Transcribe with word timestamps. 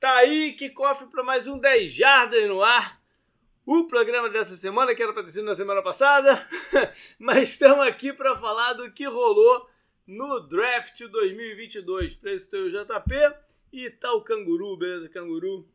Tá 0.00 0.16
aí 0.16 0.54
que 0.54 0.70
cofre 0.70 1.08
para 1.08 1.22
mais 1.22 1.46
um 1.46 1.58
10 1.58 1.90
Jardas 1.90 2.48
no 2.48 2.62
ar. 2.62 2.98
O 3.66 3.86
programa 3.86 4.30
dessa 4.30 4.56
semana, 4.56 4.94
que 4.94 5.02
era 5.02 5.12
para 5.12 5.22
ter 5.24 5.32
sido 5.32 5.44
na 5.44 5.54
semana 5.54 5.82
passada, 5.82 6.42
mas 7.20 7.50
estamos 7.50 7.86
aqui 7.86 8.10
para 8.10 8.34
falar 8.34 8.72
do 8.72 8.90
que 8.90 9.04
rolou 9.04 9.68
no 10.06 10.40
Draft 10.40 10.98
2022. 11.02 12.16
Para 12.16 12.32
isso 12.32 12.48
tem 12.48 12.62
o 12.62 12.70
JP 12.70 13.14
e 13.70 13.90
tá 13.90 14.10
o 14.14 14.24
Canguru, 14.24 14.74
beleza, 14.78 15.06
Canguru? 15.10 15.68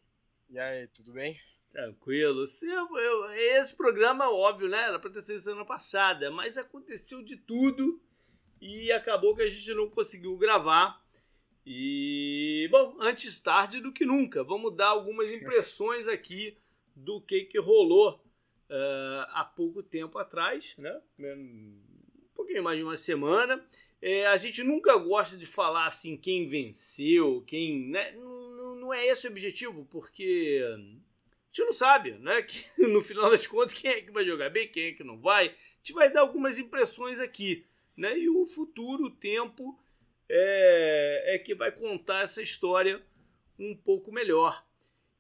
E 0.49 0.57
aí, 0.57 0.87
tudo 0.87 1.13
bem? 1.13 1.39
Tranquilo. 1.71 2.47
Eu, 2.63 2.97
eu, 2.97 3.31
esse 3.31 3.75
programa, 3.75 4.31
óbvio, 4.31 4.67
né? 4.67 4.85
Era 4.85 4.97
para 4.97 5.11
ter 5.11 5.21
sido 5.21 5.37
semana 5.37 5.65
passada, 5.65 6.31
mas 6.31 6.57
aconteceu 6.57 7.21
de 7.21 7.37
tudo 7.37 8.01
e 8.59 8.91
acabou 8.91 9.35
que 9.35 9.43
a 9.43 9.47
gente 9.47 9.71
não 9.75 9.87
conseguiu 9.87 10.35
gravar. 10.35 11.04
E, 11.65 12.67
bom, 12.69 12.95
antes 12.99 13.39
tarde 13.39 13.81
do 13.81 13.91
que 13.91 14.05
nunca, 14.05 14.43
vamos 14.43 14.75
dar 14.75 14.89
algumas 14.89 15.31
impressões 15.31 16.07
aqui 16.07 16.55
do 16.95 17.19
que, 17.19 17.45
que 17.45 17.59
rolou 17.59 18.23
uh, 18.69 19.25
há 19.29 19.43
pouco 19.43 19.81
tempo 19.81 20.17
atrás, 20.19 20.75
né? 20.77 21.01
Um 21.19 21.81
pouquinho 22.35 22.63
mais 22.63 22.77
de 22.77 22.83
uma 22.83 22.97
semana. 22.97 23.65
É, 24.01 24.27
a 24.27 24.37
gente 24.37 24.63
nunca 24.63 24.95
gosta 24.97 25.35
de 25.35 25.45
falar 25.45 25.87
assim 25.87 26.15
quem 26.15 26.47
venceu, 26.47 27.43
quem. 27.47 27.89
Né? 27.89 28.11
Não, 28.11 28.75
não 28.75 28.93
é 28.93 29.07
esse 29.07 29.27
o 29.27 29.31
objetivo, 29.31 29.87
porque 29.89 30.61
a 30.63 30.77
gente 31.47 31.65
não 31.65 31.73
sabe, 31.73 32.11
né? 32.11 32.43
Que, 32.43 32.85
no 32.85 33.01
final 33.01 33.31
das 33.31 33.47
contas, 33.47 33.73
quem 33.73 33.89
é 33.89 34.01
que 34.01 34.11
vai 34.11 34.23
jogar 34.23 34.51
bem, 34.51 34.67
quem 34.67 34.89
é 34.89 34.93
que 34.93 35.03
não 35.03 35.19
vai. 35.19 35.47
A 35.47 35.77
gente 35.79 35.93
vai 35.93 36.11
dar 36.11 36.21
algumas 36.21 36.59
impressões 36.59 37.19
aqui. 37.19 37.65
Né? 37.97 38.19
E 38.19 38.29
o 38.29 38.45
futuro, 38.45 39.05
o 39.05 39.09
tempo, 39.11 39.79
é, 40.29 41.35
é 41.35 41.39
que 41.39 41.53
vai 41.55 41.71
contar 41.71 42.21
essa 42.21 42.41
história 42.41 43.01
um 43.59 43.75
pouco 43.75 44.11
melhor. 44.11 44.65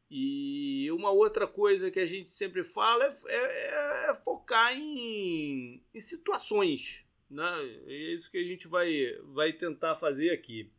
E 0.09 0.89
uma 0.91 1.09
outra 1.09 1.47
coisa 1.47 1.89
que 1.89 1.99
a 1.99 2.05
gente 2.05 2.29
sempre 2.29 2.63
fala 2.63 3.05
é, 3.05 3.35
é, 3.35 4.09
é 4.09 4.13
focar 4.23 4.77
em, 4.77 5.81
em, 5.93 5.99
situações. 5.99 7.05
Né? 7.29 7.81
É 7.87 8.13
isso 8.13 8.29
que 8.29 8.37
a 8.37 8.43
gente 8.43 8.67
vai, 8.67 9.17
vai 9.33 9.51
tentar 9.53 9.95
fazer 9.95 10.29
aqui. 10.31 10.71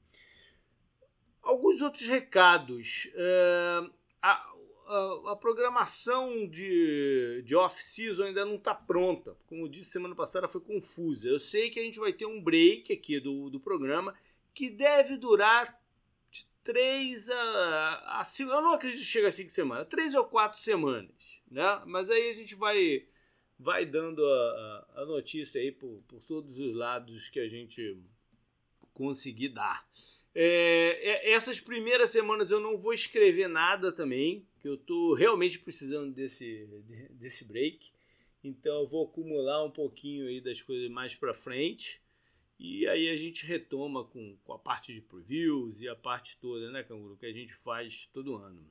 Alguns 1.43 1.81
outros 1.81 2.07
recados. 2.07 3.11
É, 3.15 3.91
a, 4.23 4.53
a, 4.87 5.33
a, 5.33 5.37
programação 5.37 6.47
de, 6.49 7.43
de 7.45 7.55
off-season 7.55 8.25
ainda 8.25 8.45
não 8.45 8.55
está 8.57 8.75
pronta. 8.75 9.37
Como 9.47 9.69
disse 9.69 9.91
semana 9.91 10.15
passada, 10.15 10.49
foi 10.49 10.61
confusa. 10.61 11.29
Eu 11.29 11.39
sei 11.39 11.71
que 11.71 11.81
a 11.81 11.83
gente 11.83 11.99
vai 11.99 12.13
ter 12.13 12.27
um 12.27 12.43
break 12.43 12.93
aqui 12.93 13.21
do, 13.21 13.51
do 13.51 13.61
programa 13.61 14.15
que 14.55 14.71
deve 14.71 15.17
durar 15.17 15.81
de 16.31 16.47
três 16.63 17.29
a, 17.29 18.21
a. 18.21 18.23
Eu 18.39 18.63
não 18.63 18.73
acredito 18.73 19.01
que 19.01 19.05
chegue 19.05 19.27
a 19.27 19.31
cinco 19.31 19.51
semanas, 19.51 19.89
três 19.89 20.15
ou 20.15 20.25
quatro 20.25 20.59
semanas. 20.59 21.43
Né? 21.51 21.83
Mas 21.87 22.11
aí 22.11 22.31
a 22.31 22.35
gente 22.35 22.55
vai, 22.55 23.07
vai 23.59 23.85
dando 23.85 24.25
a, 24.25 24.87
a 24.97 25.05
notícia 25.05 25.61
aí 25.61 25.73
por, 25.73 26.03
por 26.09 26.23
todos 26.23 26.59
os 26.59 26.75
lados 26.75 27.29
que 27.29 27.41
a 27.41 27.49
gente 27.49 28.01
conseguir 28.93 29.51
dar. 29.51 29.87
É, 30.39 30.99
é, 31.03 31.33
essas 31.33 31.61
primeiras 31.61 32.11
semanas 32.11 32.51
eu 32.51 32.61
não 32.61 32.77
vou 32.77 32.93
escrever 32.93 33.49
nada 33.49 33.91
também, 33.91 34.47
que 34.67 34.69
eu 34.69 34.75
estou 34.75 35.15
realmente 35.15 35.61
precisando 35.61 36.13
desse, 36.13 36.67
desse 37.13 37.45
break. 37.45 37.93
Então 38.43 38.81
eu 38.81 38.87
vou 38.87 39.07
acumular 39.07 39.65
um 39.65 39.71
pouquinho 39.71 40.27
aí 40.27 40.41
das 40.41 40.61
coisas 40.61 40.91
mais 40.91 41.15
para 41.15 41.33
frente. 41.33 42.03
E 42.59 42.87
aí 42.89 43.09
a 43.09 43.17
gente 43.17 43.47
retoma 43.47 44.05
com, 44.05 44.37
com 44.43 44.53
a 44.53 44.59
parte 44.59 44.93
de 44.93 45.01
previews 45.01 45.81
e 45.81 45.89
a 45.89 45.95
parte 45.95 46.37
toda, 46.41 46.71
né, 46.73 46.83
Canguru, 46.83 47.17
que 47.17 47.27
a 47.27 47.33
gente 47.33 47.55
faz 47.55 48.07
todo 48.13 48.35
ano. 48.35 48.67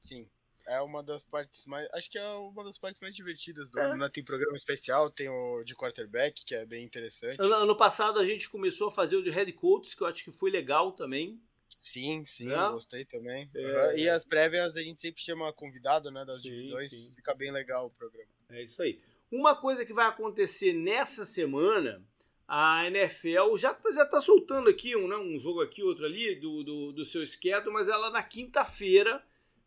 Sim 0.00 0.28
é 0.68 0.80
uma 0.80 1.00
das 1.00 1.22
partes 1.22 1.64
mais. 1.66 1.88
Acho 1.92 2.10
que 2.10 2.18
é 2.18 2.28
uma 2.28 2.64
das 2.64 2.76
partes 2.76 3.00
mais 3.00 3.14
divertidas 3.14 3.70
do 3.70 3.78
é. 3.78 3.84
ano. 3.84 3.98
Né? 3.98 4.08
Tem 4.08 4.24
programa 4.24 4.56
especial, 4.56 5.08
tem 5.08 5.28
o 5.28 5.62
de 5.62 5.76
quarterback, 5.76 6.44
que 6.44 6.56
é 6.56 6.66
bem 6.66 6.84
interessante. 6.84 7.40
Ano, 7.40 7.54
ano, 7.54 7.76
passado 7.76 8.18
a 8.18 8.24
gente 8.24 8.48
começou 8.48 8.88
a 8.88 8.90
fazer 8.90 9.14
o 9.14 9.22
de 9.22 9.30
head 9.30 9.52
coaches, 9.52 9.94
que 9.94 10.02
eu 10.02 10.08
acho 10.08 10.24
que 10.24 10.32
foi 10.32 10.50
legal 10.50 10.90
também. 10.90 11.40
Sim, 11.68 12.24
sim, 12.24 12.52
é. 12.52 12.70
gostei 12.70 13.04
também. 13.04 13.50
É. 13.54 13.98
E 13.98 14.08
as 14.08 14.24
prévias 14.24 14.76
a 14.76 14.82
gente 14.82 15.00
sempre 15.00 15.20
chama 15.20 15.52
convidado, 15.52 16.10
né, 16.10 16.24
das 16.24 16.42
sim, 16.42 16.50
divisões, 16.50 16.90
sim. 16.90 17.14
fica 17.14 17.34
bem 17.34 17.50
legal 17.50 17.86
o 17.86 17.90
programa. 17.90 18.28
É 18.50 18.62
isso 18.62 18.82
aí. 18.82 19.00
Uma 19.30 19.56
coisa 19.56 19.84
que 19.84 19.92
vai 19.92 20.06
acontecer 20.06 20.72
nessa 20.72 21.24
semana, 21.24 22.02
a 22.46 22.86
NFL 22.86 23.56
já, 23.56 23.74
tá, 23.74 23.90
já 23.90 24.06
tá 24.06 24.20
soltando 24.20 24.70
aqui 24.70 24.94
um, 24.94 25.08
né, 25.08 25.16
um 25.16 25.38
jogo 25.38 25.60
aqui, 25.60 25.82
outro 25.82 26.04
ali, 26.04 26.36
do, 26.36 26.62
do, 26.62 26.92
do 26.92 27.04
seu 27.04 27.24
schedule, 27.26 27.72
mas 27.72 27.88
ela 27.88 28.10
na 28.10 28.22
quinta-feira 28.22 29.22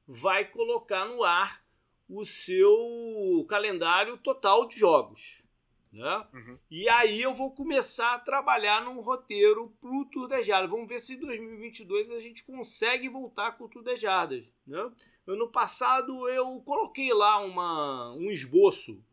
vai 0.07 0.45
colocar 0.45 1.05
no 1.05 1.23
ar 1.23 1.63
o 2.07 2.25
seu 2.25 3.45
calendário 3.47 4.17
total 4.17 4.67
de 4.67 4.79
jogos. 4.79 5.43
Né? 5.91 6.27
Uhum. 6.33 6.59
E 6.69 6.88
aí 6.89 7.22
eu 7.22 7.33
vou 7.33 7.51
começar 7.51 8.13
a 8.13 8.19
trabalhar 8.19 8.83
num 8.83 9.01
roteiro 9.01 9.73
para 9.81 9.89
o 9.89 10.05
Tour 10.05 10.27
das 10.27 10.45
Jardas. 10.45 10.69
Vamos 10.69 10.88
ver 10.88 11.00
se 11.00 11.16
em 11.16 11.19
2022 11.19 12.11
a 12.11 12.19
gente 12.19 12.44
consegue 12.44 13.09
voltar 13.09 13.57
com 13.57 13.63
o 13.63 13.69
Tour 13.69 13.81
das 13.81 13.99
Jardas. 13.99 14.45
Né? 14.67 14.91
Ano 15.25 15.47
passado 15.51 16.29
eu 16.29 16.61
coloquei 16.61 17.11
lá 17.11 17.39
uma, 17.39 18.13
um 18.13 18.29
esboço 18.29 19.03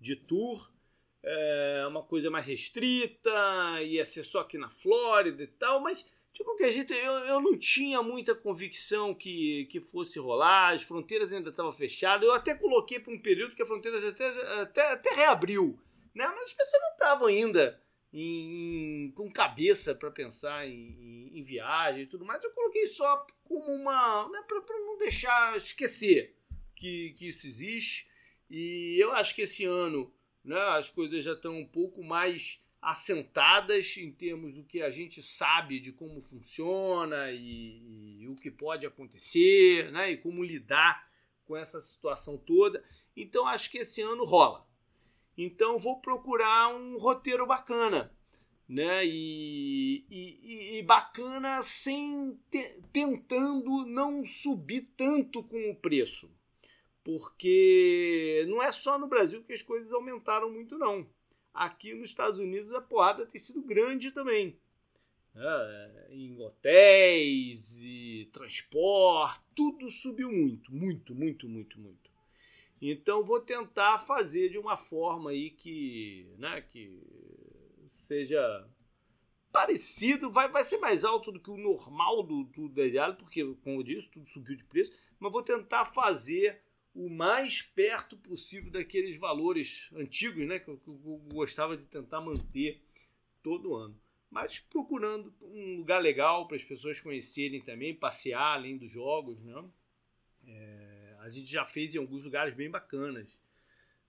de 0.00 0.16
tour, 0.16 0.72
é, 1.22 1.84
uma 1.88 2.02
coisa 2.02 2.30
mais 2.30 2.46
restrita, 2.46 3.30
ia 3.82 4.04
ser 4.04 4.22
só 4.22 4.40
aqui 4.40 4.58
na 4.58 4.70
Flórida 4.70 5.42
e 5.42 5.46
tal, 5.46 5.80
mas 5.80 6.04
de 6.32 6.42
qualquer 6.42 6.72
jeito, 6.72 6.94
eu, 6.94 7.12
eu 7.26 7.40
não 7.42 7.58
tinha 7.58 8.02
muita 8.02 8.34
convicção 8.34 9.14
que, 9.14 9.66
que 9.70 9.80
fosse 9.80 10.18
rolar, 10.18 10.72
as 10.72 10.82
fronteiras 10.82 11.30
ainda 11.30 11.50
estavam 11.50 11.70
fechadas. 11.70 12.22
Eu 12.26 12.32
até 12.32 12.54
coloquei 12.54 12.98
para 12.98 13.12
um 13.12 13.18
período 13.18 13.54
que 13.54 13.62
a 13.62 13.66
fronteira 13.66 14.08
até, 14.08 14.28
até, 14.62 14.92
até 14.92 15.14
reabriu, 15.14 15.78
né? 16.14 16.26
mas 16.26 16.46
as 16.46 16.52
pessoas 16.52 16.82
não 16.82 16.92
estavam 16.92 17.26
ainda 17.28 17.80
em, 18.12 19.04
em, 19.04 19.10
com 19.12 19.30
cabeça 19.30 19.94
para 19.94 20.10
pensar 20.10 20.66
em, 20.66 21.30
em, 21.32 21.42
viagem 21.42 22.02
e 22.02 22.06
tudo 22.06 22.24
mais. 22.24 22.42
Eu 22.42 22.50
coloquei 22.50 22.86
só 22.86 23.26
como 23.44 23.72
uma. 23.72 24.28
Né, 24.28 24.42
para 24.46 24.78
não 24.80 24.98
deixar 24.98 25.56
esquecer 25.56 26.36
que, 26.76 27.10
que 27.10 27.28
isso 27.28 27.46
existe. 27.46 28.06
E 28.50 28.96
eu 29.00 29.12
acho 29.12 29.34
que 29.34 29.42
esse 29.42 29.64
ano 29.64 30.12
né, 30.44 30.60
as 30.76 30.90
coisas 30.90 31.24
já 31.24 31.32
estão 31.32 31.58
um 31.58 31.66
pouco 31.66 32.02
mais 32.02 32.60
assentadas 32.80 33.96
em 33.96 34.10
termos 34.10 34.52
do 34.54 34.64
que 34.64 34.82
a 34.82 34.90
gente 34.90 35.22
sabe 35.22 35.78
de 35.78 35.92
como 35.92 36.20
funciona 36.20 37.30
e, 37.30 38.18
e, 38.22 38.28
o 38.28 38.34
que 38.34 38.50
pode 38.50 38.84
acontecer, 38.84 39.90
né? 39.92 40.10
E 40.10 40.16
como 40.16 40.42
lidar 40.42 41.08
com 41.44 41.56
essa 41.56 41.78
situação 41.78 42.36
toda. 42.36 42.82
Então 43.16 43.46
acho 43.46 43.70
que 43.70 43.78
esse 43.78 44.02
ano 44.02 44.24
rola. 44.24 44.66
Então 45.36 45.78
vou 45.78 46.00
procurar 46.00 46.74
um 46.74 46.98
roteiro 46.98 47.46
bacana, 47.46 48.12
né? 48.68 49.04
E, 49.04 50.04
e, 50.10 50.78
e 50.78 50.82
bacana 50.82 51.62
sem 51.62 52.38
te, 52.50 52.82
tentando 52.92 53.86
não 53.86 54.24
subir 54.26 54.92
tanto 54.96 55.42
com 55.42 55.70
o 55.70 55.76
preço, 55.76 56.30
porque 57.02 58.44
não 58.48 58.62
é 58.62 58.70
só 58.72 58.98
no 58.98 59.08
Brasil 59.08 59.42
que 59.42 59.52
as 59.52 59.62
coisas 59.62 59.92
aumentaram 59.92 60.50
muito 60.50 60.78
não 60.78 61.06
aqui 61.52 61.92
nos 61.94 62.08
Estados 62.08 62.40
Unidos 62.40 62.72
a 62.72 62.80
porrada 62.80 63.26
tem 63.26 63.40
sido 63.40 63.62
grande 63.62 64.10
também. 64.10 64.58
É, 65.34 66.08
em 66.10 66.38
hotéis 66.40 67.78
e 67.80 68.28
transporte, 68.32 69.40
tudo 69.54 69.88
subiu 69.88 70.30
muito, 70.30 70.74
muito, 70.74 71.14
muito, 71.14 71.48
muito, 71.48 71.80
muito. 71.80 72.11
Então 72.84 73.24
vou 73.24 73.38
tentar 73.38 73.96
fazer 73.98 74.48
de 74.48 74.58
uma 74.58 74.76
forma 74.76 75.30
aí 75.30 75.50
que, 75.50 76.26
né, 76.36 76.60
que 76.60 77.00
seja 77.86 78.68
parecido, 79.52 80.32
vai, 80.32 80.48
vai 80.48 80.64
ser 80.64 80.78
mais 80.78 81.04
alto 81.04 81.30
do 81.30 81.38
que 81.38 81.50
o 81.50 81.56
normal 81.56 82.24
do, 82.24 82.42
do 82.42 82.68
Dejalo, 82.68 83.14
porque, 83.14 83.44
como 83.62 83.78
eu 83.78 83.82
disse, 83.84 84.10
tudo 84.10 84.28
subiu 84.28 84.56
de 84.56 84.64
preço, 84.64 84.90
mas 85.20 85.30
vou 85.30 85.44
tentar 85.44 85.84
fazer 85.84 86.60
o 86.92 87.08
mais 87.08 87.62
perto 87.62 88.16
possível 88.16 88.72
daqueles 88.72 89.16
valores 89.16 89.88
antigos, 89.94 90.44
né, 90.44 90.58
que 90.58 90.68
eu, 90.68 90.76
que 90.76 90.88
eu 90.88 91.22
gostava 91.32 91.76
de 91.76 91.84
tentar 91.84 92.20
manter 92.20 92.82
todo 93.44 93.76
ano. 93.76 93.96
Mas 94.28 94.58
procurando 94.58 95.32
um 95.40 95.76
lugar 95.76 96.02
legal 96.02 96.48
para 96.48 96.56
as 96.56 96.64
pessoas 96.64 97.00
conhecerem 97.00 97.60
também, 97.60 97.94
passear 97.94 98.54
além 98.54 98.76
dos 98.76 98.90
jogos, 98.90 99.44
né? 99.44 99.64
É, 100.48 100.81
a 101.22 101.28
gente 101.28 101.50
já 101.50 101.64
fez 101.64 101.94
em 101.94 101.98
alguns 101.98 102.24
lugares 102.24 102.54
bem 102.54 102.70
bacanas. 102.70 103.40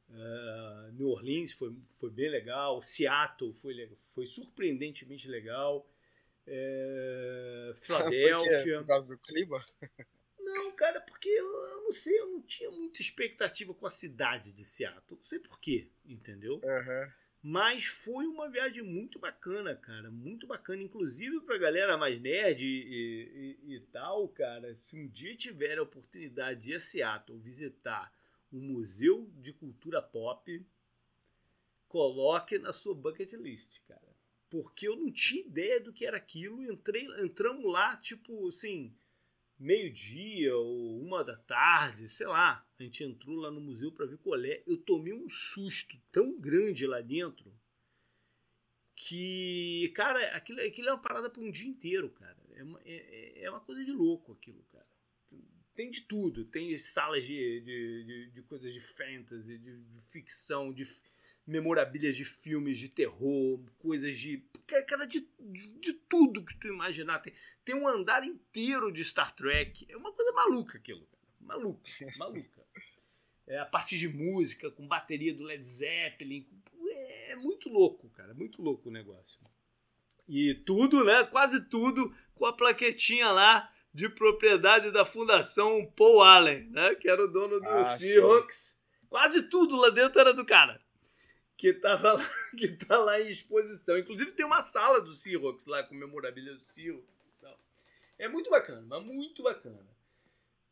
Uh, 0.10 0.92
New 0.94 1.10
Orleans 1.10 1.54
foi, 1.54 1.74
foi 1.90 2.10
bem 2.10 2.30
legal, 2.30 2.82
Seattle 2.82 3.54
foi, 3.54 3.98
foi 4.14 4.28
surpreendentemente 4.28 5.28
legal, 5.28 5.90
é, 6.46 7.74
Filadélfia. 7.78 8.80
por 8.80 8.88
causa 8.88 9.16
do 9.16 9.22
clima? 9.22 9.66
Não, 10.40 10.72
cara, 10.76 11.00
porque 11.02 11.30
eu, 11.30 11.46
eu, 11.46 11.84
não 11.84 11.92
sei, 11.92 12.20
eu 12.20 12.28
não 12.28 12.42
tinha 12.42 12.70
muita 12.70 13.02
expectativa 13.02 13.74
com 13.74 13.88
a 13.88 13.90
cidade 13.90 14.52
de 14.52 14.64
Seattle. 14.64 15.18
Não 15.18 15.24
sei 15.24 15.40
porquê, 15.40 15.90
entendeu? 16.06 16.56
Uhum. 16.56 17.12
Mas 17.46 17.84
foi 17.84 18.26
uma 18.26 18.50
viagem 18.50 18.82
muito 18.82 19.20
bacana, 19.20 19.76
cara. 19.76 20.10
Muito 20.10 20.48
bacana. 20.48 20.82
Inclusive 20.82 21.42
pra 21.42 21.58
galera 21.58 21.98
mais 21.98 22.18
nerd 22.18 22.66
e, 22.66 23.58
e, 23.62 23.76
e 23.76 23.80
tal, 23.92 24.30
cara. 24.30 24.74
Se 24.76 24.96
um 24.96 25.06
dia 25.10 25.36
tiver 25.36 25.78
a 25.78 25.84
oportunidade 25.84 26.62
de 26.62 26.72
ir 26.72 26.76
a 26.76 26.80
Seattle 26.80 27.38
visitar 27.38 28.14
o 28.50 28.56
Museu 28.56 29.30
de 29.36 29.52
Cultura 29.52 30.02
Pop, 30.02 30.66
coloque 31.90 32.58
na 32.58 32.72
sua 32.72 32.96
bucket 32.96 33.34
list, 33.34 33.82
cara. 33.90 34.16
Porque 34.50 34.88
eu 34.88 34.96
não 34.96 35.12
tinha 35.12 35.42
ideia 35.42 35.82
do 35.82 35.92
que 35.92 36.06
era 36.06 36.16
aquilo. 36.16 36.64
Entrei, 36.64 37.06
entramos 37.22 37.70
lá, 37.70 37.98
tipo 37.98 38.48
assim, 38.48 38.96
meio-dia 39.64 40.56
ou 40.56 41.02
uma 41.02 41.24
da 41.24 41.38
tarde, 41.38 42.10
sei 42.10 42.28
lá. 42.28 42.66
A 42.78 42.84
gente 42.84 43.04
entrou 43.04 43.36
lá 43.38 43.50
no 43.50 43.62
museu 43.62 43.92
para 43.92 44.06
ver 44.06 44.18
qual 44.18 44.40
é. 44.44 44.62
Eu 44.68 44.78
tomei 44.78 45.14
um 45.14 45.30
susto 45.30 45.98
tão 46.12 46.40
grande 46.40 46.86
lá 46.86 47.02
dentro 47.02 47.52
que, 48.96 49.92
cara, 49.96 50.36
aquilo, 50.36 50.62
aquilo 50.62 50.90
é 50.90 50.94
uma 50.94 51.02
parada 51.02 51.30
para 51.30 51.42
um 51.42 51.52
dia 51.52 51.68
inteiro, 51.68 52.10
cara. 52.10 52.38
É 52.56 52.64
uma, 52.64 52.82
é, 52.84 53.44
é 53.44 53.50
uma 53.50 53.62
coisa 53.62 53.84
de 53.84 53.92
louco 53.92 54.34
aquilo, 54.34 54.64
cara. 54.72 54.88
Tem 55.74 55.90
de 55.90 56.02
tudo. 56.02 56.46
Tem 56.46 56.78
salas 56.78 57.24
de, 57.24 57.62
de, 57.62 58.04
de, 58.04 58.32
de 58.32 58.42
coisas 58.44 58.72
de 58.72 58.80
fantasy, 58.80 59.58
de, 59.58 59.82
de 59.82 60.02
ficção, 60.02 60.72
de 60.74 60.86
memorabilias 61.46 62.16
de 62.16 62.26
filmes 62.26 62.78
de 62.78 62.90
terror, 62.90 63.60
coisas 63.80 64.18
de. 64.18 64.44
Cara, 64.88 65.06
de, 65.06 65.28
de, 65.40 65.94
tudo 65.94 66.44
que 66.44 66.58
tu 66.58 66.68
imaginar. 66.68 67.20
Tem, 67.20 67.34
tem 67.64 67.76
um 67.76 67.88
andar 67.88 68.26
inteiro 68.26 68.92
de 68.92 69.04
Star 69.04 69.36
Trek. 69.36 69.86
É 69.90 69.98
uma 69.98 70.12
coisa 70.14 70.32
maluca 70.32 70.78
aquilo, 70.78 71.06
cara. 71.06 71.24
Maluca, 71.42 71.82
maluca. 72.18 72.64
É, 73.46 73.60
a 73.60 73.66
parte 73.66 73.98
de 73.98 74.08
música, 74.08 74.72
com 74.72 74.88
bateria 74.88 75.34
do 75.34 75.44
Led 75.44 75.64
Zeppelin. 75.64 76.48
É 77.28 77.36
muito 77.36 77.70
louco, 77.70 78.10
cara. 78.10 78.34
Muito 78.34 78.62
louco 78.62 78.90
o 78.90 78.92
negócio. 78.92 79.40
E 80.28 80.54
tudo, 80.54 81.04
né? 81.04 81.26
Quase 81.26 81.62
tudo 81.66 82.16
com 82.34 82.46
a 82.46 82.54
plaquetinha 82.54 83.30
lá 83.32 83.70
de 83.94 84.08
propriedade 84.10 84.92
da 84.92 85.04
Fundação 85.04 85.86
Paul 85.96 86.24
Allen, 86.24 86.70
né? 86.70 86.96
Que 86.96 87.10
era 87.10 87.24
o 87.24 87.28
dono 87.28 87.60
do 87.60 87.68
ah, 87.68 87.98
Seahawks. 87.98 88.80
Quase 89.10 89.44
tudo 89.44 89.76
lá 89.76 89.90
dentro 89.90 90.22
era 90.22 90.34
do 90.34 90.46
cara 90.46 90.82
que 91.58 91.74
tava 91.74 92.14
lá, 92.14 92.30
que 92.58 92.68
tá 92.70 92.98
lá 92.98 93.22
em 93.22 93.30
exposição. 93.30 93.98
Inclusive 93.98 94.32
tem 94.34 94.46
uma 94.46 94.62
sala 94.62 95.02
do 95.02 95.14
Seahawks 95.14 95.66
lá 95.66 95.84
com 95.84 95.96
memorabilia 95.96 96.54
do 96.54 96.64
Seahawks 96.64 97.08
É 98.18 98.28
muito 98.28 98.50
bacana, 98.50 98.82
mas 98.82 99.04
muito 99.04 99.44
bacana. 99.44 99.88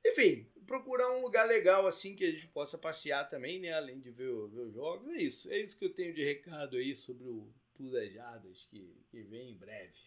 Enfim, 0.05 0.47
procurar 0.65 1.11
um 1.11 1.21
lugar 1.21 1.47
legal 1.47 1.85
assim 1.85 2.15
que 2.15 2.23
a 2.23 2.31
gente 2.31 2.47
possa 2.47 2.77
passear 2.77 3.27
também, 3.29 3.59
né? 3.59 3.73
Além 3.73 3.99
de 3.99 4.09
ver, 4.09 4.31
ver 4.47 4.61
os 4.61 4.73
jogos. 4.73 5.09
É 5.09 5.21
isso. 5.21 5.51
É 5.51 5.57
isso 5.57 5.77
que 5.77 5.85
eu 5.85 5.93
tenho 5.93 6.13
de 6.13 6.23
recado 6.23 6.77
aí 6.77 6.95
sobre 6.95 7.27
o 7.27 7.53
Tudo 7.75 8.03
Jadas 8.09 8.65
que, 8.65 8.95
que 9.09 9.21
vem 9.21 9.51
em 9.51 9.57
breve. 9.57 9.99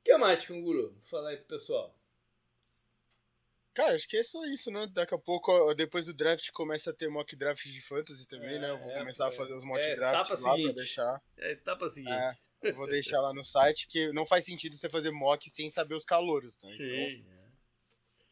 O 0.00 0.04
que 0.04 0.16
mais, 0.16 0.44
Canguru? 0.44 0.96
Fala 1.04 1.30
aí 1.30 1.36
pro 1.36 1.46
pessoal. 1.46 1.98
Cara, 3.76 3.94
acho 3.94 4.08
que 4.08 4.16
é 4.16 4.24
só 4.24 4.42
isso, 4.46 4.70
né? 4.70 4.86
Daqui 4.86 5.14
a 5.14 5.18
pouco, 5.18 5.74
depois 5.74 6.06
do 6.06 6.14
draft, 6.14 6.50
começa 6.52 6.88
a 6.88 6.94
ter 6.94 7.10
mock 7.10 7.36
draft 7.36 7.62
de 7.62 7.82
fantasy 7.82 8.26
também, 8.26 8.54
é, 8.54 8.58
né? 8.58 8.70
Eu 8.70 8.78
vou 8.78 8.90
é, 8.90 8.98
começar 9.00 9.26
é, 9.26 9.28
a 9.28 9.32
fazer 9.32 9.52
os 9.52 9.66
mock 9.66 9.86
é, 9.86 9.94
drafts 9.94 10.40
lá 10.40 10.52
seguinte. 10.52 10.64
pra 10.64 10.72
deixar. 10.72 11.22
É, 11.36 11.52
etapa 11.52 11.86
seguinte. 11.90 12.38
É, 12.62 12.72
vou 12.72 12.88
deixar 12.88 13.20
lá 13.20 13.34
no 13.34 13.44
site, 13.44 13.86
que 13.86 14.10
não 14.14 14.24
faz 14.24 14.46
sentido 14.46 14.74
você 14.74 14.88
fazer 14.88 15.10
mock 15.10 15.50
sem 15.50 15.68
saber 15.68 15.94
os 15.94 16.06
calouros, 16.06 16.56
tá? 16.56 16.72
Sim. 16.72 17.22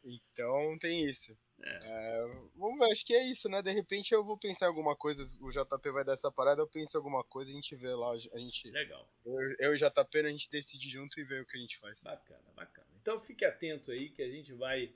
Então, 0.02 0.62
então 0.62 0.78
tem 0.78 1.04
isso. 1.04 1.36
É. 1.62 1.78
É, 1.84 2.26
vamos 2.56 2.78
ver, 2.78 2.90
acho 2.90 3.04
que 3.04 3.14
é 3.14 3.28
isso, 3.28 3.46
né? 3.46 3.60
De 3.60 3.70
repente 3.70 4.14
eu 4.14 4.24
vou 4.24 4.38
pensar 4.38 4.64
em 4.64 4.68
alguma 4.68 4.96
coisa, 4.96 5.22
o 5.42 5.50
JP 5.50 5.90
vai 5.92 6.04
dar 6.06 6.14
essa 6.14 6.32
parada, 6.32 6.62
eu 6.62 6.66
penso 6.66 6.96
em 6.96 6.98
alguma 6.98 7.22
coisa, 7.22 7.50
a 7.50 7.54
gente 7.54 7.76
vê 7.76 7.94
lá, 7.94 8.12
a 8.12 8.38
gente. 8.38 8.70
Legal. 8.70 9.06
Eu, 9.26 9.34
eu 9.60 9.72
e 9.72 9.74
o 9.74 9.78
JP, 9.78 10.18
a 10.20 10.30
gente 10.30 10.50
decide 10.50 10.88
junto 10.88 11.20
e 11.20 11.24
vê 11.24 11.38
o 11.40 11.46
que 11.46 11.58
a 11.58 11.60
gente 11.60 11.76
faz. 11.78 12.02
Bacana, 12.02 12.50
bacana. 12.56 12.88
Então 13.02 13.20
fique 13.20 13.44
atento 13.44 13.90
aí 13.90 14.08
que 14.08 14.22
a 14.22 14.30
gente 14.30 14.54
vai 14.54 14.94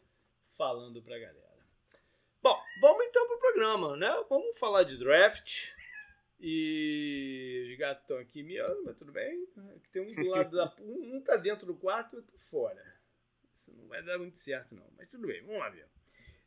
falando 0.59 1.01
pra 1.01 1.17
galera. 1.17 1.49
Bom, 2.43 2.61
vamos 2.81 3.07
então 3.07 3.27
pro 3.29 3.39
programa, 3.39 3.97
né? 3.97 4.25
Vamos 4.29 4.59
falar 4.59 4.83
de 4.83 4.99
draft. 4.99 5.73
E 6.41 7.69
os 7.71 7.79
gatos 7.79 8.03
estão 8.03 8.19
aqui 8.19 8.43
miando, 8.43 8.85
mas 8.85 8.97
tudo 8.97 9.13
bem. 9.13 9.47
Tem 9.93 10.03
um 10.03 10.05
do 10.05 10.31
lado 10.31 10.57
da. 10.57 10.75
Um 10.83 11.21
tá 11.23 11.37
dentro 11.37 11.67
do 11.67 11.75
quarto 11.75 12.15
e 12.15 12.17
outro 12.19 12.39
fora. 12.51 12.85
Isso 13.55 13.73
não 13.73 13.89
vai 13.89 14.03
dar 14.03 14.19
muito 14.19 14.37
certo, 14.37 14.75
não. 14.75 14.87
Mas 14.97 15.11
tudo 15.11 15.27
bem, 15.27 15.43
vamos 15.43 15.59
lá 15.59 15.69
ver. 15.69 15.89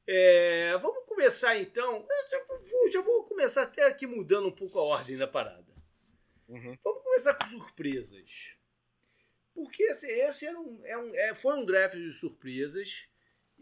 É, 0.08 0.78
vamos 0.78 1.06
começar 1.06 1.58
então. 1.58 2.08
Já 2.30 2.44
vou, 2.44 2.92
já 2.92 3.02
vou, 3.02 3.24
começar 3.26 3.64
até 3.64 3.86
aqui 3.86 4.08
mudando 4.08 4.48
um 4.48 4.56
pouco 4.56 4.80
a 4.80 4.84
ordem 4.84 5.18
da 5.18 5.28
parada. 5.28 5.74
Uhum. 6.48 6.78
Vamos 6.84 7.04
começar 7.04 7.34
com 7.34 7.48
surpresas. 7.48 8.58
Porque 9.54 9.84
esse, 9.84 10.08
esse 10.08 10.46
era 10.46 10.58
um, 10.60 10.86
é 10.86 10.98
um, 10.98 11.16
é, 11.16 11.34
foi 11.34 11.58
um 11.58 11.66
draft 11.66 11.96
de 11.96 12.12
surpresas. 12.12 13.11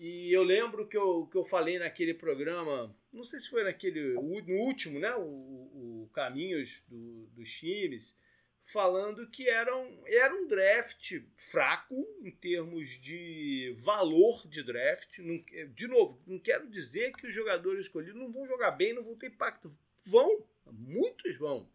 E 0.02 0.32
eu 0.32 0.44
lembro 0.44 0.88
que 0.88 0.96
eu, 0.96 1.28
que 1.28 1.38
eu 1.38 1.44
falei 1.44 1.78
naquele 1.78 2.14
programa, 2.14 2.96
não 3.12 3.22
sei 3.26 3.42
se 3.42 3.50
foi 3.50 3.66
naquele, 3.66 4.14
no 4.14 4.56
último, 4.60 4.98
né? 4.98 5.14
O, 5.14 6.06
o 6.06 6.10
Caminhos 6.14 6.82
do, 6.88 7.28
dos 7.34 7.52
times, 7.52 8.16
falando 8.64 9.30
que 9.30 9.50
era 9.50 9.76
um, 9.76 10.02
era 10.08 10.34
um 10.34 10.48
draft 10.48 11.22
fraco 11.36 12.08
em 12.24 12.32
termos 12.32 12.92
de 13.02 13.76
valor 13.80 14.48
de 14.48 14.64
draft. 14.64 15.18
Não, 15.18 15.44
de 15.74 15.88
novo, 15.88 16.24
não 16.26 16.40
quero 16.40 16.70
dizer 16.70 17.12
que 17.12 17.28
os 17.28 17.36
jogadores 17.36 17.82
escolhidos 17.82 18.22
não 18.22 18.32
vão 18.32 18.48
jogar 18.48 18.72
bem, 18.72 18.94
não 18.94 19.04
vão 19.04 19.18
ter 19.18 19.28
impacto. 19.28 19.70
Vão, 20.06 20.46
muitos 20.72 21.38
vão. 21.38 21.70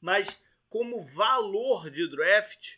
Mas 0.00 0.40
como 0.70 1.04
valor 1.04 1.90
de 1.90 2.08
draft, 2.08 2.76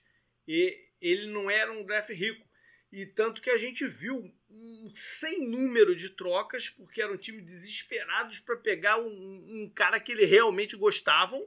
ele 0.49 1.27
não 1.27 1.51
era 1.51 1.71
um 1.71 1.85
draft 1.85 2.09
rico. 2.09 2.49
E 2.93 3.07
tanto 3.07 3.41
que 3.41 3.51
a 3.51 3.59
gente 3.59 3.87
viu 3.87 4.33
um 4.51 4.91
sem 4.93 5.49
número 5.49 5.95
de 5.95 6.11
trocas, 6.11 6.69
porque 6.69 7.01
eram 7.01 7.17
times 7.17 7.45
desesperados 7.45 8.41
para 8.41 8.57
pegar 8.57 8.99
um, 8.99 9.07
um, 9.07 9.73
cara 9.75 10.01
que 10.01 10.13
eles 10.13 10.29
realmente 10.29 10.77
gostavam. 10.77 11.47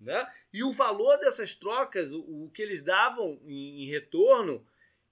Né? 0.00 0.26
E 0.52 0.64
o 0.64 0.72
valor 0.72 1.16
dessas 1.18 1.54
trocas, 1.54 2.10
o, 2.10 2.46
o 2.46 2.50
que 2.50 2.62
eles 2.62 2.82
davam 2.82 3.40
em, 3.44 3.84
em 3.84 3.86
retorno, 3.86 4.66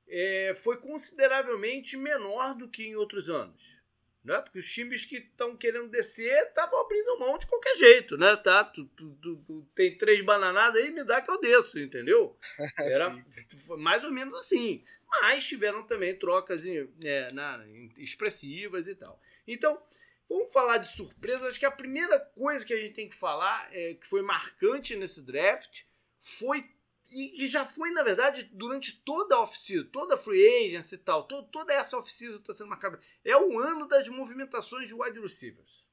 é, 0.08 0.52
foi 0.62 0.78
consideravelmente 0.78 1.96
menor 1.96 2.56
do 2.56 2.68
que 2.68 2.82
em 2.84 2.96
outros 2.96 3.28
anos 3.28 3.77
né? 4.28 4.40
Porque 4.42 4.58
os 4.58 4.70
times 4.70 5.04
que 5.04 5.16
estão 5.16 5.56
querendo 5.56 5.88
descer 5.88 6.46
estavam 6.46 6.80
abrindo 6.80 7.18
mão 7.18 7.38
de 7.38 7.46
qualquer 7.46 7.76
jeito, 7.76 8.16
né? 8.18 8.36
Tá? 8.36 8.62
Tu, 8.62 8.84
tu, 8.88 9.16
tu, 9.22 9.36
tu, 9.36 9.66
tem 9.74 9.96
três 9.96 10.24
bananadas 10.24 10.82
aí, 10.82 10.90
me 10.90 11.02
dá 11.02 11.20
que 11.20 11.30
eu 11.30 11.40
desço, 11.40 11.78
entendeu? 11.78 12.38
Era 12.78 13.16
mais 13.78 14.04
ou 14.04 14.10
menos 14.10 14.34
assim. 14.34 14.84
Mas 15.08 15.46
tiveram 15.46 15.82
também 15.86 16.14
trocas 16.14 16.62
é, 16.66 17.28
na, 17.32 17.64
expressivas 17.96 18.86
e 18.86 18.94
tal. 18.94 19.20
Então, 19.46 19.82
vamos 20.28 20.52
falar 20.52 20.76
de 20.78 20.94
surpresa. 20.94 21.48
Acho 21.48 21.58
que 21.58 21.66
a 21.66 21.70
primeira 21.70 22.20
coisa 22.20 22.64
que 22.64 22.74
a 22.74 22.78
gente 22.78 22.92
tem 22.92 23.08
que 23.08 23.16
falar, 23.16 23.68
é, 23.72 23.94
que 23.94 24.06
foi 24.06 24.20
marcante 24.20 24.94
nesse 24.94 25.22
draft, 25.22 25.80
foi 26.20 26.70
e 27.10 27.28
que 27.30 27.48
já 27.48 27.64
foi, 27.64 27.90
na 27.90 28.02
verdade, 28.02 28.50
durante 28.52 28.92
toda 29.00 29.34
a 29.34 29.40
off-season, 29.40 29.88
toda 29.90 30.14
a 30.14 30.18
free 30.18 30.66
agency 30.66 30.94
e 30.94 30.98
tal, 30.98 31.24
todo, 31.24 31.48
toda 31.48 31.72
essa 31.72 31.96
off-season 31.96 32.36
está 32.36 32.52
sendo 32.52 32.68
marcada. 32.68 33.00
É 33.24 33.36
o 33.36 33.58
ano 33.58 33.88
das 33.88 34.06
movimentações 34.08 34.88
de 34.88 34.94
wide 34.94 35.18
receivers. 35.18 35.86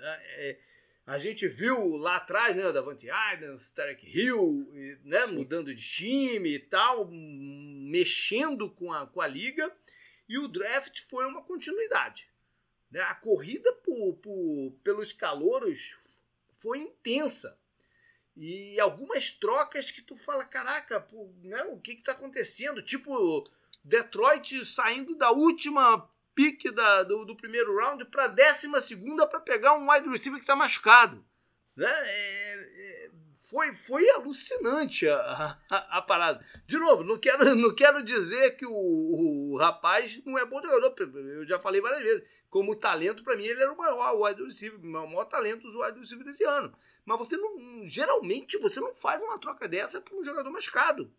É, 0.00 0.50
é, 0.50 0.60
a 1.04 1.18
gente 1.18 1.46
viu 1.46 1.96
lá 1.96 2.16
atrás, 2.16 2.56
né, 2.56 2.72
Davante 2.72 3.10
Adams, 3.10 3.72
Tarek 3.72 4.06
Hill, 4.06 4.68
né, 5.04 5.26
mudando 5.26 5.74
de 5.74 5.82
time 5.82 6.54
e 6.54 6.58
tal, 6.58 7.08
mexendo 7.10 8.70
com 8.70 8.92
a, 8.92 9.06
com 9.06 9.20
a 9.20 9.26
liga, 9.26 9.70
e 10.28 10.38
o 10.38 10.48
draft 10.48 11.00
foi 11.02 11.26
uma 11.26 11.42
continuidade. 11.42 12.30
Né? 12.90 13.00
A 13.00 13.14
corrida 13.14 13.70
por, 13.84 14.14
por, 14.14 14.72
pelos 14.82 15.12
calouros 15.12 15.96
foi 16.54 16.78
intensa 16.78 17.58
e 18.36 18.80
algumas 18.80 19.30
trocas 19.30 19.90
que 19.90 20.00
tu 20.00 20.16
fala, 20.16 20.44
caraca, 20.44 21.00
pô, 21.00 21.30
né, 21.42 21.62
o 21.64 21.78
que 21.78 21.94
que 21.94 22.02
tá 22.02 22.12
acontecendo? 22.12 22.82
Tipo, 22.82 23.44
Detroit 23.84 24.64
saindo 24.64 25.14
da 25.14 25.30
última 25.30 26.08
pique 26.34 26.70
da, 26.70 27.02
do, 27.02 27.24
do 27.24 27.36
primeiro 27.36 27.76
round 27.76 28.04
para 28.06 28.26
décima 28.26 28.80
segunda 28.80 29.26
para 29.26 29.40
pegar 29.40 29.74
um 29.74 29.90
wide 29.90 30.08
receiver 30.08 30.40
que 30.40 30.46
tá 30.46 30.56
machucado. 30.56 31.24
Né? 31.76 31.90
É, 31.90 33.06
é, 33.06 33.10
foi, 33.36 33.72
foi 33.72 34.08
alucinante 34.10 35.08
a, 35.08 35.58
a, 35.70 35.98
a, 35.98 36.02
parada. 36.02 36.44
De 36.66 36.78
novo, 36.78 37.02
não 37.04 37.18
quero, 37.18 37.54
não 37.54 37.74
quero 37.74 38.02
dizer 38.02 38.56
que 38.56 38.64
o, 38.64 38.72
o 38.72 39.58
rapaz 39.58 40.20
não 40.24 40.38
é 40.38 40.44
bom 40.46 40.62
jogador. 40.62 40.94
Eu 41.14 41.46
já 41.46 41.58
falei 41.58 41.80
várias 41.80 42.02
vezes. 42.02 42.24
Como 42.52 42.76
talento, 42.76 43.24
para 43.24 43.34
mim, 43.34 43.44
ele 43.44 43.62
era 43.62 43.72
o 43.72 43.78
maior 43.78 44.14
wide 44.14 44.44
receiver, 44.44 44.78
o 44.78 44.86
maior 44.86 45.24
talento 45.24 45.72
do 45.72 45.82
wide 45.82 45.98
receiver 45.98 46.22
desse 46.22 46.44
ano. 46.44 46.70
Mas 47.02 47.18
você 47.18 47.34
não. 47.34 47.88
Geralmente 47.88 48.58
você 48.58 48.78
não 48.78 48.94
faz 48.94 49.22
uma 49.22 49.38
troca 49.38 49.66
dessa 49.66 50.02
para 50.02 50.14
um 50.14 50.22
jogador 50.22 50.50
machucado. 50.50 51.10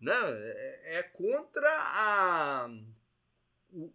Né? 0.00 0.12
É, 0.12 0.98
é 0.98 1.02
contra 1.04 1.70
a. 1.70 2.68
O, 3.70 3.92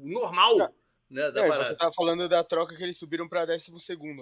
o 0.00 0.02
normal. 0.04 0.72
Né, 1.10 1.28
da 1.32 1.48
Não, 1.48 1.58
você 1.58 1.74
tava 1.74 1.92
falando 1.92 2.28
da 2.28 2.44
troca 2.44 2.76
que 2.76 2.84
eles 2.84 2.96
subiram 2.96 3.28
para 3.28 3.44
12 3.44 3.72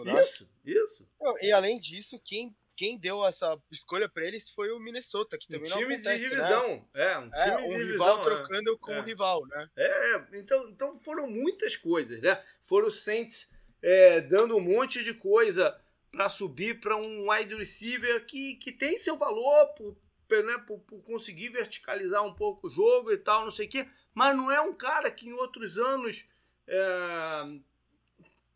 né? 0.03 0.23
Isso, 0.25 0.49
isso. 0.65 1.07
E 1.43 1.53
além 1.53 1.79
disso, 1.79 2.19
quem 2.25 2.57
quem 2.77 2.99
deu 2.99 3.25
essa 3.25 3.59
escolha 3.71 4.09
para 4.09 4.25
eles 4.25 4.51
foi 4.51 4.71
o 4.71 4.79
Minnesota, 4.79 5.39
que 5.39 5.49
também 5.49 5.73
um 5.73 5.77
time 5.77 5.89
não 5.89 5.95
acontece, 5.95 6.19
de 6.19 6.25
né? 6.25 6.37
divisão. 6.37 6.69
Né? 6.69 6.85
É, 6.95 7.19
um 7.19 7.31
é, 7.33 7.45
time 7.45 7.63
é, 7.63 7.67
um 7.67 7.69
de 7.69 7.91
rival 7.91 8.23
trocando 8.23 8.73
é. 8.73 8.77
com 8.79 8.91
o 8.91 8.95
é. 8.95 8.99
um 8.99 9.03
rival, 9.03 9.47
né? 9.47 9.71
É, 9.77 10.25
então, 10.35 10.69
então 10.69 10.99
foram 10.99 11.29
muitas 11.29 11.77
coisas, 11.77 12.21
né? 12.21 12.41
Foram 12.63 12.89
os 12.89 13.03
Saints 13.03 13.51
é, 13.83 14.21
dando 14.21 14.57
um 14.57 14.61
monte 14.61 15.03
de 15.03 15.15
coisa 15.15 15.75
para 16.11 16.29
subir 16.29 16.81
para 16.81 16.97
um 16.97 17.31
wide 17.31 17.55
receiver 17.55 18.25
que, 18.27 18.57
que 18.57 18.73
tem 18.73 18.99
seu 18.99 19.17
valor 19.17 19.67
por, 19.75 19.97
né, 20.45 20.59
por, 20.67 20.79
por, 20.81 21.03
conseguir 21.03 21.51
verticalizar 21.51 22.25
um 22.25 22.35
pouco 22.35 22.67
o 22.67 22.71
jogo 22.71 23.13
e 23.13 23.19
tal, 23.19 23.45
não 23.45 23.53
sei 23.53 23.67
o 23.67 23.69
quê, 23.69 23.87
mas 24.15 24.37
não 24.37 24.51
é 24.51 24.61
um 24.61 24.73
cara 24.73 25.11
que 25.11 25.29
em 25.29 25.33
outros 25.33 25.77
anos 25.77 26.25
é, 26.67 27.43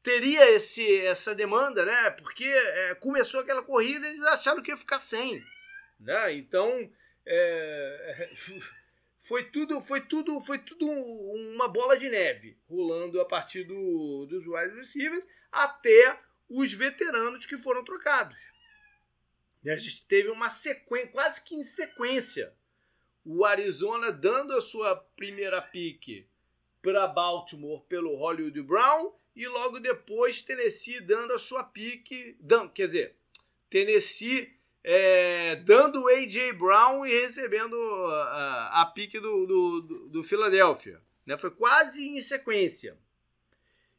teria 0.03 0.51
esse, 0.51 1.01
essa 1.03 1.35
demanda, 1.35 1.85
né? 1.85 2.11
Porque 2.11 2.45
é, 2.45 2.95
começou 2.97 3.41
aquela 3.41 3.63
corrida 3.63 4.07
e 4.07 4.11
eles 4.11 4.23
acharam 4.23 4.63
que 4.63 4.71
ia 4.71 4.77
ficar 4.77 4.99
sem. 4.99 5.43
Né? 5.99 6.35
Então 6.35 6.91
é, 7.27 8.31
foi 9.19 9.45
tudo, 9.45 9.81
foi 9.81 10.01
tudo, 10.01 10.41
foi 10.41 10.59
tudo 10.59 10.87
uma 10.87 11.69
bola 11.69 11.97
de 11.97 12.09
neve 12.09 12.59
rolando 12.69 13.21
a 13.21 13.25
partir 13.25 13.65
do, 13.65 14.27
dos 14.27 14.47
wide 14.47 14.77
receivers 14.77 15.27
até 15.53 16.19
os 16.49 16.73
veteranos 16.73 17.47
que 17.47 17.57
foram 17.57 17.85
trocados. 17.85 18.39
E 19.63 19.71
a 19.71 19.77
gente 19.77 20.07
teve 20.07 20.31
uma 20.31 20.49
sequência, 20.49 21.09
quase 21.09 21.43
que 21.43 21.55
em 21.55 21.63
sequência, 21.63 22.55
o 23.25 23.45
Arizona 23.45 24.11
dando 24.11 24.57
a 24.57 24.61
sua 24.61 24.97
primeira 24.97 25.61
pique 25.61 26.27
para 26.81 27.07
Baltimore 27.07 27.85
pelo 27.87 28.17
Hollywood 28.17 28.63
Brown 28.63 29.13
e 29.35 29.47
logo 29.47 29.79
depois 29.79 30.43
Tennessee 30.43 31.01
dando 31.01 31.33
a 31.33 31.39
sua 31.39 31.65
pique, 31.65 32.37
dando, 32.41 32.71
quer 32.71 32.87
dizer, 32.87 33.17
Tennessee 33.69 34.61
é, 34.83 35.57
dando 35.57 36.03
o 36.03 36.09
A.J. 36.09 36.53
Brown 36.55 37.05
e 37.07 37.21
recebendo 37.21 37.77
a, 37.77 38.83
a 38.83 38.87
pique 38.87 39.21
do, 39.21 39.47
do, 39.47 40.09
do, 40.09 40.23
Philadelphia. 40.23 41.01
Né? 41.25 41.37
Foi 41.37 41.51
quase 41.51 42.09
em 42.09 42.21
sequência. 42.21 42.97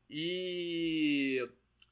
E 0.09 1.47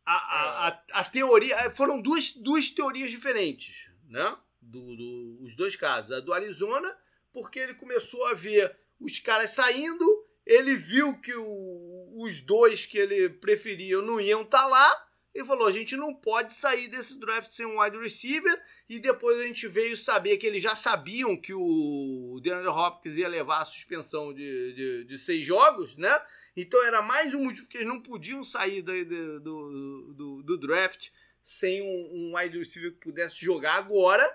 a, 0.06 0.14
a, 0.14 0.68
a, 0.68 0.84
a, 0.94 1.04
teoria. 1.04 1.70
Foram 1.70 2.02
duas, 2.02 2.32
duas 2.32 2.70
teorias 2.70 3.12
diferentes, 3.12 3.90
né? 4.10 4.36
Do, 4.62 4.96
do, 4.96 5.40
os 5.44 5.56
dois 5.56 5.76
casos. 5.76 6.12
A 6.12 6.20
do 6.20 6.34
Arizona, 6.34 6.98
porque 7.32 7.60
ele 7.60 7.76
começou 7.76 8.26
a 8.26 8.34
ver 8.34 8.76
os 9.00 9.20
caras 9.20 9.52
saindo 9.52 10.29
ele 10.50 10.76
viu 10.76 11.16
que 11.22 11.34
o, 11.36 12.24
os 12.24 12.42
dois 12.42 12.84
que 12.84 12.98
ele 12.98 13.30
preferia 13.30 14.02
não 14.02 14.20
iam 14.20 14.42
estar 14.42 14.64
tá 14.64 14.68
lá 14.68 15.08
e 15.34 15.46
falou: 15.46 15.68
a 15.68 15.72
gente 15.72 15.96
não 15.96 16.12
pode 16.12 16.54
sair 16.54 16.88
desse 16.88 17.20
draft 17.20 17.52
sem 17.52 17.68
um 17.68 17.80
wide 17.80 18.00
receiver. 18.00 18.60
E 18.90 18.98
depois 18.98 19.40
a 19.40 19.44
gente 19.44 19.68
veio 19.68 19.96
saber 19.96 20.38
que 20.38 20.48
eles 20.48 20.64
já 20.64 20.76
sabiam 20.76 21.40
que 21.40 21.54
o 21.54 22.40
DeAndre 22.42 22.70
Hopkins 22.70 23.16
ia 23.16 23.28
levar 23.28 23.60
a 23.60 23.66
suspensão 23.66 24.34
de, 24.34 24.74
de, 24.74 25.04
de, 25.06 25.18
seis 25.20 25.46
jogos, 25.46 25.96
né? 25.96 26.20
Então 26.58 26.84
era 26.84 27.00
mais 27.04 27.36
um 27.36 27.44
motivo 27.44 27.68
que 27.68 27.78
eles 27.78 27.88
não 27.88 28.02
podiam 28.02 28.44
sair 28.44 28.82
do, 28.82 29.06
do, 29.40 30.14
do, 30.16 30.44
do 30.44 30.58
draft 30.58 31.12
sem 31.44 31.80
um, 31.84 32.10
um 32.12 32.36
wide 32.36 32.58
receiver 32.58 32.92
que 32.94 32.98
pudesse 32.98 33.40
jogar 33.40 33.76
agora. 33.76 34.28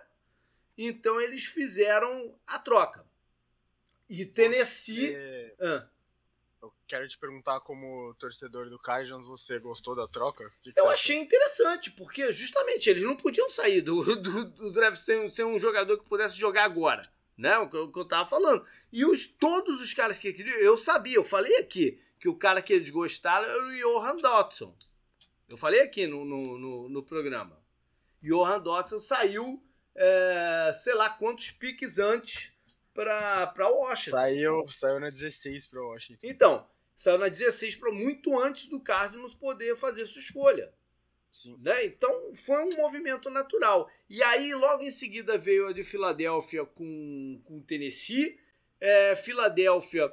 Então 0.78 1.20
eles 1.20 1.44
fizeram 1.44 2.38
a 2.46 2.56
troca. 2.60 3.04
E 4.08 4.24
Tennessee. 4.24 5.12
É... 5.12 5.54
Ah. 5.60 5.88
Eu 6.64 6.72
quero 6.86 7.06
te 7.06 7.18
perguntar, 7.18 7.60
como 7.60 8.14
torcedor 8.14 8.70
do 8.70 8.78
Cardinals, 8.78 9.28
você 9.28 9.58
gostou 9.58 9.94
da 9.94 10.08
troca? 10.08 10.50
Que 10.62 10.72
que 10.72 10.80
eu 10.80 10.88
achei 10.88 11.18
interessante, 11.18 11.90
porque 11.90 12.32
justamente 12.32 12.88
eles 12.88 13.02
não 13.02 13.14
podiam 13.14 13.50
sair 13.50 13.82
do, 13.82 14.02
do, 14.16 14.44
do 14.46 14.72
draft 14.72 14.98
sem, 14.98 15.28
sem, 15.28 15.44
um 15.44 15.60
jogador 15.60 15.98
que 15.98 16.08
pudesse 16.08 16.38
jogar 16.38 16.64
agora. 16.64 17.02
Né? 17.36 17.58
O 17.58 17.68
que, 17.68 17.76
o 17.76 17.92
que 17.92 17.98
eu 17.98 18.08
tava 18.08 18.26
falando. 18.26 18.64
E 18.90 19.04
os, 19.04 19.26
todos 19.26 19.82
os 19.82 19.92
caras 19.92 20.16
que 20.16 20.32
queriam, 20.32 20.56
eu 20.56 20.78
sabia, 20.78 21.16
eu 21.16 21.24
falei 21.24 21.54
aqui 21.58 22.00
que 22.18 22.30
o 22.30 22.38
cara 22.38 22.62
que 22.62 22.72
eles 22.72 22.88
gostaram 22.88 23.46
era 23.46 23.62
o 23.62 23.76
Johan 23.76 24.16
Dotson. 24.16 24.74
Eu 25.50 25.58
falei 25.58 25.82
aqui 25.82 26.06
no, 26.06 26.24
no, 26.24 26.58
no, 26.58 26.88
no 26.88 27.02
programa. 27.02 27.62
Johan 28.22 28.58
Dotson 28.58 28.98
saiu, 28.98 29.62
é, 29.94 30.72
sei 30.82 30.94
lá 30.94 31.10
quantos 31.10 31.50
piques 31.50 31.98
antes 31.98 32.53
para 32.94 33.68
Washington. 33.68 34.16
Saiu, 34.16 34.68
saiu 34.68 35.00
na 35.00 35.10
16 35.10 35.66
para 35.66 35.82
Washington. 35.82 36.26
Então, 36.26 36.66
saiu 36.96 37.18
na 37.18 37.28
16 37.28 37.76
para 37.76 37.92
muito 37.92 38.38
antes 38.40 38.66
do 38.68 38.80
Cardinals 38.80 39.34
poder 39.34 39.76
fazer 39.76 40.06
sua 40.06 40.22
escolha. 40.22 40.72
Sim. 41.30 41.58
Né? 41.60 41.84
Então 41.84 42.32
foi 42.36 42.62
um 42.62 42.76
movimento 42.76 43.28
natural. 43.28 43.90
E 44.08 44.22
aí, 44.22 44.54
logo 44.54 44.84
em 44.84 44.90
seguida, 44.90 45.36
veio 45.36 45.66
a 45.66 45.72
de 45.72 45.82
Filadélfia 45.82 46.64
com, 46.64 47.42
com 47.44 47.60
Tennessee. 47.60 48.38
É, 48.80 49.16
Filadélfia 49.16 50.12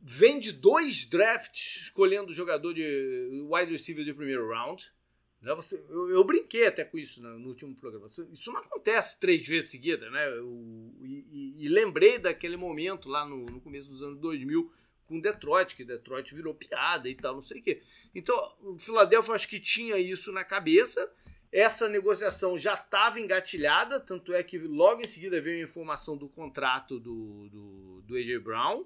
vende 0.00 0.50
dois 0.50 1.04
drafts 1.04 1.82
escolhendo 1.82 2.34
jogador 2.34 2.74
de 2.74 3.46
wide 3.48 3.70
receiver 3.70 4.04
de 4.04 4.12
primeiro 4.12 4.48
round. 4.48 4.92
Né? 5.40 5.54
Você, 5.54 5.84
eu, 5.88 6.10
eu, 6.10 6.24
brinquei 6.24 6.66
até 6.66 6.84
com 6.84 6.98
isso 6.98 7.22
no, 7.22 7.38
no 7.38 7.48
último 7.48 7.74
programa. 7.74 8.06
Isso 8.06 8.52
não 8.52 8.58
acontece 8.58 9.18
três 9.18 9.46
vezes 9.46 9.70
seguidas, 9.70 10.10
né? 10.10 10.28
Eu, 10.36 10.92
e, 11.02 11.64
e, 11.64 11.68
lembrei 11.68 12.18
daquele 12.18 12.56
momento 12.56 13.08
lá 13.08 13.24
no, 13.24 13.46
no, 13.46 13.60
começo 13.60 13.88
dos 13.88 14.02
anos 14.02 14.18
2000 14.18 14.70
com 15.06 15.20
Detroit, 15.20 15.74
que 15.74 15.84
Detroit 15.84 16.34
virou 16.34 16.54
piada 16.54 17.08
e 17.08 17.14
tal, 17.14 17.36
não 17.36 17.42
sei 17.42 17.60
o 17.60 17.62
quê. 17.62 17.82
Então, 18.14 18.36
o 18.60 18.78
Philadelphia 18.78 19.34
acho 19.34 19.48
que 19.48 19.60
tinha 19.60 19.96
isso 19.96 20.32
na 20.32 20.44
cabeça. 20.44 21.10
Essa 21.50 21.88
negociação 21.88 22.58
já 22.58 22.74
estava 22.74 23.18
engatilhada, 23.18 23.98
tanto 23.98 24.34
é 24.34 24.42
que 24.42 24.58
logo 24.58 25.00
em 25.00 25.06
seguida 25.06 25.40
veio 25.40 25.60
a 25.60 25.64
informação 25.64 26.14
do 26.14 26.28
contrato 26.28 27.00
do, 27.00 27.48
do, 27.48 28.02
do 28.02 28.16
A.J. 28.16 28.38
Brown. 28.40 28.84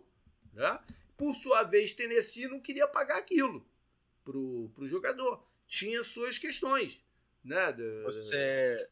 Né? 0.53 0.79
Por 1.17 1.35
sua 1.35 1.65
vez, 1.65 1.93
Tennessee 1.95 2.47
não 2.47 2.61
queria 2.61 2.87
pagar 2.87 3.17
aquilo 3.19 3.67
pro, 4.23 4.71
pro 4.75 4.87
jogador 4.87 5.43
tinha 5.73 6.05
suas 6.05 6.37
questões. 6.37 7.03
Né? 7.43 7.75
Você, 8.05 8.89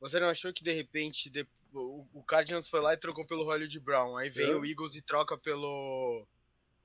você 0.00 0.20
não 0.20 0.28
achou 0.28 0.52
que 0.52 0.62
de 0.62 0.72
repente 0.72 1.28
de, 1.28 1.46
o, 1.72 2.06
o 2.14 2.22
Cardinals 2.22 2.68
foi 2.68 2.80
lá 2.80 2.94
e 2.94 2.98
trocou 2.98 3.26
pelo 3.26 3.44
Hollywood 3.44 3.80
Brown, 3.80 4.16
aí 4.16 4.30
vem 4.30 4.50
é. 4.50 4.54
o 4.54 4.64
Eagles 4.64 4.94
e 4.94 5.02
troca 5.02 5.36
pelo 5.36 6.24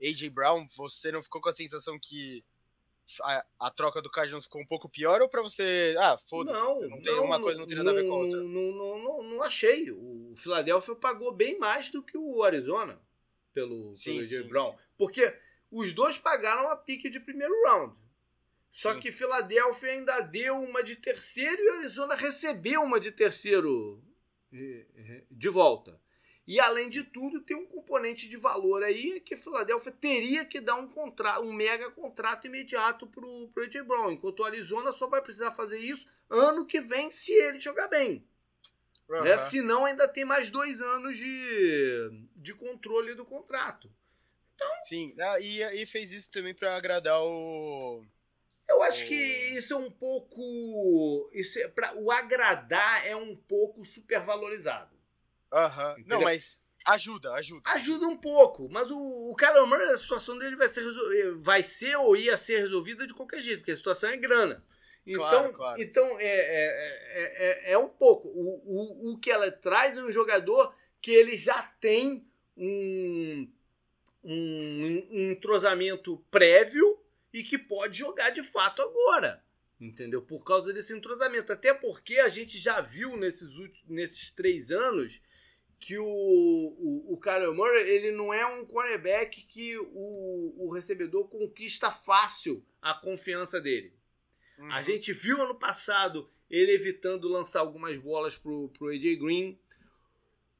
AJ 0.01 0.29
Brown? 0.29 0.65
Você 0.77 1.11
não 1.11 1.21
ficou 1.21 1.39
com 1.39 1.49
a 1.49 1.53
sensação 1.53 1.97
que 1.99 2.43
a, 3.21 3.45
a, 3.59 3.71
troca 3.71 4.01
do 4.01 4.09
Cardinals 4.09 4.45
ficou 4.45 4.61
um 4.61 4.65
pouco 4.65 4.89
pior 4.89 5.21
ou 5.21 5.29
para 5.29 5.43
você. 5.43 5.95
Ah, 5.99 6.17
foda-se. 6.17 6.59
Não, 6.59 6.79
não 6.81 7.01
tem 7.01 7.15
não, 7.15 7.25
uma 7.25 7.39
coisa 7.39 7.59
não 7.59 7.67
tem 7.67 7.77
nada 7.77 7.91
a 7.91 7.93
ver 7.93 8.07
com 8.07 8.13
a 8.13 8.17
outra. 8.17 8.41
Não, 8.41 8.71
não, 8.71 9.03
não, 9.03 9.23
não 9.23 9.43
achei. 9.43 9.91
O 9.91 10.33
Philadelphia 10.35 10.95
pagou 10.95 11.31
bem 11.31 11.59
mais 11.59 11.89
do 11.89 12.01
que 12.01 12.17
o 12.17 12.41
Arizona 12.43 12.99
pelo, 13.53 13.93
sim, 13.93 14.05
pelo 14.05 14.21
AJ 14.21 14.47
Brown. 14.47 14.71
Sim. 14.71 14.77
Porque 14.97 15.37
os 15.69 15.93
dois 15.93 16.17
pagaram 16.17 16.67
a 16.69 16.75
pique 16.75 17.09
de 17.09 17.19
primeiro 17.19 17.53
round. 17.65 18.02
Só 18.73 18.95
Sim. 18.95 18.99
que 18.99 19.11
Filadélfia 19.11 19.91
ainda 19.91 20.19
deu 20.21 20.59
uma 20.59 20.83
de 20.83 20.95
terceiro 20.95 21.61
e 21.61 21.69
Arizona 21.77 22.15
recebeu 22.15 22.81
uma 22.81 22.99
de 22.99 23.11
terceiro 23.11 24.03
eh, 24.51 24.87
eh, 24.97 25.23
de 25.29 25.47
volta. 25.47 26.01
E 26.45 26.59
além 26.59 26.89
de 26.89 27.03
tudo, 27.03 27.39
tem 27.39 27.55
um 27.55 27.67
componente 27.67 28.27
de 28.27 28.35
valor 28.35 28.83
aí 28.83 29.19
que 29.21 29.37
Filadélfia 29.37 29.91
teria 29.91 30.43
que 30.43 30.59
dar 30.59 30.75
um 30.75 30.87
contrato, 30.87 31.45
um 31.45 31.53
mega 31.53 31.91
contrato 31.91 32.47
imediato 32.47 33.05
pro, 33.05 33.47
pro 33.49 33.63
AJ 33.63 33.83
Brown, 33.83 34.11
enquanto 34.11 34.39
o 34.39 34.43
Arizona 34.43 34.91
só 34.91 35.07
vai 35.07 35.21
precisar 35.21 35.51
fazer 35.51 35.77
isso 35.77 36.07
ano 36.27 36.65
que 36.65 36.81
vem 36.81 37.11
se 37.11 37.31
ele 37.31 37.59
jogar 37.59 37.87
bem. 37.87 38.27
Uhum. 39.07 39.21
Né? 39.21 39.37
Senão 39.37 39.85
ainda 39.85 40.07
tem 40.07 40.25
mais 40.25 40.49
dois 40.49 40.81
anos 40.81 41.15
de, 41.15 42.09
de 42.35 42.55
controle 42.55 43.13
do 43.13 43.23
contrato. 43.23 43.89
Então, 44.55 44.79
Sim, 44.79 45.15
ah, 45.19 45.39
e, 45.39 45.61
e 45.81 45.85
fez 45.85 46.11
isso 46.11 46.31
também 46.31 46.55
para 46.55 46.75
agradar 46.75 47.21
o 47.21 48.03
eu 48.67 48.81
acho 48.83 49.05
que 49.07 49.15
isso 49.15 49.73
é 49.73 49.77
um 49.77 49.91
pouco. 49.91 51.29
Isso 51.33 51.59
é, 51.59 51.67
pra, 51.67 51.93
o 51.95 52.11
agradar 52.11 53.05
é 53.05 53.15
um 53.15 53.35
pouco 53.35 53.85
supervalorizado. 53.85 54.95
Aham. 55.51 55.95
Não, 56.05 56.21
mas 56.21 56.59
ajuda, 56.85 57.33
ajuda. 57.33 57.69
Ajuda 57.71 58.07
um 58.07 58.17
pouco. 58.17 58.67
Mas 58.69 58.89
o, 58.89 59.31
o 59.31 59.35
Kyler 59.35 59.67
Murray, 59.67 59.89
a 59.89 59.97
situação 59.97 60.37
dele 60.37 60.55
vai 60.55 60.67
ser, 60.67 60.83
vai 61.37 61.63
ser 61.63 61.95
ou 61.97 62.15
ia 62.15 62.35
ser 62.37 62.59
resolvida 62.59 63.05
de 63.05 63.13
qualquer 63.13 63.41
jeito, 63.41 63.59
porque 63.59 63.71
a 63.71 63.77
situação 63.77 64.09
é 64.09 64.17
grana. 64.17 64.65
Então, 65.05 65.21
claro, 65.21 65.53
claro. 65.53 65.81
então 65.81 66.19
é, 66.19 66.25
é, 66.25 67.67
é, 67.67 67.71
é, 67.73 67.77
um 67.77 67.89
pouco. 67.89 68.29
O, 68.29 69.09
o, 69.09 69.13
o 69.13 69.19
que 69.19 69.29
ela 69.29 69.51
traz 69.51 69.97
é 69.97 70.01
um 70.01 70.11
jogador 70.11 70.73
que 71.01 71.11
ele 71.11 71.35
já 71.35 71.61
tem 71.81 72.25
um, 72.55 73.47
um, 74.23 75.07
um 75.11 75.31
entrosamento 75.31 76.23
prévio 76.31 77.02
e 77.33 77.43
que 77.43 77.57
pode 77.57 77.97
jogar 77.97 78.29
de 78.29 78.43
fato 78.43 78.81
agora. 78.81 79.43
Entendeu? 79.81 80.21
Por 80.21 80.45
causa 80.45 80.71
desse 80.71 80.93
entrosamento. 80.93 81.51
Até 81.51 81.73
porque 81.73 82.19
a 82.19 82.29
gente 82.29 82.57
já 82.57 82.79
viu 82.79 83.17
nesses, 83.17 83.49
últimos, 83.49 83.89
nesses 83.89 84.29
três 84.29 84.71
anos 84.71 85.21
que 85.79 85.97
o, 85.97 86.05
o, 86.05 87.13
o 87.13 87.17
Kyler 87.17 87.51
Murray 87.51 87.89
ele 87.89 88.11
não 88.11 88.33
é 88.33 88.45
um 88.45 88.65
quarterback 88.65 89.41
que 89.41 89.77
o, 89.77 90.55
o 90.57 90.71
recebedor 90.71 91.27
conquista 91.27 91.91
fácil 91.91 92.63
a 92.81 92.93
confiança 92.93 93.59
dele. 93.59 93.93
Uhum. 94.57 94.71
A 94.71 94.81
gente 94.81 95.11
viu 95.11 95.41
ano 95.41 95.55
passado 95.55 96.29
ele 96.49 96.71
evitando 96.71 97.27
lançar 97.27 97.59
algumas 97.59 97.97
bolas 97.97 98.37
pro, 98.37 98.69
pro 98.69 98.89
AJ 98.89 99.17
Green. 99.19 99.59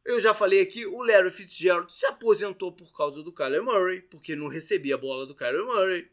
Eu 0.04 0.20
já 0.20 0.34
falei 0.34 0.60
aqui, 0.60 0.86
o 0.86 1.02
Larry 1.02 1.30
Fitzgerald 1.30 1.94
se 1.94 2.06
aposentou 2.06 2.74
por 2.74 2.94
causa 2.94 3.24
do 3.24 3.32
Kyler 3.32 3.64
Murray, 3.64 4.02
porque 4.02 4.36
não 4.36 4.50
recebia 4.50 4.96
a 4.96 4.98
bola 4.98 5.26
do 5.26 5.36
Kyler 5.36 5.64
Murray. 5.64 6.12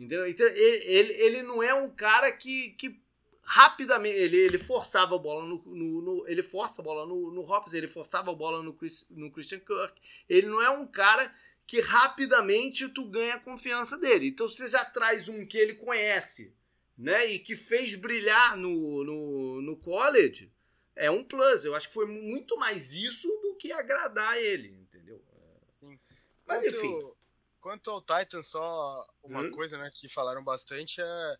Entendeu? 0.00 0.26
Então, 0.26 0.46
ele, 0.46 0.84
ele, 0.86 1.12
ele 1.12 1.42
não 1.42 1.62
é 1.62 1.74
um 1.74 1.90
cara 1.90 2.32
que, 2.32 2.70
que 2.70 2.98
rapidamente. 3.42 4.16
Ele, 4.16 4.38
ele 4.38 4.56
forçava 4.56 5.14
a 5.14 5.18
bola 5.18 5.44
no, 5.44 5.62
no, 5.66 6.00
no, 6.00 6.28
Ele 6.28 6.42
força 6.42 6.80
a 6.80 6.84
bola 6.84 7.04
no, 7.04 7.30
no 7.30 7.42
Hopkins, 7.42 7.74
ele 7.74 7.86
forçava 7.86 8.30
a 8.30 8.34
bola 8.34 8.62
no, 8.62 8.72
Chris, 8.72 9.04
no 9.10 9.30
Christian 9.30 9.58
Kirk. 9.58 10.00
Ele 10.26 10.46
não 10.46 10.62
é 10.62 10.70
um 10.70 10.86
cara 10.86 11.30
que 11.66 11.80
rapidamente 11.82 12.88
tu 12.88 13.04
ganha 13.04 13.34
a 13.34 13.40
confiança 13.40 13.98
dele. 13.98 14.28
Então 14.28 14.48
você 14.48 14.66
já 14.68 14.86
traz 14.86 15.28
um 15.28 15.44
que 15.44 15.58
ele 15.58 15.74
conhece, 15.74 16.50
né? 16.96 17.26
E 17.26 17.38
que 17.38 17.54
fez 17.54 17.94
brilhar 17.94 18.56
no, 18.56 19.04
no, 19.04 19.60
no 19.60 19.76
college. 19.76 20.50
É 20.96 21.10
um 21.10 21.22
plus. 21.22 21.66
Eu 21.66 21.74
acho 21.74 21.88
que 21.88 21.94
foi 21.94 22.06
muito 22.06 22.56
mais 22.56 22.94
isso 22.94 23.28
do 23.42 23.54
que 23.56 23.70
agradar 23.70 24.38
ele, 24.38 24.68
entendeu? 24.68 25.22
Sim. 25.70 26.00
Mas 26.46 26.64
quanto, 26.64 26.74
enfim. 26.74 27.19
Quanto 27.60 27.90
ao 27.90 28.00
Titan, 28.00 28.42
só 28.42 29.06
uma 29.22 29.42
hum? 29.42 29.50
coisa, 29.50 29.76
né, 29.78 29.90
que 29.94 30.08
falaram 30.08 30.42
bastante 30.42 31.00
é 31.00 31.36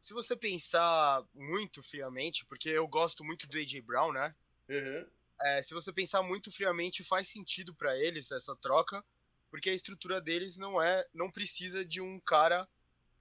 se 0.00 0.14
você 0.14 0.36
pensar 0.36 1.24
muito 1.34 1.82
friamente, 1.82 2.44
porque 2.44 2.68
eu 2.68 2.86
gosto 2.86 3.24
muito 3.24 3.48
do 3.48 3.58
AJ 3.58 3.80
Brown, 3.80 4.12
né? 4.12 4.34
Uhum. 4.68 5.06
É, 5.42 5.62
se 5.62 5.74
você 5.74 5.92
pensar 5.92 6.22
muito 6.22 6.50
friamente, 6.52 7.02
faz 7.02 7.26
sentido 7.26 7.74
para 7.74 7.96
eles 7.98 8.30
essa 8.30 8.54
troca, 8.54 9.04
porque 9.50 9.68
a 9.68 9.74
estrutura 9.74 10.20
deles 10.20 10.56
não 10.56 10.80
é, 10.80 11.04
não 11.12 11.28
precisa 11.28 11.84
de 11.84 12.00
um 12.00 12.20
cara 12.20 12.68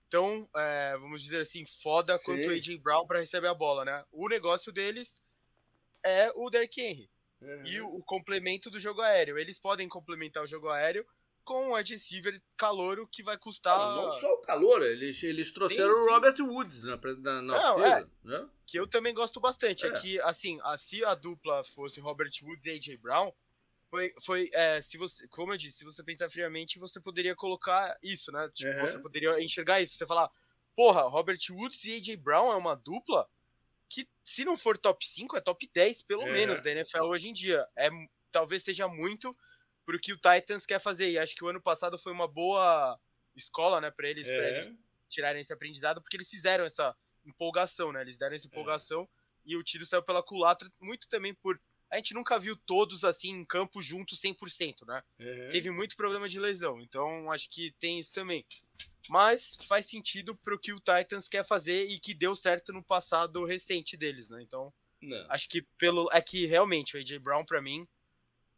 tão, 0.09 0.47
é, 0.55 0.97
vamos 0.99 1.23
dizer 1.23 1.39
assim, 1.39 1.65
foda 1.65 2.17
Sim. 2.17 2.23
quanto 2.23 2.49
o 2.49 2.51
AJ 2.51 2.77
Brown 2.77 3.07
para 3.07 3.19
receber 3.19 3.47
a 3.47 3.55
bola, 3.55 3.83
né? 3.83 4.05
O 4.11 4.29
negócio 4.29 4.71
deles 4.71 5.19
é 6.03 6.31
o 6.35 6.49
Derrick 6.51 6.79
Henry 6.79 7.09
uhum. 7.41 7.65
e 7.65 7.81
o, 7.81 7.95
o 7.95 8.03
complemento 8.03 8.69
do 8.69 8.79
jogo 8.79 9.01
aéreo. 9.01 9.39
Eles 9.39 9.57
podem 9.57 9.89
complementar 9.89 10.43
o 10.43 10.47
jogo 10.47 10.69
aéreo 10.69 11.03
com 11.45 11.69
um 11.69 11.75
wide 11.75 11.93
receiver 11.93 12.41
calouro 12.57 13.07
que 13.07 13.23
vai 13.23 13.37
custar. 13.37 13.77
Não, 13.77 14.07
não 14.07 14.19
só 14.19 14.33
o 14.33 14.37
calor, 14.39 14.81
eles, 14.81 15.21
eles 15.23 15.51
trouxeram 15.51 15.95
sim, 15.95 16.03
sim. 16.03 16.09
o 16.09 16.13
Robert 16.13 16.35
Woods 16.41 16.81
na, 16.81 16.97
na, 16.97 17.41
na 17.41 17.41
não, 17.41 17.85
é, 17.85 18.07
né? 18.23 18.49
Que 18.65 18.79
eu 18.79 18.87
também 18.87 19.13
gosto 19.13 19.39
bastante. 19.39 19.85
É. 19.85 19.89
é 19.89 19.91
que, 19.93 20.19
assim, 20.21 20.59
se 20.77 21.05
a 21.05 21.13
dupla 21.13 21.63
fosse 21.63 22.01
Robert 22.01 22.31
Woods 22.43 22.65
e 22.65 22.71
AJ 22.71 22.97
Brown, 22.97 23.31
foi, 23.89 24.13
foi 24.19 24.49
é, 24.53 24.81
se 24.81 24.97
você, 24.97 25.27
como 25.27 25.53
eu 25.53 25.57
disse, 25.57 25.77
se 25.77 25.85
você 25.85 26.03
pensar 26.03 26.29
friamente, 26.29 26.79
você 26.79 26.99
poderia 26.99 27.35
colocar 27.35 27.97
isso, 28.01 28.31
né? 28.31 28.49
Tipo, 28.53 28.71
uhum. 28.71 28.87
você 28.87 28.99
poderia 28.99 29.41
enxergar 29.41 29.79
isso. 29.79 29.95
Você 29.95 30.05
falar, 30.05 30.29
porra, 30.75 31.03
Robert 31.03 31.39
Woods 31.51 31.85
e 31.85 31.95
AJ 31.95 32.17
Brown 32.17 32.51
é 32.51 32.55
uma 32.55 32.75
dupla 32.75 33.29
que, 33.87 34.09
se 34.23 34.43
não 34.43 34.57
for 34.57 34.77
top 34.77 35.05
5, 35.05 35.37
é 35.37 35.41
top 35.41 35.69
10, 35.71 36.03
pelo 36.03 36.23
é. 36.23 36.31
menos, 36.31 36.59
da 36.59 36.71
NFL 36.71 37.03
hoje 37.03 37.29
em 37.29 37.33
dia. 37.33 37.65
É, 37.75 37.89
talvez 38.31 38.63
seja 38.63 38.87
muito 38.87 39.31
pro 39.85 39.99
que 39.99 40.13
o 40.13 40.17
Titans 40.17 40.65
quer 40.65 40.79
fazer. 40.79 41.11
E 41.11 41.17
acho 41.17 41.35
que 41.35 41.43
o 41.43 41.47
ano 41.47 41.61
passado 41.61 41.97
foi 41.97 42.11
uma 42.11 42.27
boa 42.27 42.99
escola, 43.35 43.79
né, 43.79 43.91
para 43.91 44.09
eles, 44.09 44.27
é. 44.27 44.49
eles 44.49 44.73
tirarem 45.09 45.41
esse 45.41 45.53
aprendizado, 45.53 46.01
porque 46.01 46.17
eles 46.17 46.29
fizeram 46.29 46.65
essa 46.65 46.95
empolgação, 47.25 47.91
né? 47.91 48.01
Eles 48.01 48.17
deram 48.17 48.35
essa 48.35 48.47
é. 48.47 48.49
empolgação 48.49 49.03
é. 49.03 49.07
e 49.45 49.57
o 49.57 49.63
tiro 49.63 49.85
saiu 49.85 50.03
pela 50.03 50.23
culatra, 50.23 50.69
muito 50.81 51.07
também 51.07 51.33
por 51.33 51.59
a 51.91 51.97
gente 51.97 52.13
nunca 52.13 52.37
viu 52.37 52.55
todos 52.55 53.03
assim 53.03 53.29
em 53.29 53.45
campo 53.45 53.81
juntos 53.81 54.19
100%, 54.19 54.85
né? 54.87 55.03
Uhum. 55.19 55.49
Teve 55.49 55.69
muito 55.69 55.95
problema 55.95 56.27
de 56.27 56.39
lesão, 56.39 56.81
então 56.81 57.31
acho 57.31 57.49
que 57.49 57.71
tem 57.79 57.99
isso 57.99 58.11
também. 58.11 58.45
Mas 59.07 59.55
faz 59.67 59.85
sentido 59.85 60.35
pro 60.35 60.59
que 60.59 60.73
o 60.73 60.79
Titans 60.79 61.27
quer 61.27 61.45
fazer 61.45 61.85
e 61.85 61.99
que 61.99 62.13
deu 62.13 62.35
certo 62.35 62.73
no 62.73 62.83
passado 62.83 63.45
recente 63.45 63.95
deles, 63.95 64.29
né? 64.29 64.41
Então, 64.41 64.73
Não. 65.01 65.25
acho 65.29 65.47
que 65.47 65.61
pelo 65.77 66.09
é 66.11 66.21
que 66.21 66.45
realmente 66.47 66.97
o 66.97 66.99
AJ 66.99 67.19
Brown 67.19 67.45
para 67.45 67.61
mim 67.61 67.87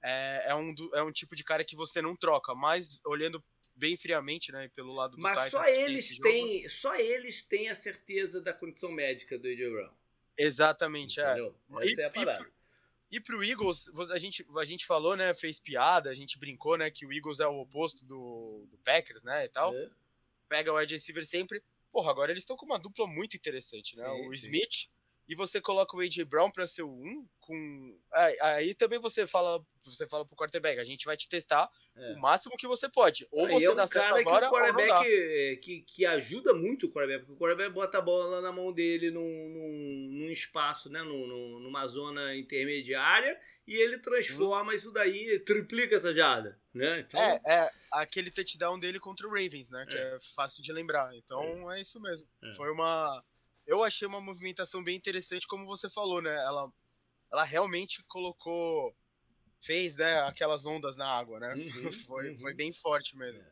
é, 0.04 0.51
é, 0.51 0.56
um, 0.56 0.74
é 0.94 1.04
um 1.04 1.12
tipo 1.12 1.36
de 1.36 1.44
cara 1.44 1.63
que 1.63 1.75
você 1.75 2.01
não 2.01 2.16
troca, 2.16 2.54
mas 2.54 3.00
olhando 3.06 3.44
bem 3.75 3.96
friamente, 3.96 4.51
né, 4.51 4.70
pelo 4.70 4.94
lado 4.94 5.16
do 5.16 5.22
Mas 5.22 5.36
Titans, 5.36 5.51
só 5.51 5.66
eles 5.66 6.20
têm, 6.20 6.70
só 6.70 6.96
eles 6.96 7.44
têm 7.44 7.70
a 7.70 7.75
certeza 7.75 8.42
da 8.42 8.51
condição 8.51 8.92
médica 8.92 9.38
do 9.38 9.48
AJ 9.48 9.70
Brown. 9.72 9.94
Exatamente, 10.38 11.20
é. 11.20 11.31
Entendeu? 11.31 11.55
é. 11.79 11.86
Essa 11.86 12.01
e, 12.01 12.03
é 12.03 12.05
a 12.05 12.10
parada. 12.12 12.51
E 13.10 13.22
pro, 13.22 13.44
Eagles, 13.44 13.90
a 14.12 14.18
gente, 14.18 14.46
a 14.57 14.66
gente 14.66 14.86
falou, 14.86 15.16
né, 15.16 15.33
fez 15.33 15.60
piada, 15.60 16.10
a 16.10 16.14
gente 16.14 16.38
brincou, 16.38 16.77
né, 16.77 16.92
que 16.92 17.05
o 17.05 17.14
Eagles 17.14 17.40
é 17.40 17.48
o 17.48 17.62
oposto 17.62 18.05
do, 18.05 18.66
do 18.70 18.77
Packers, 18.79 19.24
né, 19.24 19.46
e 19.46 19.50
tal. 19.50 19.74
É. 19.74 19.90
Pega 20.50 20.74
o 20.74 20.77
wide 20.77 20.94
receiver 20.94 21.25
sempre. 21.25 21.64
Porra, 21.92 22.12
agora 22.12 22.31
eles 22.31 22.44
estão 22.44 22.57
com 22.57 22.66
uma 22.66 22.79
dupla 22.79 23.07
muito 23.07 23.36
interessante, 23.36 23.96
né? 23.96 24.05
Sim, 24.05 24.27
o 24.27 24.36
sim. 24.36 24.50
E 25.27 25.35
você 25.35 25.59
coloca 25.59 25.96
o 25.96 26.00
AJ 26.00 26.24
Brown 26.24 26.50
para 26.50 26.66
ser 26.66 26.83
o 26.83 26.90
1 26.90 27.27
com 27.42 28.00
aí, 28.11 28.37
aí, 28.42 28.75
também 28.75 29.00
você 29.00 29.27
fala, 29.27 29.61
você 29.83 30.07
fala 30.07 30.25
pro 30.25 30.35
quarterback, 30.35 30.79
a 30.79 30.83
gente 30.83 31.05
vai 31.05 31.16
te 31.16 31.27
testar 31.27 31.70
é. 31.96 32.13
o 32.13 32.20
máximo 32.20 32.57
que 32.57 32.68
você 32.68 32.90
pode. 32.90 33.27
Ou 33.31 33.48
você 33.48 33.66
é 33.66 33.72
um 33.72 33.75
dá 33.75 33.87
certo 33.87 34.16
agora, 34.16 34.48
que 34.48 34.53
o 34.53 34.57
quarterback 34.57 35.05
é, 35.05 35.55
que, 35.57 35.81
que 35.81 36.05
ajuda 36.05 36.53
muito 36.53 36.87
o 36.87 36.92
quarterback, 36.92 37.25
porque 37.25 37.33
o 37.33 37.46
quarterback 37.46 37.74
bota 37.74 37.98
a 37.98 38.01
bola 38.01 38.42
na 38.42 38.51
mão 38.51 38.72
dele 38.72 39.11
num, 39.11 39.22
num, 39.22 40.09
num 40.11 40.31
espaço, 40.31 40.90
né, 40.90 41.01
num, 41.03 41.59
numa 41.59 41.85
zona 41.87 42.35
intermediária 42.35 43.37
e 43.66 43.75
ele 43.75 43.98
transforma 43.98 44.72
Sim. 44.72 44.77
isso 44.77 44.92
daí, 44.92 45.40
triplica 45.40 45.98
essa 45.98 46.13
jada, 46.13 46.57
né? 46.74 47.01
Então... 47.01 47.20
É, 47.20 47.42
é 47.46 47.72
aquele 47.92 48.31
touchdown 48.31 48.79
dele 48.79 49.00
contra 49.00 49.27
o 49.27 49.29
Ravens, 49.29 49.70
né, 49.70 49.85
que 49.90 49.96
é, 49.98 50.16
é 50.16 50.18
fácil 50.35 50.63
de 50.63 50.72
lembrar. 50.72 51.13
Então 51.16 51.70
é, 51.72 51.77
é 51.77 51.81
isso 51.81 52.00
mesmo. 52.00 52.27
É. 52.44 52.53
Foi 52.53 52.72
uma 52.72 53.24
eu 53.68 53.84
achei 53.84 54.08
uma 54.08 54.22
movimentação 54.22 54.82
bem 54.82 54.96
interessante, 54.96 55.46
como 55.46 55.66
você 55.66 55.90
falou, 55.90 56.22
né? 56.22 56.34
Ela, 56.34 56.72
ela 57.30 57.44
realmente 57.44 58.01
colocou, 58.06 58.96
fez, 59.60 59.98
né, 59.98 60.22
aquelas 60.22 60.66
ondas 60.66 60.96
na 60.96 61.06
água, 61.06 61.40
né? 61.40 61.53
Uhum, 61.53 61.92
foi, 62.08 62.30
uhum. 62.30 62.38
foi 62.38 62.53
bem 62.53 62.72
forte 62.72 63.18
mesmo. 63.18 63.44
É. 63.44 63.51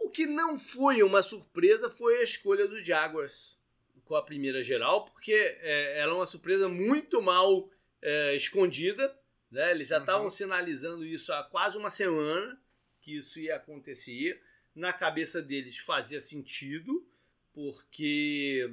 O 0.00 0.10
que 0.10 0.26
não 0.26 0.58
foi 0.58 1.02
uma 1.02 1.22
surpresa 1.22 1.88
foi 1.88 2.18
a 2.18 2.24
escolha 2.24 2.66
do 2.66 2.82
Jaguars 2.82 3.56
com 4.04 4.16
a 4.16 4.22
primeira 4.22 4.62
geral, 4.62 5.04
porque 5.04 5.32
é, 5.32 6.00
ela 6.00 6.12
é 6.12 6.16
uma 6.16 6.26
surpresa 6.26 6.68
muito 6.68 7.22
mal 7.22 7.70
é, 8.02 8.34
escondida. 8.34 9.16
Né? 9.50 9.70
Eles 9.70 9.88
já 9.88 9.98
estavam 9.98 10.24
uhum. 10.24 10.30
sinalizando 10.30 11.06
isso 11.06 11.32
há 11.32 11.44
quase 11.44 11.78
uma 11.78 11.90
semana 11.90 12.60
que 13.00 13.16
isso 13.16 13.38
ia 13.38 13.56
acontecer. 13.56 14.42
Na 14.74 14.92
cabeça 14.92 15.40
deles 15.40 15.78
fazia 15.78 16.20
sentido, 16.20 17.06
porque 17.52 18.68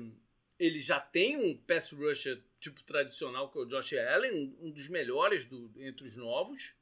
ele 0.61 0.77
já 0.77 0.99
tem 0.99 1.37
um 1.37 1.57
pass 1.57 1.91
rusher 1.91 2.39
tipo 2.59 2.83
tradicional, 2.83 3.49
que 3.49 3.57
é 3.57 3.61
o 3.61 3.65
Josh 3.65 3.93
Allen, 3.93 4.55
um, 4.61 4.69
dos 4.69 4.87
melhores 4.87 5.43
do, 5.43 5.71
entre 5.77 6.05
os 6.05 6.15
novos. 6.15 6.75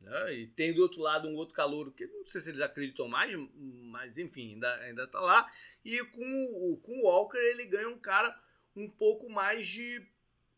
Né? 0.00 0.34
E 0.34 0.46
tem 0.46 0.72
do 0.72 0.80
outro 0.80 1.02
lado 1.02 1.28
um 1.28 1.34
outro 1.34 1.54
calouro 1.54 1.92
que 1.92 2.06
não 2.06 2.24
sei 2.24 2.40
se 2.40 2.48
eles 2.48 2.62
acreditam 2.62 3.06
mais, 3.06 3.30
mas 3.54 4.16
enfim, 4.16 4.54
ainda, 4.54 4.74
ainda 4.76 5.06
tá 5.06 5.20
lá. 5.20 5.46
E 5.84 6.02
com 6.06 6.44
o, 6.54 6.78
com 6.78 7.00
o 7.00 7.02
Walker 7.02 7.36
ele 7.36 7.66
ganha 7.66 7.90
um 7.90 7.98
cara 7.98 8.34
um 8.74 8.88
pouco 8.88 9.28
mais 9.28 9.68
de 9.68 10.02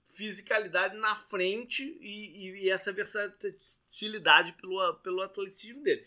fisicalidade 0.05 0.97
na 0.97 1.17
frente 1.17 1.99
e, 2.01 2.47
e, 2.47 2.65
e 2.65 2.71
essa 2.71 2.93
versatilidade 2.93 4.53
pelo, 4.53 4.95
pelo 4.97 5.23
atleticismo 5.23 5.83
dele. 5.83 6.07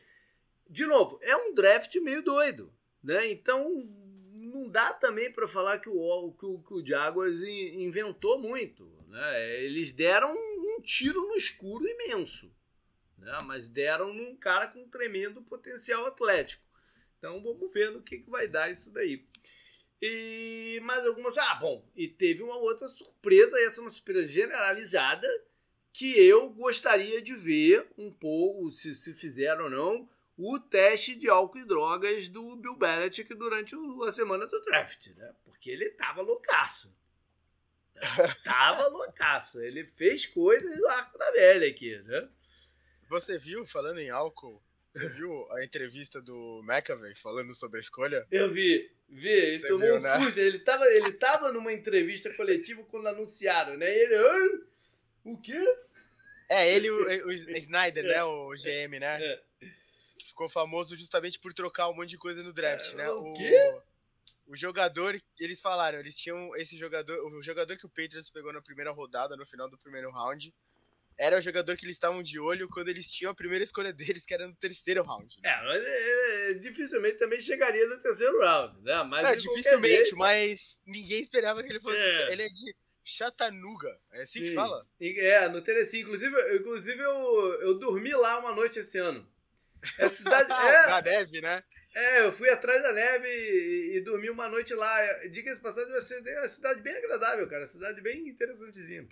De 0.69 0.85
novo, 0.85 1.19
é 1.21 1.35
um 1.35 1.53
draft 1.53 1.93
meio 1.97 2.21
doido, 2.23 2.73
né? 3.03 3.29
Então 3.29 3.85
não 4.53 4.69
dá 4.69 4.93
também 4.93 5.31
para 5.31 5.47
falar 5.47 5.79
que 5.79 5.89
o, 5.89 6.31
que 6.33 6.45
o, 6.45 6.59
que 6.59 6.73
o 6.73 6.85
Jaguars 6.85 7.41
inventou 7.41 8.39
muito. 8.39 8.85
Né? 9.07 9.63
Eles 9.63 9.91
deram 9.91 10.33
um 10.33 10.81
tiro 10.81 11.27
no 11.27 11.35
escuro 11.35 11.87
imenso, 11.87 12.53
né? 13.17 13.39
mas 13.45 13.69
deram 13.69 14.13
num 14.13 14.35
cara 14.35 14.67
com 14.67 14.87
tremendo 14.87 15.41
potencial 15.41 16.05
atlético. 16.05 16.63
Então 17.17 17.41
vamos 17.41 17.71
ver 17.71 17.91
no 17.91 18.01
que, 18.01 18.19
que 18.19 18.29
vai 18.29 18.47
dar 18.47 18.71
isso 18.71 18.91
daí. 18.91 19.25
E 20.01 20.81
mais 20.83 21.05
algumas. 21.05 21.37
Ah, 21.37 21.55
bom, 21.55 21.89
e 21.95 22.09
teve 22.09 22.43
uma 22.43 22.57
outra 22.57 22.87
surpresa, 22.89 23.57
essa 23.61 23.79
é 23.79 23.81
uma 23.81 23.89
surpresa 23.89 24.27
generalizada, 24.27 25.27
que 25.93 26.19
eu 26.19 26.49
gostaria 26.49 27.21
de 27.21 27.33
ver 27.33 27.87
um 27.97 28.11
pouco, 28.11 28.69
se, 28.71 28.93
se 28.95 29.13
fizeram 29.13 29.65
ou 29.65 29.69
não, 29.69 30.09
o 30.37 30.59
teste 30.59 31.15
de 31.15 31.29
álcool 31.29 31.59
e 31.59 31.65
drogas 31.65 32.27
do 32.29 32.55
Bill 32.55 32.75
Belichick 32.75 33.33
durante 33.35 33.75
a 34.07 34.11
semana 34.11 34.47
do 34.47 34.61
draft, 34.61 35.07
né? 35.15 35.33
Porque 35.43 35.69
ele 35.69 35.89
tava 35.91 36.21
loucaço. 36.21 36.93
tava 38.43 38.87
loucaço. 38.87 39.61
Ele 39.61 39.85
fez 39.85 40.25
coisas 40.25 40.75
do 40.75 40.87
arco 40.87 41.17
da 41.17 41.31
velha 41.31 41.67
aqui, 41.67 41.97
né? 41.99 42.27
Você 43.07 43.37
viu, 43.37 43.65
falando 43.65 43.99
em 43.99 44.09
álcool, 44.09 44.61
você 44.89 45.07
viu 45.09 45.51
a 45.51 45.63
entrevista 45.63 46.21
do 46.21 46.61
McAvey 46.63 47.13
falando 47.15 47.53
sobre 47.55 47.77
a 47.77 47.81
escolha? 47.81 48.25
Eu 48.31 48.51
vi, 48.51 48.91
vi. 49.09 49.29
Ele 49.29 49.59
você 49.59 49.67
tomou 49.67 49.87
viu, 49.87 49.95
um 49.97 50.01
né? 50.01 50.19
susto. 50.19 50.39
Ele 50.39 50.59
tava, 50.59 50.85
ele 50.85 51.11
tava 51.13 51.51
numa 51.51 51.73
entrevista 51.73 52.33
coletiva 52.35 52.83
quando 52.85 53.07
anunciaram, 53.07 53.77
né? 53.77 53.87
E 53.87 53.99
ele. 53.99 54.63
O 55.23 55.37
quê? 55.39 55.63
É, 56.49 56.71
ele 56.71 56.89
o, 56.89 57.27
o 57.27 57.31
Snyder, 57.57 58.03
né? 58.03 58.23
O 58.23 58.51
GM, 58.51 58.99
né? 58.99 59.23
É. 59.23 59.41
Ficou 60.33 60.49
famoso 60.49 60.95
justamente 60.95 61.39
por 61.39 61.53
trocar 61.53 61.87
um 61.89 61.93
monte 61.95 62.09
de 62.09 62.17
coisa 62.17 62.41
no 62.41 62.51
draft, 62.51 62.91
É, 62.93 62.95
né? 62.95 63.09
o 63.11 63.33
quê? 63.35 63.53
o 64.47 64.55
jogador, 64.57 65.15
eles 65.39 65.61
falaram, 65.61 65.99
eles 65.99 66.17
tinham 66.17 66.55
esse 66.55 66.75
jogador, 66.75 67.15
o 67.31 67.41
jogador 67.43 67.77
que 67.77 67.85
o 67.85 67.89
Patriots 67.89 68.31
pegou 68.31 68.51
na 68.51 68.59
primeira 68.61 68.89
rodada, 68.91 69.37
no 69.37 69.45
final 69.45 69.69
do 69.69 69.77
primeiro 69.77 70.09
round, 70.11 70.51
era 71.19 71.37
o 71.37 71.41
jogador 71.41 71.77
que 71.77 71.85
eles 71.85 71.95
estavam 71.95 72.23
de 72.23 72.39
olho 72.39 72.67
quando 72.67 72.89
eles 72.89 73.11
tinham 73.11 73.31
a 73.31 73.35
primeira 73.35 73.63
escolha 73.63 73.93
deles, 74.17 74.25
que 74.25 74.33
era 74.33 74.47
no 74.47 74.55
terceiro 74.55 75.03
round. 75.03 75.37
É, 75.43 75.63
mas 75.65 75.83
é, 75.85 76.49
é, 76.49 76.53
dificilmente 76.55 77.17
também 77.19 77.39
chegaria 77.39 77.87
no 77.87 77.99
terceiro 77.99 78.39
round, 78.41 78.81
né? 78.81 79.03
Mas 79.03 79.29
É, 79.29 79.35
dificilmente, 79.35 79.95
jeito- 80.05 80.17
mas 80.17 80.81
ninguém 80.83 81.21
esperava 81.21 81.61
que 81.61 81.69
ele 81.69 81.79
fosse. 81.79 82.01
É. 82.01 82.33
Ele 82.33 82.41
é 82.41 82.49
de 82.49 82.75
Chattanooga, 83.03 83.99
é 84.13 84.23
assim 84.23 84.39
que 84.39 84.49
Sim. 84.49 84.55
fala? 84.55 84.87
E- 84.99 85.19
É, 85.19 85.47
no 85.47 85.61
Tennessee. 85.61 86.01
Inclusive, 86.01 86.35
inclusive 86.57 86.99
eu, 86.99 87.61
eu 87.61 87.73
dormi 87.77 88.11
lá 88.13 88.39
uma 88.39 88.55
noite 88.55 88.79
esse 88.79 88.97
ano. 88.97 89.31
É 89.99 90.07
cidade. 90.07 90.47
da 90.49 90.99
é, 90.99 91.01
neve, 91.01 91.41
né? 91.41 91.63
é, 91.95 92.25
eu 92.25 92.31
fui 92.31 92.49
atrás 92.49 92.81
da 92.81 92.91
neve 92.93 93.27
e, 93.27 93.97
e 93.97 94.01
dormi 94.01 94.29
uma 94.29 94.47
noite 94.49 94.73
lá. 94.73 95.13
Diga-se 95.29 95.61
passagem, 95.61 95.91
é 95.91 95.95
uma 95.95 96.01
cida- 96.01 96.39
uma 96.39 96.47
cidade 96.47 96.81
bem 96.81 96.95
agradável, 96.95 97.47
cara. 97.47 97.65
Cidade 97.65 98.01
bem 98.01 98.27
interessantezinha. 98.29 99.07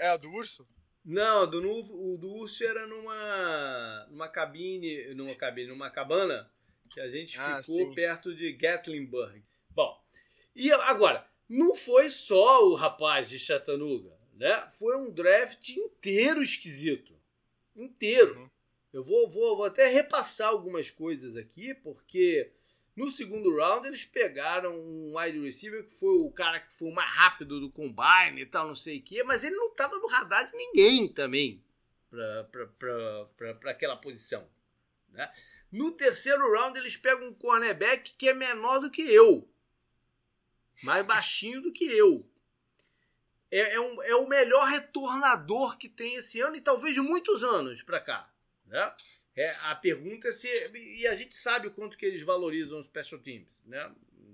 É 0.00 0.08
a 0.08 0.16
do 0.16 0.30
urso? 0.30 0.66
Não, 1.04 1.48
do, 1.48 1.58
o 1.94 2.18
do 2.18 2.28
Urso 2.34 2.62
era 2.62 2.86
numa, 2.86 4.06
numa 4.10 4.28
cabine, 4.28 5.14
numa 5.14 5.34
cabine, 5.34 5.68
numa 5.68 5.90
cabana 5.90 6.50
que 6.90 7.00
a 7.00 7.08
gente 7.08 7.38
Ah, 7.38 7.62
ficou 7.62 7.86
sim. 7.86 7.94
perto 7.94 8.34
de 8.34 8.52
Gatlinburg. 8.52 9.42
Bom, 9.70 9.98
e 10.54 10.70
agora, 10.70 11.26
não 11.48 11.74
foi 11.74 12.10
só 12.10 12.64
o 12.68 12.74
rapaz 12.74 13.30
de 13.30 13.38
Chattanooga, 13.38 14.12
né? 14.34 14.68
Foi 14.78 14.94
um 14.98 15.10
draft 15.12 15.70
inteiro 15.70 16.42
esquisito. 16.42 17.18
Inteiro. 17.74 18.34
Uhum. 18.36 18.50
Eu 18.92 19.04
vou, 19.04 19.28
vou, 19.30 19.56
vou 19.56 19.64
até 19.66 19.86
repassar 19.86 20.48
algumas 20.48 20.90
coisas 20.90 21.36
aqui, 21.36 21.74
porque 21.74 22.50
no 22.96 23.08
segundo 23.10 23.54
round 23.56 23.86
eles 23.86 24.04
pegaram 24.04 24.74
um 24.78 25.16
wide 25.16 25.38
receiver 25.40 25.84
que 25.86 25.92
foi 25.92 26.18
o 26.18 26.30
cara 26.32 26.58
que 26.60 26.74
foi 26.74 26.88
o 26.88 26.94
mais 26.94 27.10
rápido 27.10 27.60
do 27.60 27.70
combine 27.70 28.40
e 28.42 28.46
tal, 28.46 28.66
não 28.66 28.74
sei 28.74 28.98
o 28.98 29.02
quê, 29.02 29.22
mas 29.22 29.44
ele 29.44 29.54
não 29.56 29.68
estava 29.70 29.96
no 29.96 30.08
radar 30.08 30.50
de 30.50 30.56
ninguém 30.56 31.06
também 31.08 31.62
para 32.10 33.70
aquela 33.70 33.96
posição. 33.96 34.48
Né? 35.10 35.32
No 35.70 35.92
terceiro 35.92 36.52
round 36.52 36.78
eles 36.78 36.96
pegam 36.96 37.28
um 37.28 37.32
cornerback 37.34 38.14
que 38.14 38.28
é 38.28 38.34
menor 38.34 38.80
do 38.80 38.90
que 38.90 39.02
eu, 39.02 39.48
mais 40.82 41.06
baixinho 41.06 41.62
do 41.62 41.72
que 41.72 41.84
eu. 41.84 42.28
É, 43.52 43.74
é, 43.74 43.80
um- 43.80 44.02
é 44.02 44.14
o 44.16 44.28
melhor 44.28 44.66
retornador 44.68 45.76
que 45.78 45.88
tem 45.88 46.14
esse 46.16 46.40
ano 46.40 46.56
e 46.56 46.60
talvez 46.60 46.94
de 46.94 47.00
muitos 47.00 47.42
anos 47.42 47.82
para 47.82 48.00
cá. 48.00 48.29
Né? 48.70 48.94
É, 49.36 49.50
a 49.64 49.74
pergunta 49.74 50.28
é 50.28 50.32
se. 50.32 50.48
E 50.74 51.06
a 51.06 51.14
gente 51.14 51.36
sabe 51.36 51.66
o 51.66 51.70
quanto 51.72 51.98
que 51.98 52.06
eles 52.06 52.22
valorizam 52.22 52.78
os 52.78 52.86
special 52.86 53.20
teams. 53.20 53.62
Né? 53.66 53.92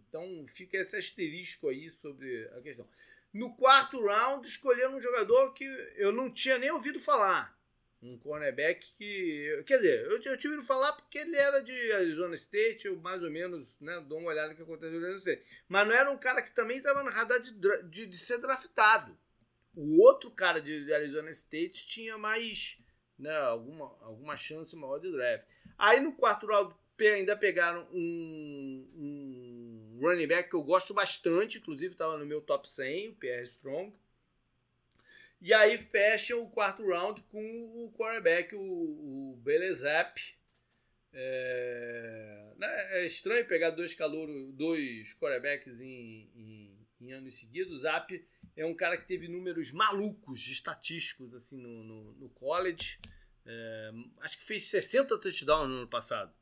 Então 0.08 0.44
fica 0.46 0.76
esse 0.76 0.96
asterisco 0.96 1.68
aí 1.68 1.90
sobre 1.90 2.48
a 2.56 2.60
questão. 2.60 2.86
No 3.32 3.54
quarto 3.56 4.00
round, 4.00 4.46
escolheram 4.46 4.96
um 4.96 5.02
jogador 5.02 5.52
que 5.52 5.64
eu 5.96 6.12
não 6.12 6.30
tinha 6.30 6.58
nem 6.58 6.70
ouvido 6.70 7.00
falar. 7.00 7.56
Um 8.02 8.18
cornerback 8.18 8.92
que. 8.94 9.62
Quer 9.66 9.76
dizer, 9.76 10.04
eu, 10.04 10.12
eu 10.12 10.38
tinha 10.38 10.50
ouvido 10.50 10.66
falar 10.66 10.92
porque 10.92 11.18
ele 11.18 11.36
era 11.36 11.60
de 11.60 11.92
Arizona 11.92 12.34
State, 12.34 12.86
eu 12.86 12.96
mais 12.96 13.22
ou 13.22 13.30
menos 13.30 13.74
né, 13.80 14.00
dou 14.06 14.18
uma 14.18 14.30
olhada 14.30 14.50
no 14.50 14.56
que 14.56 14.62
acontece 14.62 14.92
no 14.92 14.98
Arizona 14.98 15.18
State. 15.18 15.42
Mas 15.68 15.88
não 15.88 15.94
era 15.94 16.10
um 16.10 16.18
cara 16.18 16.42
que 16.42 16.54
também 16.54 16.78
estava 16.78 17.02
no 17.02 17.10
radar 17.10 17.40
de, 17.40 17.52
de, 17.90 18.06
de 18.06 18.16
ser 18.16 18.38
draftado. 18.38 19.16
O 19.74 20.02
outro 20.02 20.30
cara 20.30 20.60
de, 20.60 20.84
de 20.84 20.92
Arizona 20.92 21.30
State 21.30 21.86
tinha 21.86 22.16
mais. 22.16 22.78
Né, 23.18 23.34
alguma, 23.34 23.96
alguma 24.02 24.36
chance 24.36 24.76
maior 24.76 24.98
de 24.98 25.10
draft. 25.10 25.46
Aí 25.78 26.00
no 26.00 26.12
quarto 26.12 26.46
round 26.46 26.74
ainda 27.04 27.36
pegaram 27.36 27.86
um, 27.92 28.86
um 28.94 29.98
running 30.00 30.26
back 30.26 30.48
que 30.50 30.56
eu 30.56 30.62
gosto 30.62 30.94
bastante, 30.94 31.58
inclusive 31.58 31.92
estava 31.92 32.16
no 32.16 32.26
meu 32.26 32.40
top 32.40 32.68
100, 32.68 33.08
o 33.10 33.14
PR 33.14 33.42
Strong. 33.44 33.92
E 35.40 35.52
aí 35.52 35.76
fecham 35.76 36.42
o 36.42 36.50
quarto 36.50 36.86
round 36.86 37.22
com 37.30 37.84
o 37.84 37.92
quarterback, 37.96 38.54
o, 38.54 38.60
o 38.60 39.36
Belezap. 39.42 40.20
É, 41.12 42.52
né, 42.56 42.98
é 42.98 43.06
estranho 43.06 43.46
pegar 43.46 43.70
dois 43.70 43.94
calouros, 43.94 44.52
dois 44.52 45.14
quarterbacks 45.14 45.80
em, 45.80 46.30
em, 46.34 46.86
em 47.00 47.12
anos 47.12 47.38
seguidos. 47.38 47.82
Zap 47.82 48.26
é 48.56 48.64
um 48.64 48.74
cara 48.74 48.96
que 48.96 49.06
teve 49.06 49.28
números 49.28 49.70
malucos, 49.70 50.46
estatísticos, 50.48 51.34
assim, 51.34 51.56
no, 51.58 51.84
no, 51.84 52.12
no 52.14 52.28
college. 52.30 52.98
É, 53.44 53.90
acho 54.20 54.38
que 54.38 54.44
fez 54.44 54.66
60 54.66 55.18
touchdowns 55.20 55.68
no 55.68 55.76
ano 55.76 55.88
passado. 55.88 56.34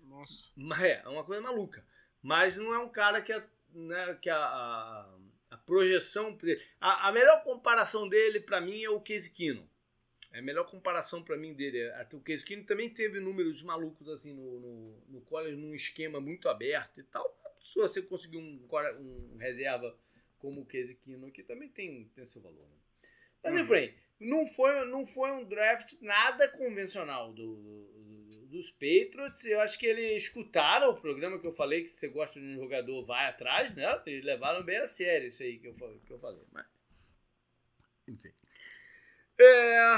Nossa. 0.00 0.52
Mas 0.54 0.82
é, 0.82 1.02
é 1.04 1.08
uma 1.08 1.24
coisa 1.24 1.40
maluca. 1.42 1.84
Mas 2.22 2.56
não 2.56 2.74
é 2.74 2.78
um 2.78 2.88
cara 2.88 3.20
que, 3.22 3.32
a, 3.32 3.46
né, 3.72 4.14
que 4.20 4.30
a, 4.30 4.36
a, 4.38 5.18
a 5.50 5.56
projeção. 5.58 6.38
A, 6.80 7.08
a 7.08 7.12
melhor 7.12 7.42
comparação 7.42 8.08
dele, 8.08 8.40
pra 8.40 8.60
mim, 8.60 8.82
é 8.82 8.90
o 8.90 9.00
Case 9.00 9.30
Keenum. 9.30 9.66
É 10.32 10.40
a 10.40 10.42
melhor 10.42 10.64
comparação 10.68 11.22
pra 11.22 11.36
mim 11.36 11.54
dele. 11.54 11.78
é- 11.78 12.00
Até 12.00 12.16
o 12.16 12.20
Case 12.20 12.44
Keenum 12.44 12.64
também 12.64 12.90
teve 12.90 13.20
números 13.20 13.62
malucos 13.62 14.08
assim 14.08 14.32
no, 14.34 14.60
no, 14.60 15.04
no 15.08 15.20
college, 15.22 15.56
num 15.56 15.74
esquema 15.74 16.20
muito 16.20 16.48
aberto 16.48 17.00
e 17.00 17.04
tal. 17.04 17.36
Se 17.60 17.74
você 17.76 18.02
conseguir 18.02 18.36
um, 18.36 18.68
um 19.00 19.36
reserva 19.38 19.96
como 20.44 20.60
o 20.60 20.66
Case 20.66 20.94
Keenum 20.96 21.28
aqui, 21.28 21.42
também 21.42 21.70
tem, 21.70 22.04
tem 22.14 22.26
seu 22.26 22.42
valor. 22.42 22.68
Né? 22.68 22.76
Mas, 23.42 23.54
Uhum. 23.54 23.60
enfim, 23.60 23.94
não 24.20 24.46
foi, 24.46 24.84
não 24.86 25.06
foi 25.06 25.30
um 25.30 25.44
draft 25.48 25.94
nada 26.02 26.46
convencional 26.48 27.32
do, 27.32 27.56
do- 27.56 28.46
dos 28.48 28.70
Patriots. 28.72 29.42
Eu 29.46 29.60
acho 29.60 29.78
que 29.78 29.86
eles 29.86 30.24
escutaram 30.24 30.90
o 30.90 31.00
programa 31.00 31.38
que 31.40 31.46
eu 31.46 31.52
falei, 31.52 31.82
que 31.82 31.88
se 31.88 31.96
você 32.00 32.08
gosta 32.08 32.38
de 32.38 32.46
um 32.46 32.56
jogador, 32.56 33.04
vai 33.06 33.26
atrás, 33.26 33.74
né? 33.74 34.02
Eles 34.04 34.22
levaram 34.24 34.62
bem 34.62 34.76
a 34.76 34.86
sério 34.86 35.28
isso 35.28 35.42
aí 35.42 35.58
que 35.58 35.66
eu, 35.68 35.74
que 36.06 36.12
eu 36.12 36.18
falei. 36.18 36.44
Mas, 36.52 36.66
enfim. 38.06 38.32
É, 39.40 39.96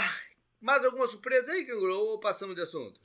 mais 0.60 0.84
alguma 0.84 1.08
surpresa 1.08 1.52
aí, 1.52 1.64
Canguru? 1.66 1.94
Ou 1.98 2.20
passamos 2.20 2.54
de 2.54 2.62
assunto? 2.62 3.00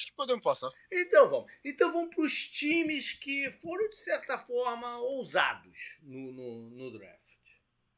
Acho 0.00 0.06
que 0.06 0.12
podemos 0.14 0.42
passar. 0.42 0.70
Então 0.90 1.28
vamos. 1.28 1.52
Então 1.62 1.92
vamos 1.92 2.14
para 2.14 2.24
os 2.24 2.48
times 2.48 3.12
que 3.12 3.50
foram, 3.50 3.86
de 3.90 3.98
certa 3.98 4.38
forma, 4.38 4.96
ousados 4.98 5.98
no, 6.02 6.32
no, 6.32 6.70
no 6.70 6.98
draft. 6.98 7.20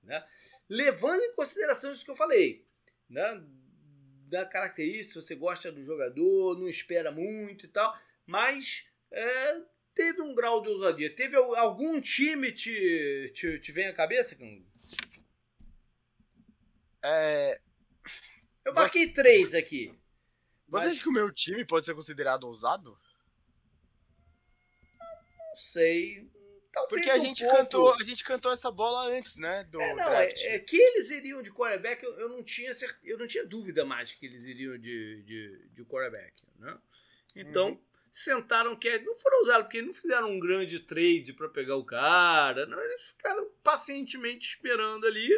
Né? 0.02 0.26
Levando 0.68 1.20
em 1.22 1.34
consideração 1.36 1.92
isso 1.92 2.04
que 2.04 2.10
eu 2.10 2.16
falei. 2.16 2.66
Né? 3.08 3.40
Da 4.28 4.44
característica, 4.44 5.20
você 5.20 5.36
gosta 5.36 5.70
do 5.70 5.84
jogador, 5.84 6.58
não 6.58 6.68
espera 6.68 7.12
muito 7.12 7.66
e 7.66 7.68
tal. 7.68 7.96
Mas 8.26 8.84
é, 9.12 9.60
teve 9.94 10.20
um 10.22 10.34
grau 10.34 10.60
de 10.60 10.70
ousadia. 10.70 11.14
Teve 11.14 11.36
al- 11.36 11.54
algum 11.54 12.00
time 12.00 12.50
te, 12.50 13.30
te, 13.32 13.60
te 13.60 13.70
vem 13.70 13.86
à 13.86 13.92
cabeça? 13.94 14.36
É, 17.04 17.60
Eu 18.64 18.74
marquei 18.74 19.06
três 19.12 19.54
aqui. 19.54 19.96
Você 20.80 20.88
acha 20.88 21.00
que 21.00 21.08
o 21.08 21.12
meu 21.12 21.30
time 21.32 21.64
pode 21.64 21.84
ser 21.84 21.94
considerado 21.94 22.44
ousado? 22.44 22.96
Não 24.98 25.56
sei. 25.56 26.30
Talvez 26.72 26.88
Porque 27.04 27.10
a 27.10 27.16
um 27.16 27.24
gente, 27.24 27.42
pouco. 27.42 27.56
cantou, 27.56 27.94
a 27.94 28.02
gente 28.02 28.24
cantou 28.24 28.50
essa 28.50 28.70
bola 28.70 29.06
antes, 29.10 29.36
né? 29.36 29.62
Do 29.64 29.78
É, 29.80 29.88
não, 29.94 30.04
draft. 30.04 30.40
é, 30.42 30.54
é 30.54 30.58
que 30.58 30.76
eles 30.76 31.10
iriam 31.10 31.42
de 31.42 31.52
quarterback, 31.52 32.02
eu, 32.02 32.18
eu 32.18 32.28
não 32.30 32.42
tinha 32.42 32.72
cer- 32.72 32.98
eu 33.04 33.18
não 33.18 33.26
tinha 33.26 33.44
dúvida 33.44 33.84
mais 33.84 34.14
que 34.14 34.24
eles 34.24 34.42
iriam 34.44 34.78
de, 34.78 35.22
de, 35.22 35.68
de 35.70 35.84
quarterback, 35.84 36.32
né? 36.58 36.78
Então, 37.36 37.68
Uhum. 37.72 37.80
sentaram 38.10 38.74
que 38.74 38.98
não 39.00 39.14
foram 39.16 39.42
usados 39.42 39.64
porque 39.66 39.82
não 39.82 39.92
fizeram 39.92 40.30
um 40.30 40.40
grande 40.40 40.80
trade 40.80 41.34
para 41.34 41.48
pegar 41.50 41.76
o 41.76 41.84
cara, 41.84 42.64
não, 42.64 42.80
eles 42.80 43.02
ficaram 43.02 43.50
pacientemente 43.62 44.48
esperando 44.48 45.06
ali. 45.06 45.28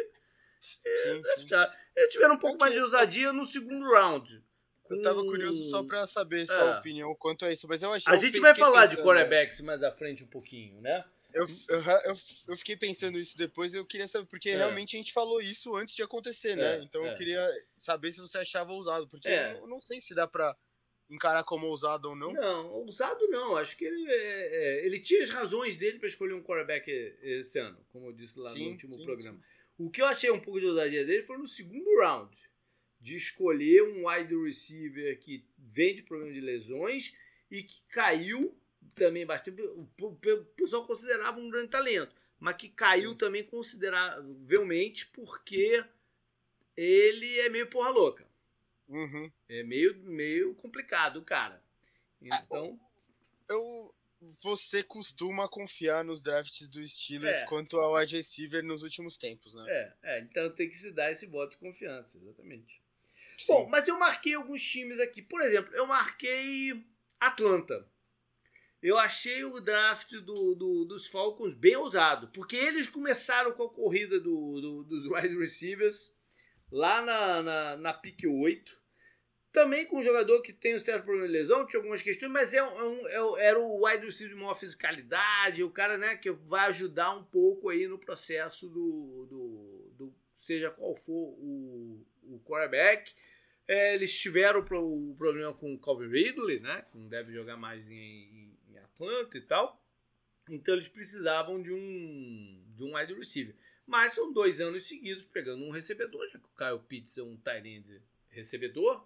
sim, 0.61 0.93
sim. 0.95 1.21
draftar. 1.21 1.77
Eles 1.93 2.13
tiveram 2.13 2.35
um 2.35 2.39
pouco 2.39 2.55
Ok. 2.55 2.61
mais 2.65 2.73
de 2.73 2.79
ousadia 2.81 3.33
no 3.33 3.45
segundo 3.45 3.91
round. 3.91 4.41
Eu 4.89 5.01
tava 5.01 5.21
curioso 5.23 5.69
só 5.69 5.83
pra 5.83 6.05
saber 6.05 6.41
É. 6.41 6.45
sua 6.45 6.77
opinião 6.79 7.13
quanto 7.15 7.45
a 7.45 7.51
isso, 7.51 7.67
mas 7.67 7.81
eu 7.83 7.91
achei. 7.91 8.11
A 8.11 8.15
gente 8.15 8.39
vai 8.39 8.53
falar 8.53 8.85
de 8.85 8.91
pensando- 8.95 9.05
quarterbacks 9.07 9.61
mais 9.61 9.81
à 9.83 9.91
frente 9.91 10.23
um 10.23 10.27
pouquinho, 10.27 10.79
né? 10.81 11.03
Eu, 11.33 11.43
eu, 11.69 11.81
eu, 12.05 12.13
eu 12.47 12.55
fiquei 12.55 12.77
pensando 12.77 13.17
isso 13.17 13.37
depois 13.37 13.73
eu 13.75 13.85
queria 13.85 14.07
saber, 14.07 14.25
porque 14.27 14.51
É. 14.51 14.55
realmente 14.57 14.95
a 14.95 14.99
gente 14.99 15.11
falou 15.11 15.41
isso 15.41 15.75
antes 15.75 15.93
de 15.95 16.01
acontecer, 16.01 16.55
né? 16.55 16.77
É, 16.77 16.81
então 16.83 17.05
é. 17.05 17.11
eu 17.11 17.15
queria 17.15 17.43
saber 17.73 18.11
se 18.11 18.21
você 18.21 18.37
achava 18.37 18.71
ousado, 18.71 19.05
porque 19.07 19.27
É. 19.27 19.57
eu 19.59 19.67
não 19.67 19.81
sei 19.81 19.99
se 19.99 20.13
dá 20.15 20.25
pra 20.27 20.55
encarar 21.09 21.43
como 21.43 21.67
ousado 21.67 22.09
ou 22.09 22.15
não. 22.15 22.31
Não, 22.31 22.67
ousado 22.75 23.27
não. 23.27 23.57
Acho 23.57 23.75
que 23.75 23.83
ele, 23.85 24.09
é, 24.09 24.15
é, 24.81 24.85
ele 24.85 24.97
tinha 24.99 25.23
as 25.23 25.29
razões 25.29 25.75
dele 25.75 25.99
para 25.99 26.07
escolher 26.07 26.33
um 26.33 26.41
quarterback 26.41 26.89
esse 27.21 27.59
ano, 27.59 27.77
como 27.91 28.07
eu 28.07 28.13
disse 28.13 28.39
lá 28.39 28.47
Sim, 28.49 28.65
no 28.65 28.71
último 28.71 28.93
sim, 28.93 29.03
programa. 29.03 29.39
O 29.77 29.89
que 29.89 30.01
eu 30.01 30.05
achei 30.05 30.31
um 30.31 30.39
pouco 30.39 30.59
de 30.59 30.67
ousadia 30.67 31.03
dele 31.05 31.21
foi 31.21 31.37
no 31.37 31.45
segundo 31.45 31.99
round, 31.99 32.33
de 33.05 33.15
escolher 33.15 33.83
um 33.83 34.09
wide 34.09 34.35
receiver 34.35 35.19
que 35.19 35.45
vem 35.59 35.93
de 35.93 36.01
problema 36.01 36.33
de 36.33 36.41
lesões 36.41 37.15
e 37.51 37.61
que 37.61 37.83
caiu 37.87 38.57
também 38.95 39.27
bastante. 39.27 39.61
O 39.61 40.15
pessoal 40.55 40.87
considerava 40.87 41.39
um 41.39 41.47
grande 41.47 41.69
talento, 41.69 42.15
mas 42.39 42.57
que 42.57 42.67
caiu 42.67 43.11
Sim. 43.11 43.17
também 43.17 43.43
consideravelmente 43.43 45.05
porque 45.09 45.85
ele 46.75 47.39
é 47.41 47.49
meio 47.49 47.69
porra 47.69 47.91
louca. 47.91 48.27
Uhum. 48.87 49.31
É 49.49 49.61
meio, 49.61 49.95
meio 49.99 50.55
complicado, 50.55 51.21
cara. 51.21 51.63
Então. 52.19 52.79
Eu, 53.47 53.93
você 54.19 54.81
costuma 54.81 55.47
confiar 55.47 56.03
nos 56.03 56.23
drafts 56.23 56.67
do 56.67 56.85
Steelers 56.87 57.37
É. 57.37 57.45
quanto 57.45 57.79
ao 57.79 57.93
wide 57.93 58.17
receiver 58.17 58.63
nos 58.63 58.81
últimos 58.81 59.15
tempos, 59.15 59.53
né? 59.53 59.63
É, 59.67 59.93
é, 60.01 60.19
então 60.21 60.49
tem 60.49 60.67
que 60.67 60.75
se 60.75 60.91
dar 60.91 61.11
esse 61.11 61.27
voto 61.27 61.51
de 61.51 61.57
confiança, 61.59 62.17
exatamente. 62.17 62.83
Sim. 63.37 63.53
Bom, 63.53 63.67
mas 63.69 63.87
eu 63.87 63.97
marquei 63.99 64.33
alguns 64.33 64.61
times 64.63 64.99
aqui. 64.99 65.21
Por 65.21 65.41
exemplo, 65.41 65.73
eu 65.75 65.85
marquei 65.85 66.85
Atlanta. 67.19 67.87
Eu 68.81 68.97
achei 68.99 69.43
o 69.43 69.59
draft 69.59 70.11
do, 70.11 70.53
do- 70.53 70.85
dos 70.85 71.07
Falcons 71.07 71.55
bem 71.55 71.75
ousado, 71.75 72.27
porque 72.29 72.55
eles 72.55 72.87
começaram 72.87 73.51
com 73.53 73.63
a 73.63 73.69
corrida 73.73 74.19
do, 74.19 74.61
do- 74.61 74.83
dos 74.83 75.05
wide 75.09 75.37
receivers 75.37 76.13
lá 76.71 77.01
na, 77.01 77.41
na, 77.41 77.77
na 77.77 77.93
pick 77.93 78.23
8. 78.27 78.77
Também 79.51 79.85
com 79.85 79.99
um 79.99 80.03
jogador 80.03 80.41
que 80.41 80.51
tem 80.51 80.75
um 80.75 80.79
certo 80.79 81.05
problema 81.05 81.27
de 81.27 81.33
lesão, 81.33 81.65
tinha 81.65 81.79
algumas 81.79 82.01
questões, 82.01 82.29
mas 82.29 82.53
é 82.53 82.61
um, 82.61 83.07
é 83.07 83.23
um- 83.23 83.37
é 83.37 83.45
era 83.47 83.57
o 83.59 83.85
wide 83.87 84.05
receiver 84.05 84.35
de 84.35 84.39
maior 84.41 84.53
fisicalidade, 84.53 85.63
o 85.63 85.71
cara 85.71 85.97
né, 85.97 86.17
que 86.17 86.29
vai 86.29 86.67
ajudar 86.67 87.15
um 87.15 87.23
pouco 87.23 87.69
aí 87.69 87.87
no 87.87 87.97
processo 87.97 88.67
do, 88.67 89.25
do, 89.29 89.91
do- 89.97 90.15
seja 90.35 90.69
qual 90.69 90.93
for 90.93 91.13
o, 91.39 92.05
o 92.33 92.39
quarterback. 92.45 93.13
É, 93.67 93.95
eles 93.95 94.17
tiveram 94.19 94.59
o 94.59 95.15
problema 95.17 95.53
com 95.53 95.73
o 95.73 95.79
Calvin 95.79 96.07
Ridley, 96.09 96.59
né? 96.59 96.85
Que 96.91 96.97
não 96.97 97.07
deve 97.07 97.33
jogar 97.33 97.57
mais 97.57 97.85
em, 97.89 97.95
em- 98.69 98.77
Atlanta 98.77 99.37
e 99.37 99.41
tal. 99.41 99.81
Então 100.49 100.73
eles 100.75 100.87
precisavam 100.87 101.61
de 101.61 101.71
um, 101.73 102.63
de 102.77 102.83
um 102.83 102.95
wide 102.95 103.13
receiver. 103.13 103.55
Mas 103.85 104.13
são 104.13 104.31
dois 104.31 104.61
anos 104.61 104.85
seguidos 104.87 105.25
pegando 105.25 105.63
um 105.65 105.69
recebedor, 105.71 106.27
já 106.29 106.39
que 106.39 106.45
o 106.45 106.55
Kyle 106.55 106.79
Pitts 106.87 107.17
é 107.17 107.23
um 107.23 107.35
tight 107.37 108.01
recebedor, 108.29 109.05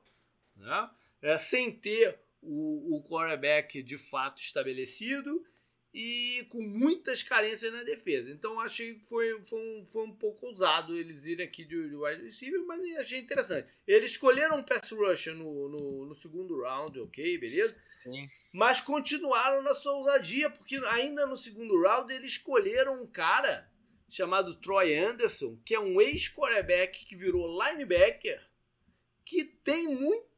né? 0.55 0.89
É, 1.21 1.37
sem 1.37 1.71
ter 1.71 2.19
o, 2.41 2.97
o 2.97 3.03
quarterback 3.03 3.81
de 3.81 3.97
fato 3.97 4.41
estabelecido 4.41 5.45
e 5.93 6.45
com 6.49 6.61
muitas 6.61 7.23
carências 7.23 7.71
na 7.73 7.83
defesa. 7.83 8.29
Então 8.29 8.59
achei 8.59 8.95
que 8.95 9.05
foi, 9.05 9.41
foi, 9.43 9.59
um, 9.59 9.85
foi 9.87 10.03
um 10.03 10.11
pouco 10.11 10.47
ousado 10.47 10.95
eles 10.95 11.25
irem 11.25 11.45
aqui 11.45 11.65
de, 11.65 11.89
de 11.89 11.95
wide 11.95 12.23
receiver, 12.23 12.63
mas 12.65 12.79
achei 12.97 13.19
interessante. 13.19 13.69
Eles 13.87 14.11
escolheram 14.11 14.57
um 14.57 14.63
pass 14.63 14.91
rusher 14.91 15.33
no, 15.33 15.69
no, 15.69 16.05
no 16.05 16.15
segundo 16.15 16.61
round, 16.61 16.99
ok, 16.99 17.37
beleza? 17.37 17.79
Sim. 17.87 18.25
Mas 18.53 18.81
continuaram 18.81 19.63
na 19.63 19.73
sua 19.73 19.95
ousadia, 19.95 20.49
porque 20.49 20.75
ainda 20.87 21.25
no 21.25 21.37
segundo 21.37 21.81
round 21.81 22.13
eles 22.13 22.33
escolheram 22.33 23.01
um 23.01 23.07
cara 23.07 23.69
chamado 24.07 24.55
Troy 24.55 24.95
Anderson, 24.95 25.59
que 25.65 25.75
é 25.75 25.79
um 25.79 26.01
ex-quarterback 26.01 27.05
que 27.05 27.15
virou 27.15 27.47
linebacker, 27.63 28.41
que 29.23 29.43
tem 29.45 29.87
muito 29.87 30.28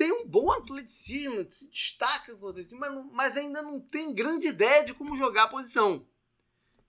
tem 0.00 0.10
um 0.12 0.26
bom 0.26 0.50
atleticismo, 0.50 1.46
se 1.52 1.68
destaca 1.68 2.34
com 2.34 2.46
o 2.46 2.48
atletismo, 2.48 2.78
mas, 2.78 3.12
mas 3.12 3.36
ainda 3.36 3.60
não 3.60 3.78
tem 3.78 4.14
grande 4.14 4.46
ideia 4.46 4.82
de 4.82 4.94
como 4.94 5.14
jogar 5.14 5.42
a 5.42 5.48
posição. 5.48 6.08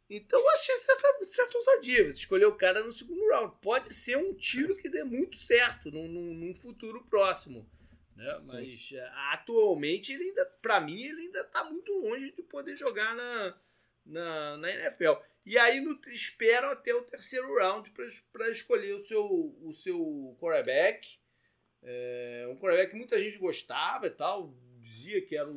Então 0.10 0.40
eu 0.40 0.50
achei 0.52 0.78
certa, 0.78 1.24
certa 1.26 1.58
ousadia. 1.58 2.04
Escolher 2.04 2.46
o 2.46 2.56
cara 2.56 2.82
no 2.82 2.94
segundo 2.94 3.28
round. 3.28 3.54
Pode 3.62 3.94
ser 3.94 4.16
um 4.16 4.34
tiro 4.34 4.78
que 4.78 4.88
dê 4.88 5.04
muito 5.04 5.36
certo 5.36 5.92
num, 5.92 6.08
num- 6.08 6.34
num 6.36 6.56
futuro 6.56 7.04
próximo. 7.10 7.70
Né? 8.16 8.38
Mas 8.54 8.90
é, 8.94 9.12
atualmente 9.34 10.14
ele 10.14 10.30
ainda, 10.30 10.46
para 10.62 10.80
mim, 10.80 11.02
ele 11.02 11.24
ainda 11.24 11.42
está 11.42 11.66
muito 11.66 11.92
longe 11.92 12.32
de 12.32 12.44
poder 12.44 12.78
jogar 12.78 13.14
na, 13.14 13.58
na, 14.06 14.58
na 14.58 14.72
NFL. 14.72 15.16
E 15.46 15.58
aí 15.58 15.82
no, 15.82 16.00
esperam 16.08 16.70
até 16.70 16.96
o 16.96 17.04
terceiro 17.04 17.58
round 17.58 17.92
para 18.32 18.50
escolher 18.50 18.94
o 18.94 19.06
seu, 19.06 19.26
o 19.26 19.74
seu 19.74 20.38
quarterback. 20.40 21.20
É, 21.84 22.48
um 22.50 22.56
quarterback 22.56 22.92
que 22.92 22.98
muita 22.98 23.20
gente 23.20 23.38
gostava 23.38 24.08
e 24.08 24.12
tal, 24.12 24.54
dizia 24.82 25.22
que 25.22 25.36
era 25.36 25.50
o, 25.50 25.56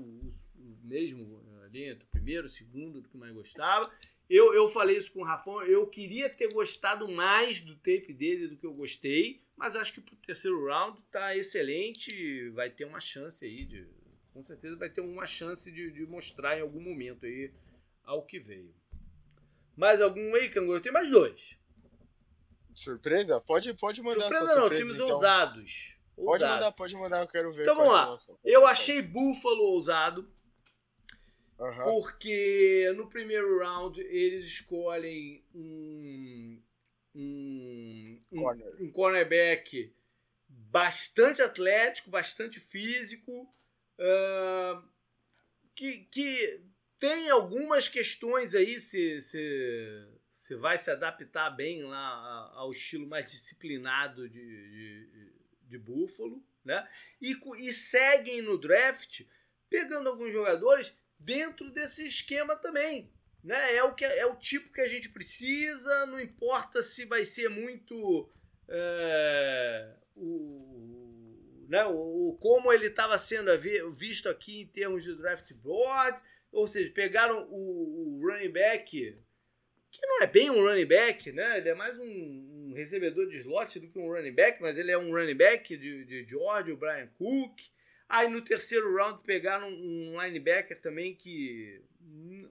o 0.57 0.77
mesmo 0.83 1.43
ali 1.65 1.85
entre 1.85 2.05
o 2.05 2.11
primeiro 2.11 2.47
o 2.47 2.49
segundo 2.49 3.01
do 3.01 3.09
que 3.09 3.17
mais 3.17 3.33
gostava. 3.33 3.91
Eu, 4.29 4.55
eu 4.55 4.69
falei 4.69 4.97
isso 4.97 5.13
com 5.13 5.21
o 5.21 5.25
Rafão, 5.25 5.63
eu 5.63 5.87
queria 5.87 6.31
ter 6.31 6.51
gostado 6.53 7.07
mais 7.09 7.61
do 7.61 7.75
tape 7.77 8.13
dele 8.13 8.49
do 8.49 8.57
que 8.57 8.65
eu 8.65 8.73
gostei, 8.73 9.43
mas 9.55 9.77
acho 9.77 9.93
que 9.93 10.01
pro 10.01 10.17
terceiro 10.17 10.65
round 10.67 10.99
tá 11.11 11.37
excelente, 11.37 12.49
vai 12.51 12.71
ter 12.71 12.85
uma 12.85 13.01
chance 13.01 13.45
aí 13.45 13.65
de. 13.65 13.87
Com 14.33 14.43
certeza 14.43 14.77
vai 14.77 14.91
ter 14.91 15.01
uma 15.01 15.27
chance 15.27 15.71
de, 15.71 15.93
de 15.93 16.07
mostrar 16.07 16.59
em 16.59 16.63
algum 16.63 16.81
momento 16.81 17.25
aí 17.25 17.53
ao 18.03 18.25
que 18.25 18.41
veio. 18.41 18.75
Mais 19.77 20.01
algum 20.01 20.35
aí, 20.35 20.49
Canguru? 20.49 20.81
Tem 20.81 20.91
mais 20.91 21.09
dois. 21.09 21.57
Surpresa? 22.73 23.41
Pode, 23.41 23.73
pode 23.75 24.03
mandar 24.03 24.23
Surpresa 24.23 24.47
sua 24.47 24.55
não, 24.55 24.61
surpresa, 24.63 24.83
times 24.83 24.97
então. 24.97 25.09
ousados. 25.09 25.94
Pode 26.17 26.45
Ousados. 26.45 26.55
mandar, 26.57 26.73
pode 26.73 26.95
mandar, 26.97 27.21
eu 27.23 27.29
quero 27.29 27.51
ver. 27.51 27.63
Então 27.63 27.77
vamos 27.77 27.93
lá. 27.93 28.17
Eu 28.45 28.67
achei 28.67 29.03
Buffalo 29.03 29.63
ousado, 29.63 30.33
Aham. 31.59 31.85
porque 31.85 32.93
no 32.97 33.09
primeiro 33.09 33.59
round 33.59 34.01
eles 34.01 34.45
escolhem 34.45 35.45
um, 35.55 36.63
um, 37.15 38.23
Corner. 38.31 38.83
um 38.83 38.91
cornerback 38.93 39.95
bastante 40.49 41.43
atlético, 41.43 42.11
bastante 42.11 42.61
físico, 42.61 43.49
ah, 43.99 44.83
que, 45.75 46.05
que 46.11 46.65
tem 46.99 47.29
algumas 47.29 47.89
questões 47.89 48.55
aí 48.55 48.79
se, 48.79 49.21
se, 49.21 50.09
se 50.33 50.55
vai 50.57 50.79
se 50.79 50.91
adaptar 50.91 51.51
bem 51.51 51.83
lá 51.83 52.53
ao 52.55 52.71
estilo 52.71 53.07
mais 53.07 53.27
disciplinado 53.27 54.29
de, 54.29 54.41
de, 54.41 55.34
de 55.67 55.79
Buffalo, 55.79 56.43
né? 56.65 56.87
E, 57.21 57.37
e 57.59 57.73
seguem 57.73 58.43
no 58.43 58.57
draft 58.59 59.23
pegando 59.69 60.09
alguns 60.09 60.33
jogadores 60.33 60.93
dentro 61.19 61.71
desse 61.71 62.07
esquema 62.07 62.57
também. 62.57 63.11
Né? 63.43 63.77
É, 63.77 63.83
o 63.85 63.95
que, 63.95 64.05
é 64.05 64.25
o 64.25 64.37
tipo 64.37 64.73
que 64.73 64.81
a 64.81 64.89
gente 64.89 65.11
precisa, 65.11 66.07
não 66.07 66.19
importa 66.19 66.83
se 66.83 67.05
vai 67.05 67.25
ser 67.25 67.49
muito 67.51 68.31
é, 68.69 69.95
o, 70.17 71.67
né, 71.69 71.85
o, 71.87 72.31
o- 72.31 72.39
como 72.41 72.73
ele 72.73 72.87
estava 72.87 73.19
sendo 73.19 73.51
visto 73.95 74.29
aqui 74.29 74.63
em 74.63 74.67
termos 74.67 75.05
de 75.05 75.15
draft 75.15 75.53
boards, 75.55 76.23
ou 76.51 76.67
seja, 76.67 76.91
pegaram 76.93 77.47
o, 77.51 78.19
o 78.19 78.27
running 78.27 78.51
back, 78.51 79.19
que 79.91 80.07
não 80.07 80.23
é 80.23 80.27
bem 80.27 80.51
um 80.51 80.63
running 80.65 80.87
back, 80.87 81.31
né? 81.33 81.59
ele 81.59 81.69
é 81.69 81.75
mais 81.75 81.99
um, 81.99 82.05
recebedor 82.75 83.29
de 83.29 83.39
slot 83.39 83.81
do 83.81 83.89
que 83.89 83.99
um 83.99 84.13
running 84.13 84.33
back, 84.33 84.61
mas 84.61 84.77
ele 84.77 84.91
é 84.91 84.99
um 84.99 85.13
running 85.13 85.35
back 85.35 85.77
de, 85.77 86.05
de 86.05 86.25
George, 86.29 86.73
o 86.73 86.77
Brian 86.77 87.09
Cook. 87.19 87.61
Aí 88.09 88.29
no 88.29 88.43
terceiro 88.43 88.95
round 88.95 89.23
pegaram 89.25 89.69
um 89.69 90.21
linebacker 90.21 90.81
também 90.81 91.15
que 91.15 91.81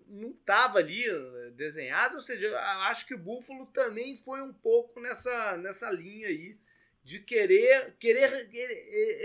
não 0.08 0.32
estava 0.32 0.80
ali 0.80 1.04
eh, 1.08 1.52
desenhado, 1.56 2.16
ou 2.16 2.22
seja, 2.22 2.58
acho 2.88 3.06
que 3.06 3.14
o 3.14 3.20
Buffalo 3.20 3.68
também 3.68 4.18
foi 4.18 4.42
um 4.42 4.54
pouco 4.54 5.00
nessa, 5.00 5.58
nessa 5.58 5.92
linha 5.92 6.28
aí 6.28 6.58
de 7.04 7.20
querer, 7.20 7.96
querer 8.00 8.50
ele, 8.52 8.74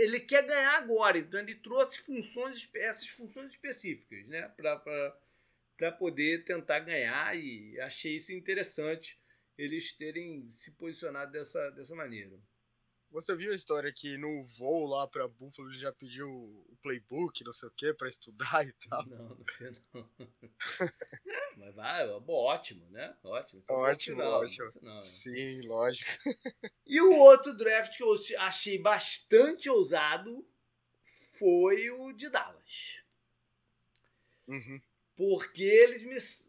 ele 0.03 0.21
quer 0.21 0.45
ganhar 0.45 0.77
agora, 0.79 1.17
então 1.19 1.41
ele 1.41 1.55
trouxe 1.55 1.99
funções, 2.01 2.69
essas 2.75 3.07
funções 3.07 3.53
específicas, 3.53 4.27
né, 4.27 4.53
para 4.57 5.93
poder 5.93 6.45
tentar 6.45 6.81
ganhar. 6.81 7.37
E 7.37 7.81
achei 7.81 8.17
isso 8.17 8.33
interessante 8.33 9.19
eles 9.59 9.93
terem 9.93 10.49
se 10.53 10.71
posicionado 10.73 11.33
dessa, 11.33 11.71
dessa 11.71 11.95
maneira. 11.95 12.41
Você 13.11 13.35
viu 13.35 13.51
a 13.51 13.55
história 13.55 13.91
que 13.91 14.19
no 14.19 14.45
voo 14.45 14.87
lá 14.87 15.09
pra 15.09 15.27
Buffalo 15.27 15.71
ele 15.71 15.79
já 15.79 15.91
pediu 15.91 16.29
o 16.29 16.77
playbook, 16.83 17.43
não 17.43 17.53
sei 17.53 17.69
o 17.69 17.73
que, 17.73 17.95
pra 17.95 18.07
estudar 18.07 18.67
e 18.67 18.73
tal? 18.89 19.07
Não, 19.07 19.29
não 19.31 19.45
sei 19.57 19.71
não. 19.71 20.11
É, 20.21 20.27
mas 21.57 21.75
vai, 21.75 22.21
bom, 22.21 22.35
ótimo, 22.35 22.87
né? 22.91 23.17
Ótimo. 23.25 23.65
Bom 23.67 23.75
Ótimo, 23.75 24.17
sinal, 24.17 24.41
ótimo. 24.43 24.67
bom 24.67 24.73
sinal. 24.73 25.03
Sim, 25.03 25.61
lógico. 25.63 26.11
E 26.87 27.01
o 27.01 27.13
outro 27.19 27.57
draft 27.57 27.97
que 27.97 28.03
eu 28.03 28.15
achei 28.39 28.79
bastante 28.79 29.71
ousado 29.71 30.47
foi 31.39 31.91
o 31.91 32.13
de 32.13 32.29
Dallas. 32.29 33.03
Uhum. 34.47 34.81
Porque 35.17 35.63
eles 35.63 36.03
me. 36.03 36.48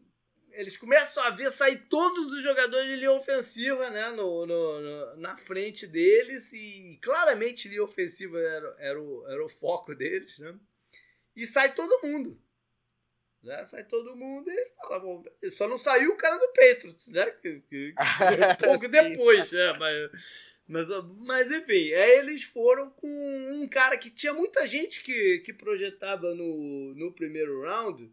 Eles 0.52 0.76
começam 0.76 1.22
a 1.22 1.30
ver 1.30 1.50
sair 1.50 1.76
todos 1.88 2.32
os 2.32 2.42
jogadores 2.42 2.86
de 2.88 2.96
linha 2.96 3.12
ofensiva 3.12 3.88
né, 3.90 4.10
no, 4.10 4.46
no- 4.46 4.80
no- 4.80 5.16
na 5.16 5.36
frente 5.36 5.86
deles, 5.86 6.52
e 6.52 6.98
claramente 7.02 7.68
linha 7.68 7.82
ofensiva 7.84 8.38
era, 8.38 8.76
era, 8.78 9.00
o, 9.00 9.26
era 9.28 9.44
o 9.44 9.48
foco 9.48 9.94
deles, 9.94 10.38
né? 10.38 10.54
E 11.36 11.46
sai 11.46 11.74
todo 11.74 12.00
mundo. 12.06 12.40
Né? 13.42 13.64
Sai 13.64 13.84
todo 13.84 14.14
mundo 14.16 14.50
e 14.50 14.54
ele 14.54 14.70
fala, 14.76 15.00
bom, 15.00 15.24
só 15.52 15.66
não 15.66 15.78
saiu 15.78 16.12
o 16.12 16.16
cara 16.16 16.36
do 16.36 16.48
Patriots, 16.52 17.06
né? 17.08 17.26
Que, 17.40 17.60
que- 17.60 17.94
um 17.96 18.54
pouco 18.66 18.88
depois, 18.88 19.50
né? 19.50 19.72
Mas, 19.78 20.10
mas, 20.68 20.88
mas 21.26 21.50
enfim, 21.50 21.92
aí 21.94 22.18
eles 22.18 22.42
foram 22.44 22.90
com 22.90 23.08
um 23.52 23.66
cara 23.68 23.96
que 23.96 24.10
tinha 24.10 24.34
muita 24.34 24.66
gente 24.66 25.02
que, 25.02 25.38
que 25.38 25.52
projetava 25.54 26.34
no, 26.34 26.94
no 26.94 27.12
primeiro 27.12 27.62
round, 27.62 28.12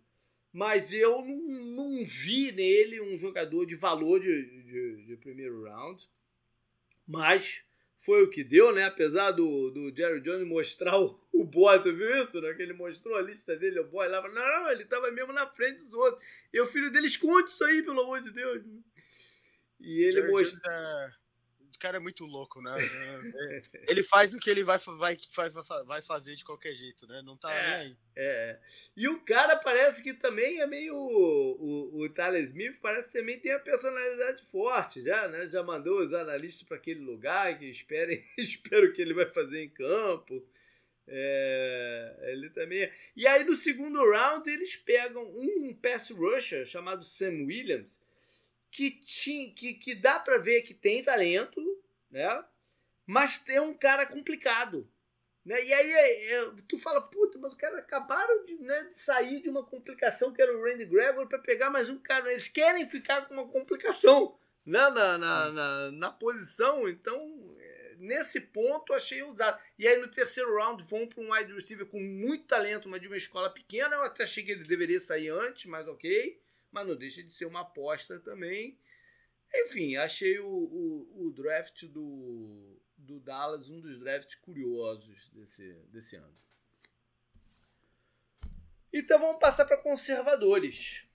mas 0.52 0.92
eu 0.92 1.22
não, 1.24 1.38
não 1.76 2.06
vi 2.06 2.52
nele 2.52 3.02
um 3.02 3.18
jogador 3.18 3.66
de 3.66 3.76
valor 3.76 4.20
de, 4.20 4.64
de, 4.64 5.06
de 5.06 5.18
primeiro 5.18 5.64
round. 5.64 6.10
Mas 7.08 7.64
foi 7.98 8.24
o 8.24 8.30
que 8.30 8.44
deu, 8.44 8.74
né? 8.74 8.86
Apesar 8.86 9.32
do, 9.32 9.70
do 9.72 9.96
Jerry 9.96 10.22
Jones 10.22 10.48
mostrar 10.48 11.00
o, 11.00 11.18
o 11.34 11.44
boy, 11.44 11.82
tu 11.82 11.96
viu 11.96 12.24
isso? 12.24 12.40
Né? 12.42 12.54
Que 12.54 12.64
ele 12.64 12.74
mostrou 12.74 13.16
a 13.16 13.22
lista 13.22 13.56
dele, 13.56 13.80
o 13.80 13.88
boy 13.88 14.08
lá, 14.08 14.22
não, 14.22 14.34
não, 14.34 14.72
ele 14.72 14.86
tava 14.86 15.12
mesmo 15.12 15.34
na 15.34 15.48
frente 15.48 15.84
dos 15.84 15.94
outros. 15.94 16.24
E 16.54 16.60
o 16.60 16.66
filho 16.66 16.92
dele 16.92 17.08
esconde 17.08 17.50
isso 17.50 17.64
aí, 17.64 17.84
pelo 17.84 18.02
amor 18.02 18.22
de 18.22 18.32
Deus. 18.32 18.64
E 19.80 20.02
ele 20.04 20.28
mostrou. 20.28 20.72
É 20.72 21.27
cara 21.78 21.98
é 21.98 22.00
muito 22.00 22.26
louco, 22.26 22.62
né? 22.62 22.72
ele 23.88 24.04
faz 24.04 24.34
o 24.34 24.40
que 24.40 24.50
ele 24.50 24.64
vai, 24.64 24.78
vai, 24.78 25.18
vai, 25.36 25.50
vai 25.86 26.02
fazer 26.02 26.36
de 26.36 26.44
qualquer 26.44 26.74
jeito, 26.74 27.08
né? 27.08 27.22
Não 27.24 27.38
tá 27.38 27.54
é, 27.54 27.62
nem 27.62 27.74
aí. 27.74 27.98
É. 28.16 28.60
E 28.96 29.08
o 29.08 29.20
cara 29.22 29.56
parece 29.56 30.04
que 30.04 30.14
também 30.14 30.60
é 30.60 30.68
meio. 30.68 30.96
O, 30.96 31.98
o, 31.98 32.02
o 32.04 32.10
Tyler 32.10 32.44
Smith 32.44 32.80
parece 32.82 33.12
que 33.12 33.20
também 33.20 33.40
tem 33.40 33.52
a 33.52 33.60
personalidade 33.60 34.44
forte, 34.44 35.02
já, 35.02 35.28
né? 35.28 35.48
Já 35.50 35.64
mandou 35.64 36.06
os 36.06 36.14
analistas 36.14 36.64
para 36.64 36.78
aquele 36.78 37.02
lugar 37.02 37.58
que 37.58 37.66
esperem, 37.66 38.24
espero 38.38 38.92
que 38.94 39.02
ele 39.02 39.14
vai 39.14 39.26
fazer 39.26 39.64
em 39.64 39.70
campo. 39.70 40.46
É, 41.10 42.32
ele 42.34 42.50
também. 42.50 42.82
É. 42.82 42.92
E 43.16 43.26
aí 43.26 43.44
no 43.44 43.56
segundo 43.56 44.04
round 44.10 44.50
eles 44.50 44.76
pegam 44.76 45.24
um 45.24 45.74
pass 45.76 46.10
rusher 46.10 46.66
chamado 46.66 47.06
Sam 47.06 47.46
Williams 47.46 48.02
que, 48.72 48.92
tinha, 48.92 49.52
que, 49.54 49.74
que 49.74 49.96
dá 49.96 50.20
para 50.20 50.38
ver 50.38 50.62
que 50.62 50.74
tem 50.74 51.04
talento, 51.04 51.62
né? 52.12 52.44
Mas 53.06 53.44
é 53.48 53.62
um 53.62 53.74
cara 53.74 54.06
complicado. 54.06 54.90
Né? 55.46 55.64
E 55.64 55.74
aí 55.74 55.92
é, 55.92 56.34
é, 56.34 56.52
tu 56.68 56.78
fala, 56.78 57.02
puta, 57.02 57.40
mas 57.40 57.52
os 57.52 57.58
caras 57.58 57.80
acabaram 57.80 58.44
de, 58.46 58.56
né, 58.56 58.84
de, 58.92 58.98
sair 58.98 59.42
de 59.42 59.50
uma 59.50 59.64
complicação 59.64 60.34
que 60.34 60.42
era 60.42 60.56
o 60.56 60.62
Randy 60.62 60.86
Gregory 60.86 61.30
para 61.30 61.40
pegar 61.40 61.70
mais 61.70 61.90
um 61.90 61.98
cara. 61.98 62.30
Eles 62.30 62.50
querem 62.50 62.86
ficar 62.86 63.28
com 63.28 63.34
uma 63.34 63.48
complicação 63.48 64.38
né, 64.66 64.90
na, 64.90 65.18
na, 65.18 65.52
na, 65.52 65.92
na 65.92 66.12
posição. 66.12 66.90
Então, 66.90 67.56
é, 67.58 67.96
nesse 67.98 68.42
ponto, 68.42 68.94
achei 68.94 69.24
usado. 69.24 69.58
E 69.80 69.88
aí 69.88 69.98
no 69.98 70.10
terceiro 70.10 70.54
round 70.54 70.84
vão 70.84 71.08
para 71.08 71.24
um 71.24 71.32
wide 71.32 71.54
receiver 71.54 71.86
com 71.86 72.00
muito 72.00 72.44
talento, 72.44 72.90
mas 72.90 73.00
de 73.00 73.08
uma 73.08 73.16
escola 73.16 73.50
pequena. 73.50 73.96
Eu 73.96 74.04
até 74.04 74.26
achei 74.26 74.44
que 74.44 74.52
ele 74.52 74.66
deveria 74.66 75.00
sair 75.00 75.30
antes, 75.30 75.66
mas 75.66 75.88
ok 75.88 76.38
mas 76.72 76.88
não 76.88 76.96
deixa 76.96 77.24
de 77.24 77.34
ser 77.34 77.46
uma 77.46 77.62
aposta 77.62 78.20
também. 78.20 78.78
Enfim, 79.54 79.96
achei 79.96 80.40
o, 80.40 80.48
o, 80.48 81.28
o 81.28 81.32
draft 81.32 81.86
do, 81.86 82.80
do 82.98 83.20
Dallas 83.20 83.70
um 83.70 83.80
dos 83.80 84.00
drafts 84.00 84.36
curiosos 84.36 85.30
desse, 85.30 85.74
desse 85.92 86.16
ano. 86.16 86.34
Então 88.94 89.20
vamos 89.20 89.40
passar 89.40 89.66
para 89.66 89.78
conservadores. 89.78 91.06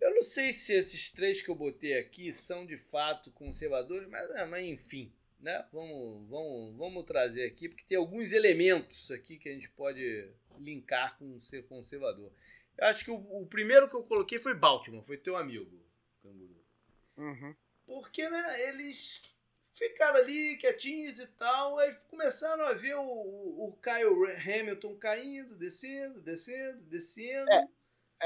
Eu 0.00 0.14
não 0.14 0.22
sei 0.22 0.52
se 0.52 0.74
esses 0.74 1.10
três 1.10 1.40
que 1.40 1.48
eu 1.48 1.54
botei 1.54 1.96
aqui 1.98 2.30
são 2.30 2.66
de 2.66 2.76
fato 2.76 3.30
conservadores, 3.30 4.06
mas, 4.08 4.30
é, 4.32 4.44
mas 4.44 4.64
enfim, 4.66 5.10
né? 5.40 5.66
Vamos, 5.72 6.28
vamos, 6.28 6.76
vamos 6.76 7.04
trazer 7.06 7.46
aqui, 7.46 7.70
porque 7.70 7.84
tem 7.88 7.96
alguns 7.96 8.32
elementos 8.32 9.10
aqui 9.10 9.38
que 9.38 9.48
a 9.48 9.52
gente 9.52 9.70
pode 9.70 10.30
linkar 10.58 11.16
com 11.18 11.40
ser 11.40 11.66
conservador. 11.66 12.30
Acho 12.80 13.04
que 13.04 13.10
o, 13.10 13.16
o, 13.16 13.46
primeiro 13.46 13.88
que 13.88 13.96
eu 13.96 14.02
coloquei 14.02 14.38
foi 14.38 14.54
Baltimore, 14.54 15.04
foi 15.04 15.16
teu 15.16 15.36
amigo, 15.36 15.80
Canguru. 16.22 16.56
Uhum. 17.16 17.54
Porque, 17.86 18.28
né, 18.28 18.68
eles 18.68 19.22
ficaram 19.74 20.18
ali 20.18 20.56
quietinhos 20.56 21.18
e 21.18 21.26
tal, 21.26 21.78
aí 21.78 21.94
começaram 22.08 22.64
a 22.66 22.72
ver 22.72 22.94
o, 22.96 23.02
o 23.02 23.78
Kyle 23.82 24.32
Hamilton 24.36 24.96
caindo, 24.96 25.56
descendo, 25.56 26.20
descendo, 26.20 26.80
descendo. 26.82 27.50
É, 27.52 27.68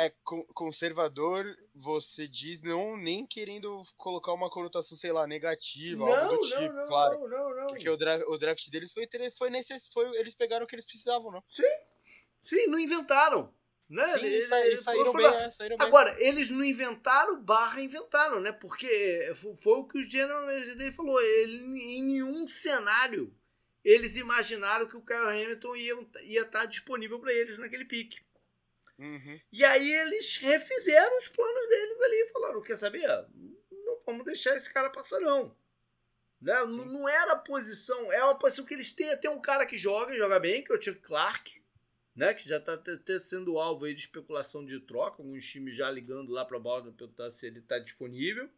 é 0.07 0.13
conservador, 0.55 1.45
você 1.75 2.29
diz, 2.29 2.61
não 2.63 2.97
nem 2.97 3.27
querendo 3.27 3.83
colocar 3.97 4.33
uma 4.33 4.51
conotação, 4.51 4.97
sei 4.97 5.13
lá, 5.13 5.27
negativa, 5.27 6.05
não, 6.05 6.15
algo 6.15 6.37
do 6.37 6.49
tipo, 6.49 6.73
não, 6.73 6.87
claro. 6.87 7.21
Não, 7.21 7.29
não, 7.29 7.57
não. 7.57 7.67
Porque 7.69 7.89
o 7.89 7.97
draft, 7.97 8.25
o 8.29 8.39
draft 8.39 8.69
deles 8.71 8.93
foi, 8.93 9.09
foi, 9.37 9.51
necess, 9.51 9.89
foi, 9.89 10.09
eles 10.17 10.35
pegaram 10.35 10.65
o 10.65 10.69
que 10.69 10.75
eles 10.75 10.87
precisavam, 10.87 11.33
não? 11.33 11.43
Sim, 11.51 11.63
sim, 12.39 12.67
não 12.67 12.79
inventaram. 12.79 13.53
Né? 13.89 14.07
Sim, 14.09 14.27
eles, 14.27 14.51
eles 14.51 14.81
saíram, 14.81 15.13
bem, 15.15 15.27
é, 15.27 15.51
saíram 15.51 15.77
Agora, 15.79 16.15
eles 16.19 16.51
não 16.51 16.63
inventaram 16.63 17.43
barra 17.43 17.81
inventaram, 17.81 18.39
né? 18.39 18.53
Porque 18.53 19.33
foi 19.35 19.79
o 19.79 19.85
que 19.85 20.01
o 20.01 20.03
General 20.03 20.47
Day 20.77 20.93
falou. 20.93 21.19
Ele, 21.21 21.57
em 21.57 22.03
nenhum 22.03 22.47
cenário 22.47 23.35
eles 23.85 24.17
imaginaram 24.17 24.87
que 24.87 24.99
o 24.99 25.03
Kyle 25.03 25.17
Hamilton 25.17 25.77
ia, 25.77 25.95
ia 26.23 26.43
estar 26.43 26.67
disponível 26.67 27.19
para 27.19 27.33
eles 27.33 27.57
naquele 27.57 27.87
pique. 27.87 28.21
Uhum. 28.99 29.41
E 29.51 29.65
aí 29.65 29.91
eles 29.91 30.37
refizeram 30.37 31.19
os 31.19 31.29
planos 31.29 31.69
deles 31.69 32.01
ali 32.01 32.17
e 32.17 32.29
falaram: 32.29 32.61
quer 32.61 32.77
saber? 32.77 33.09
Não 33.71 33.99
vamos 34.05 34.27
deixar 34.27 34.57
esse 34.57 34.71
cara 34.71 34.91
passar, 34.91 35.21
não. 35.21 35.57
Né? 36.41 36.55
Não, 36.65 36.85
não 36.85 37.09
era 37.09 37.33
a 37.33 37.39
posição, 37.39 38.13
é 38.13 38.23
uma 38.23 38.39
posição 38.39 38.65
que 38.65 38.75
eles 38.75 38.93
têm. 38.93 39.17
Tem 39.17 39.31
um 39.31 39.41
cara 39.41 39.65
que 39.65 39.79
joga, 39.79 40.15
joga 40.15 40.39
bem, 40.39 40.63
que 40.63 40.73
é 40.73 40.77
o 40.77 40.83
Chuck 40.83 41.01
Clark 41.01 41.58
né, 42.19 42.35
que 42.35 42.49
já 42.49 42.57
está 42.57 42.77
sendo 43.21 43.61
alvo 43.61 43.85
aí 43.85 43.95
de 43.95 44.01
especulação 44.01 44.65
de 44.65 44.81
troca, 44.81 45.23
alguns 45.23 45.49
times 45.49 45.77
já 45.77 45.89
ligando 45.89 46.33
lá 46.33 46.45
para 46.45 46.57
a 46.57 46.61
bola 46.61 46.91
perguntar 46.91 47.31
se 47.31 47.47
ele 47.47 47.61
está 47.61 47.79
disponível. 47.79 48.51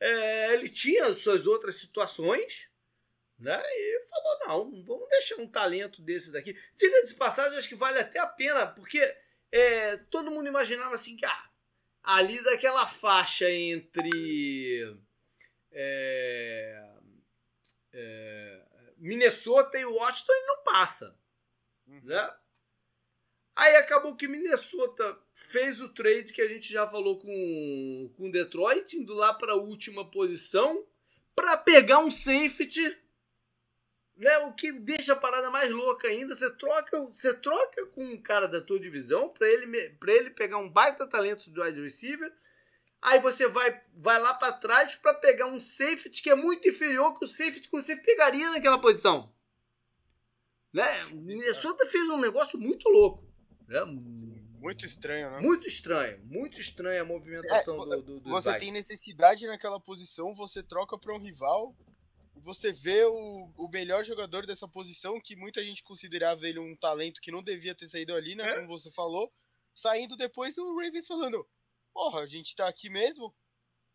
É, 0.00 0.52
ele 0.52 0.68
tinha 0.68 1.14
suas 1.14 1.46
outras 1.46 1.76
situações, 1.76 2.68
né? 3.38 3.62
E 3.64 4.04
falou: 4.08 4.38
não, 4.40 4.84
vamos 4.84 5.08
deixar 5.10 5.36
um 5.36 5.46
talento 5.46 6.02
desse 6.02 6.32
daqui. 6.32 6.58
Diga 6.76 7.06
de 7.06 7.14
passagem, 7.14 7.56
acho 7.56 7.68
que 7.68 7.76
vale 7.76 8.00
até 8.00 8.18
a 8.18 8.26
pena, 8.26 8.66
porque 8.66 8.98
é, 9.52 9.96
todo 10.10 10.32
mundo 10.32 10.48
imaginava 10.48 10.96
assim 10.96 11.16
que 11.16 11.24
ah, 11.24 11.50
ali 12.02 12.42
daquela 12.42 12.84
faixa 12.84 13.48
entre 13.48 14.98
é, 15.70 16.94
é, 17.92 18.64
Minnesota 18.96 19.78
e 19.78 19.84
Washington 19.84 20.32
ele 20.32 20.46
não 20.46 20.64
passa. 20.64 21.21
Uhum. 21.86 22.00
Né? 22.04 22.34
Aí 23.54 23.76
acabou 23.76 24.16
que 24.16 24.26
Minnesota 24.26 25.18
fez 25.32 25.80
o 25.80 25.88
trade 25.90 26.32
que 26.32 26.40
a 26.40 26.48
gente 26.48 26.72
já 26.72 26.88
falou 26.88 27.18
com, 27.18 28.10
com 28.16 28.30
Detroit, 28.30 28.96
indo 28.96 29.12
lá 29.12 29.34
para 29.34 29.52
a 29.52 29.56
última 29.56 30.10
posição, 30.10 30.86
para 31.34 31.56
pegar 31.56 31.98
um 31.98 32.10
safety, 32.10 32.96
né? 34.16 34.38
O 34.38 34.54
que 34.54 34.72
deixa 34.72 35.12
a 35.12 35.16
parada 35.16 35.50
mais 35.50 35.70
louca 35.70 36.08
ainda. 36.08 36.34
Você 36.34 36.50
troca, 36.56 36.98
você 37.00 37.34
troca 37.34 37.86
com 37.86 38.04
um 38.04 38.20
cara 38.20 38.48
da 38.48 38.60
tua 38.60 38.80
divisão 38.80 39.28
para 39.28 39.48
ele, 39.48 39.96
ele 40.08 40.30
pegar 40.30 40.58
um 40.58 40.70
baita 40.70 41.06
talento 41.06 41.50
de 41.50 41.60
wide 41.60 41.80
receiver. 41.80 42.32
Aí 43.02 43.18
você 43.18 43.48
vai, 43.48 43.82
vai 43.94 44.18
lá 44.20 44.32
para 44.34 44.52
trás 44.52 44.94
para 44.94 45.12
pegar 45.14 45.46
um 45.46 45.58
safety 45.58 46.22
que 46.22 46.30
é 46.30 46.36
muito 46.36 46.68
inferior 46.68 47.18
que 47.18 47.24
o 47.24 47.28
safety 47.28 47.68
que 47.68 47.72
você 47.72 47.96
pegaria 47.96 48.48
naquela 48.50 48.80
posição. 48.80 49.32
Né? 50.72 51.04
Minnesota 51.12 51.86
fez 51.86 52.08
um 52.08 52.20
negócio 52.20 52.58
muito 52.58 52.88
louco. 52.88 53.24
Né? 53.68 53.84
Muito 54.62 54.86
estranho, 54.86 55.30
né? 55.30 55.40
Muito 55.40 55.66
estranho, 55.66 56.24
muito 56.24 56.60
estranha 56.60 57.02
a 57.02 57.04
movimentação 57.04 57.74
é, 57.74 57.96
do, 57.96 58.02
do, 58.02 58.20
do 58.20 58.30
Você 58.30 58.56
tem 58.56 58.70
necessidade 58.70 59.46
naquela 59.46 59.80
posição, 59.80 60.32
você 60.34 60.62
troca 60.62 60.96
para 60.96 61.12
um 61.12 61.18
rival 61.18 61.74
e 62.36 62.40
você 62.40 62.72
vê 62.72 63.04
o, 63.04 63.50
o 63.56 63.68
melhor 63.68 64.04
jogador 64.04 64.46
dessa 64.46 64.68
posição, 64.68 65.20
que 65.20 65.34
muita 65.34 65.64
gente 65.64 65.82
considerava 65.82 66.46
ele 66.46 66.60
um 66.60 66.74
talento 66.76 67.20
que 67.20 67.32
não 67.32 67.42
devia 67.42 67.74
ter 67.74 67.88
saído 67.88 68.14
ali, 68.14 68.36
né? 68.36 68.44
É? 68.44 68.54
Como 68.54 68.68
você 68.68 68.90
falou, 68.92 69.32
saindo 69.74 70.16
depois 70.16 70.56
o 70.58 70.76
Ravens 70.78 71.08
falando: 71.08 71.44
Porra, 71.92 72.20
a 72.20 72.26
gente 72.26 72.54
tá 72.54 72.68
aqui 72.68 72.88
mesmo, 72.88 73.34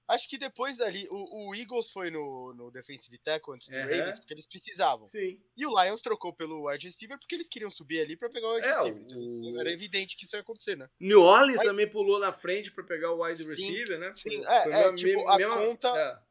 Acho 0.08 0.30
que 0.30 0.38
depois 0.38 0.78
dali, 0.78 1.06
o, 1.10 1.50
o 1.50 1.56
Eagles 1.56 1.92
foi 1.92 2.10
no, 2.10 2.54
no 2.54 2.72
defensive 2.72 3.18
tackle 3.18 3.54
antes 3.54 3.68
do 3.68 3.76
uhum. 3.76 3.84
Ravens, 3.84 4.20
porque 4.20 4.34
eles 4.34 4.48
precisavam. 4.48 5.10
Sim. 5.10 5.42
E 5.56 5.66
o 5.66 5.84
Lions 5.84 6.02
trocou 6.02 6.34
pelo 6.34 6.70
wide 6.70 6.88
receiver 6.88 7.20
porque 7.20 7.36
eles 7.36 7.50
queriam 7.50 7.70
subir 7.70 8.02
ali 8.02 8.16
para 8.16 8.30
pegar 8.30 8.48
o 8.48 8.54
wide 8.56 8.68
é, 8.68 8.78
receiver. 8.78 9.02
Então, 9.02 9.22
o... 9.22 9.60
era 9.60 9.72
evidente 9.72 10.16
que 10.16 10.26
isso 10.26 10.36
ia 10.36 10.42
acontecer, 10.42 10.78
né? 10.78 10.90
New 11.00 11.22
Orleans 11.22 11.58
Mas... 11.58 11.68
também 11.68 11.90
pulou 11.90 12.20
na 12.20 12.32
frente 12.32 12.72
para 12.72 12.84
pegar 12.86 13.12
o 13.12 13.24
wide 13.24 13.44
sim, 13.44 13.50
receiver, 13.50 14.00
né? 14.00 14.14
Sim, 14.16 14.46
é, 14.46 14.64
foi 14.64 14.74
é, 14.74 14.94
tipo, 14.94 15.28
a 15.28 15.38
mesma... 15.38 15.58
conta... 15.58 15.88
É. 15.90 16.28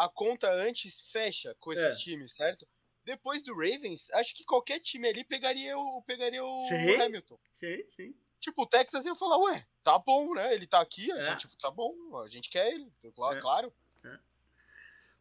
A 0.00 0.08
conta 0.08 0.48
antes 0.54 1.10
fecha 1.10 1.56
com 1.58 1.72
esses 1.72 1.84
é. 1.84 1.96
times, 1.96 2.30
certo? 2.30 2.64
Depois 3.04 3.42
do 3.42 3.52
Ravens, 3.52 4.08
acho 4.12 4.32
que 4.32 4.44
qualquer 4.44 4.78
time 4.78 5.08
ali 5.08 5.24
pegaria 5.24 5.76
o, 5.76 6.00
pegaria 6.02 6.44
o 6.44 6.68
sim, 6.68 6.94
Hamilton. 6.94 7.38
Sim, 7.58 7.82
sim. 7.96 8.14
Tipo, 8.38 8.62
o 8.62 8.66
Texas 8.66 9.04
ia 9.04 9.14
falar, 9.16 9.38
ué, 9.38 9.66
tá 9.88 9.98
bom, 9.98 10.34
né? 10.34 10.52
Ele 10.52 10.66
tá 10.66 10.80
aqui, 10.80 11.10
a 11.10 11.16
é. 11.16 11.20
gente, 11.30 11.56
tá 11.56 11.70
bom, 11.70 11.94
a 12.22 12.26
gente 12.26 12.50
quer 12.50 12.68
ele, 12.74 12.92
claro. 13.14 13.40
claro. 13.40 13.72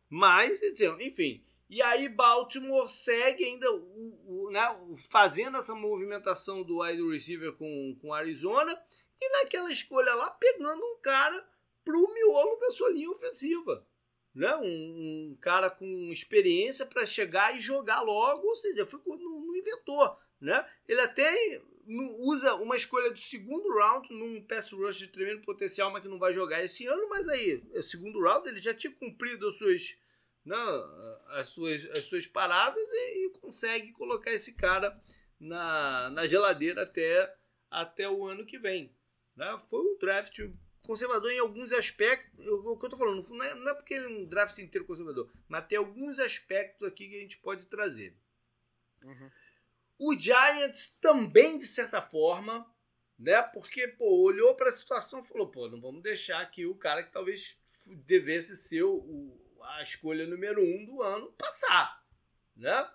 Mas, 0.10 0.62
enfim. 1.00 1.44
E 1.70 1.82
aí 1.82 2.08
Baltimore 2.10 2.88
segue 2.90 3.44
ainda 3.44 3.70
o, 3.72 4.46
o, 4.46 4.52
né, 4.52 4.62
fazendo 5.10 5.58
essa 5.58 5.76
movimentação 5.76 6.64
do 6.64 6.82
wide 6.82 7.10
receiver 7.10 7.54
com, 7.54 7.98
com 8.02 8.14
Arizona 8.14 8.78
e 9.20 9.30
naquela 9.42 9.72
escolha 9.72 10.14
lá 10.14 10.30
pegando 10.32 10.82
um 10.82 10.98
cara 11.02 11.46
pro 11.84 12.14
miolo 12.14 12.58
da 12.58 12.72
sua 12.72 12.90
linha 12.90 13.12
ofensiva. 13.12 13.86
Né? 14.34 14.56
Um, 14.58 15.32
um 15.32 15.38
cara 15.42 15.70
com 15.70 16.10
experiência 16.12 16.86
para 16.86 17.06
chegar 17.06 17.58
e 17.58 17.62
jogar 17.62 18.02
logo, 18.02 18.48
ou 18.48 18.56
seja, 18.56 18.86
foi, 18.86 19.02
não, 19.06 19.18
não 19.18 19.56
inventou. 19.56 20.18
Né? 20.40 20.66
Ele 20.88 21.02
até 21.02 21.62
usa 22.20 22.56
uma 22.56 22.76
escolha 22.76 23.12
do 23.12 23.20
segundo 23.20 23.74
round 23.74 24.12
num 24.14 24.42
pass 24.44 24.72
rush 24.72 24.98
de 24.98 25.08
tremendo 25.08 25.42
potencial, 25.42 25.92
mas 25.92 26.02
que 26.02 26.10
não 26.10 26.20
vai 26.20 26.34
jogar 26.34 26.64
esse 26.64 26.86
ano, 26.86 27.08
mas 27.10 27.28
aí, 27.28 27.64
o 27.74 27.82
segundo 27.82 28.22
round, 28.22 28.48
ele 28.48 28.60
já 28.60 28.74
tinha 28.74 28.92
cumprido 28.92 29.48
as 29.48 29.58
suas, 29.58 29.98
né, 30.44 30.56
as 31.30 31.48
suas, 31.48 31.86
as 31.92 32.04
suas 32.06 32.28
paradas 32.28 32.84
e, 32.92 33.26
e 33.26 33.30
consegue 33.40 33.92
colocar 33.94 34.32
esse 34.32 34.54
cara 34.54 35.00
na, 35.40 36.10
na 36.10 36.28
geladeira 36.28 36.84
até, 36.84 37.34
até 37.72 38.10
o 38.10 38.26
ano 38.26 38.46
que 38.46 38.60
vem. 38.60 38.94
Né? 39.36 39.58
Foi 39.70 39.80
um 39.80 39.98
draft 39.98 40.40
conservador 40.82 41.32
em 41.32 41.40
alguns 41.40 41.72
aspectos. 41.72 42.46
O 42.48 42.78
que 42.78 42.86
eu 42.86 42.90
tô 42.90 42.98
falando, 42.98 43.28
não 43.30 43.44
é, 43.44 43.56
não 43.56 43.70
é 43.70 43.74
porque 43.74 43.94
ele 43.94 44.06
é 44.06 44.10
um 44.10 44.26
draft 44.26 44.58
inteiro 44.58 44.86
conservador, 44.86 45.32
mas 45.48 45.68
tem 45.68 45.78
alguns 45.78 46.20
aspectos 46.20 46.88
aqui 46.88 47.08
que 47.08 47.18
a 47.18 47.22
gente 47.22 47.38
pode 47.38 47.66
trazer. 47.66 48.18
Uhum. 49.04 49.30
O 50.00 50.18
Giants 50.18 50.96
também, 51.02 51.58
de 51.58 51.66
certa 51.66 52.02
forma, 52.02 52.66
né? 53.18 53.42
Porque, 53.42 53.88
pô, 53.88 54.24
olhou 54.24 54.56
para 54.56 54.70
a 54.70 54.74
situação 54.74 55.22
e 55.22 55.28
falou, 55.28 55.50
pô, 55.50 55.68
não 55.68 55.82
vamos 55.82 56.04
deixar 56.04 56.42
aqui 56.42 56.66
o 56.66 56.76
cara 56.76 57.04
que 57.04 57.12
talvez 57.12 57.58
devesse 58.06 58.56
ser 58.58 58.84
o, 58.84 59.42
a 59.64 59.82
escolha 59.82 60.28
número 60.28 60.62
um 60.64 60.86
do 60.86 61.02
ano 61.02 61.32
passar, 61.34 62.04
né? 62.56 62.90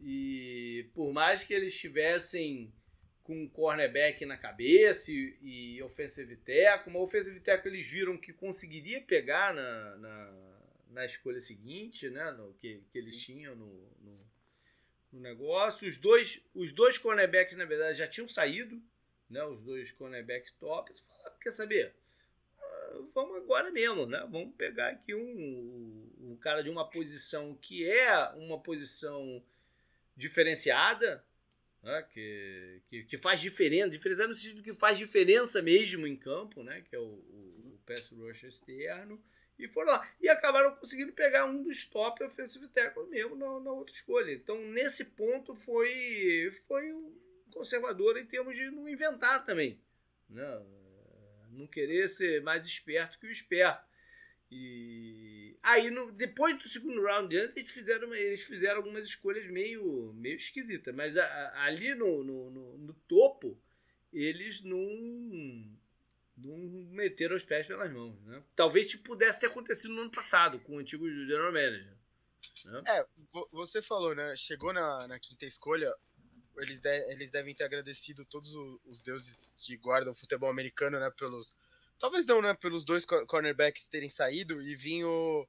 E 0.00 0.90
por 0.94 1.12
mais 1.12 1.44
que 1.44 1.54
eles 1.54 1.72
estivessem 1.72 2.74
com 3.22 3.48
cornerback 3.48 4.26
na 4.26 4.36
cabeça 4.36 5.12
e, 5.12 5.38
e 5.40 5.82
offensive 5.82 6.36
tackle, 6.36 6.92
uma 6.92 7.00
offensive 7.00 7.38
tackle 7.40 7.72
eles 7.72 7.88
viram 7.88 8.18
que 8.18 8.32
conseguiria 8.32 9.00
pegar 9.00 9.54
na, 9.54 9.96
na, 9.96 10.58
na 10.88 11.04
escolha 11.06 11.40
seguinte, 11.40 12.10
né? 12.10 12.32
No, 12.32 12.52
que, 12.54 12.82
que 12.90 12.98
eles 12.98 13.16
Sim. 13.16 13.22
tinham 13.22 13.54
no, 13.54 13.90
no 14.00 14.31
no 15.12 15.20
negócio. 15.20 15.86
Os 15.86 15.98
dois, 15.98 16.40
os 16.54 16.72
dois 16.72 16.98
cornerbacks, 16.98 17.56
na 17.56 17.64
verdade, 17.64 17.98
já 17.98 18.08
tinham 18.08 18.26
saído, 18.26 18.82
né? 19.28 19.44
Os 19.44 19.60
dois 19.60 19.92
cornerbacks 19.92 20.52
top. 20.58 20.92
Você 20.92 21.02
fala, 21.02 21.36
quer 21.40 21.52
saber? 21.52 21.94
Ah, 22.58 22.98
vamos 23.14 23.36
agora 23.36 23.70
mesmo, 23.70 24.06
né? 24.06 24.26
Vamos 24.30 24.54
pegar 24.56 24.88
aqui 24.88 25.14
um, 25.14 26.10
um 26.20 26.36
cara 26.36 26.62
de 26.62 26.70
uma 26.70 26.88
posição 26.88 27.54
que 27.56 27.88
é 27.88 28.18
uma 28.36 28.60
posição 28.60 29.44
diferenciada, 30.16 31.24
né? 31.82 32.02
que, 32.10 32.82
que, 32.88 33.04
que, 33.04 33.18
faz 33.18 33.40
diferença, 33.40 33.90
diferença 33.90 34.26
no 34.26 34.34
sentido 34.34 34.62
que 34.62 34.74
faz 34.74 34.96
diferença 34.96 35.60
mesmo 35.60 36.06
em 36.06 36.16
campo, 36.16 36.62
né? 36.62 36.82
Que 36.82 36.96
é 36.96 36.98
o, 36.98 37.02
o, 37.02 37.74
o 37.74 37.78
pass 37.84 38.10
rush 38.10 38.44
externo 38.44 39.22
e 39.64 39.68
foram 39.68 39.92
lá. 39.92 40.08
E 40.20 40.28
acabaram 40.28 40.74
conseguindo 40.76 41.12
pegar 41.12 41.44
um 41.44 41.62
dos 41.62 41.84
top 41.84 42.22
offensive 42.24 42.66
tackle 42.68 43.06
mesmo 43.08 43.36
na, 43.36 43.60
na, 43.60 43.72
outra 43.72 43.94
escolha. 43.94 44.32
Então, 44.32 44.60
nesse 44.68 45.04
ponto, 45.04 45.54
foi, 45.54 46.50
foi 46.66 46.92
um 46.92 47.14
conservador 47.52 48.18
em 48.18 48.26
termos 48.26 48.56
de 48.56 48.70
não 48.70 48.88
inventar 48.88 49.44
também. 49.44 49.80
Né? 50.28 50.62
Não 51.50 51.66
querer 51.66 52.08
ser 52.08 52.42
mais 52.42 52.64
esperto 52.64 53.18
que 53.18 53.26
o 53.26 53.30
esperto. 53.30 53.90
E 54.50 55.56
aí, 55.62 55.90
no, 55.90 56.12
depois 56.12 56.58
do 56.58 56.68
segundo 56.68 57.02
round 57.02 57.34
eles 57.34 57.72
fizeram, 57.72 58.14
eles 58.14 58.44
fizeram 58.44 58.78
algumas 58.78 59.06
escolhas 59.06 59.46
meio, 59.50 60.12
meio 60.14 60.36
esquisitas. 60.36 60.94
Mas 60.94 61.16
a, 61.16 61.24
a, 61.24 61.64
ali 61.64 61.94
no, 61.94 62.22
no, 62.22 62.50
no, 62.50 62.78
no 62.78 62.94
topo, 63.08 63.58
eles 64.12 64.62
não 64.62 64.78
não 66.42 66.90
meteram 66.90 67.36
os 67.36 67.42
pés 67.42 67.66
pelas 67.66 67.90
mãos. 67.92 68.20
Né? 68.24 68.42
Talvez 68.54 68.86
tipo, 68.86 69.04
pudesse 69.04 69.40
ter 69.40 69.46
acontecido 69.46 69.94
no 69.94 70.02
ano 70.02 70.10
passado 70.10 70.60
com 70.60 70.76
o 70.76 70.78
antigo 70.78 71.08
General 71.08 71.52
Manager. 71.52 71.96
Né? 72.66 72.82
É, 72.88 73.06
você 73.52 73.80
falou, 73.80 74.14
né? 74.14 74.34
Chegou 74.36 74.72
na, 74.72 75.06
na 75.06 75.18
quinta 75.18 75.46
escolha, 75.46 75.92
eles, 76.58 76.80
de, 76.80 77.12
eles 77.12 77.30
devem 77.30 77.54
ter 77.54 77.64
agradecido 77.64 78.24
todos 78.24 78.54
os, 78.54 78.80
os, 78.84 79.00
deuses 79.00 79.52
que 79.56 79.76
guardam 79.76 80.12
o 80.12 80.16
futebol 80.16 80.50
americano, 80.50 80.98
né? 80.98 81.10
Pelos. 81.10 81.56
Talvez 81.98 82.26
não, 82.26 82.42
né? 82.42 82.54
Pelos 82.54 82.84
dois 82.84 83.04
cornerbacks 83.04 83.86
terem 83.86 84.08
saído 84.08 84.60
e 84.60 84.74
vinha 84.74 85.06
o, 85.06 85.48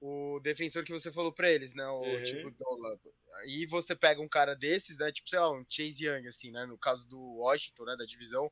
o 0.00 0.40
defensor 0.40 0.84
que 0.84 0.92
você 0.92 1.10
falou 1.10 1.32
pra 1.32 1.50
eles, 1.50 1.74
né? 1.74 1.86
O 1.86 2.02
uhum. 2.02 2.22
tipo 2.22 2.50
Dola. 2.50 3.00
Aí 3.40 3.66
você 3.66 3.94
pega 3.94 4.20
um 4.20 4.28
cara 4.28 4.54
desses, 4.54 4.98
né? 4.98 5.10
Tipo, 5.10 5.28
sei 5.28 5.38
lá, 5.38 5.50
um 5.52 5.64
Chase 5.68 6.04
Young, 6.04 6.26
assim, 6.26 6.50
né? 6.50 6.64
No 6.66 6.78
caso 6.78 7.06
do 7.06 7.18
Washington, 7.18 7.84
né? 7.84 7.96
Da 7.96 8.04
divisão 8.04 8.50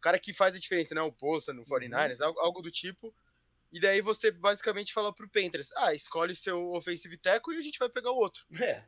o 0.00 0.02
cara 0.02 0.18
que 0.18 0.32
faz 0.32 0.54
a 0.54 0.58
diferença, 0.58 0.94
né? 0.94 1.02
O 1.02 1.12
Posta 1.12 1.52
no 1.52 1.62
49ers, 1.62 2.20
uhum. 2.20 2.40
algo, 2.40 2.62
do 2.62 2.70
tipo. 2.70 3.14
E 3.70 3.78
daí 3.78 4.00
você 4.00 4.30
basicamente 4.30 4.94
fala 4.94 5.14
pro 5.14 5.28
Panthers, 5.28 5.70
ah, 5.76 5.94
escolhe 5.94 6.34
seu 6.34 6.70
offensive 6.70 7.18
tackle 7.18 7.54
e 7.54 7.58
a 7.58 7.60
gente 7.60 7.78
vai 7.78 7.90
pegar 7.90 8.10
o 8.10 8.16
outro. 8.16 8.46
É. 8.58 8.82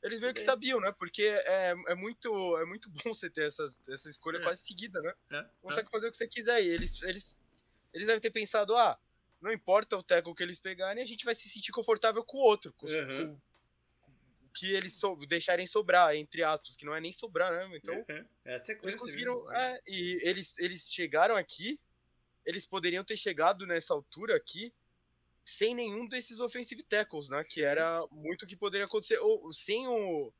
Eles 0.00 0.20
meio 0.20 0.32
que 0.32 0.40
é. 0.40 0.44
sabiam, 0.44 0.80
né? 0.80 0.92
Porque 0.92 1.22
é, 1.24 1.74
é, 1.88 1.94
muito, 1.96 2.56
é 2.58 2.64
muito 2.64 2.88
bom 3.04 3.12
você 3.12 3.28
ter 3.28 3.44
essa, 3.44 3.68
essa 3.88 4.08
escolha 4.08 4.38
é. 4.38 4.42
quase 4.42 4.62
seguida, 4.62 5.02
né? 5.02 5.12
É. 5.32 5.44
Consegue 5.60 5.90
fazer 5.90 6.06
o 6.06 6.10
que 6.10 6.16
você 6.16 6.28
quiser. 6.28 6.62
E 6.62 6.68
eles, 6.68 7.02
eles, 7.02 7.36
eles 7.92 8.06
devem 8.06 8.20
ter 8.20 8.30
pensado, 8.30 8.76
ah, 8.76 8.96
não 9.40 9.52
importa 9.52 9.96
o 9.96 10.02
tackle 10.02 10.32
que 10.32 10.44
eles 10.44 10.60
pegarem, 10.60 11.02
a 11.02 11.06
gente 11.06 11.24
vai 11.24 11.34
se 11.34 11.48
sentir 11.48 11.72
confortável 11.72 12.22
com 12.24 12.38
o 12.38 12.42
outro. 12.42 12.72
Com, 12.74 12.86
uhum. 12.86 13.16
com 13.16 13.40
que 14.52 14.72
eles 14.72 14.94
so, 14.94 15.16
deixarem 15.26 15.66
sobrar, 15.66 16.14
entre 16.14 16.42
aspas, 16.42 16.76
que 16.76 16.84
não 16.84 16.94
é 16.94 17.00
nem 17.00 17.12
sobrar, 17.12 17.50
né? 17.50 17.76
Então, 17.76 17.94
uhum. 17.94 18.24
Essa 18.44 18.72
é 18.72 18.78
eles 18.82 18.94
conseguiram. 18.94 19.52
É, 19.52 19.80
e 19.86 20.20
eles, 20.22 20.54
eles 20.58 20.92
chegaram 20.92 21.36
aqui, 21.36 21.80
eles 22.44 22.66
poderiam 22.66 23.04
ter 23.04 23.16
chegado 23.16 23.66
nessa 23.66 23.94
altura 23.94 24.36
aqui 24.36 24.72
sem 25.44 25.74
nenhum 25.74 26.06
desses 26.06 26.40
offensive 26.40 26.82
tackles, 26.82 27.28
né? 27.28 27.42
Que 27.44 27.62
era 27.62 28.06
muito 28.10 28.46
que 28.46 28.56
poderia 28.56 28.86
acontecer. 28.86 29.18
Ou 29.18 29.52
sem 29.52 29.86
o. 29.88 30.32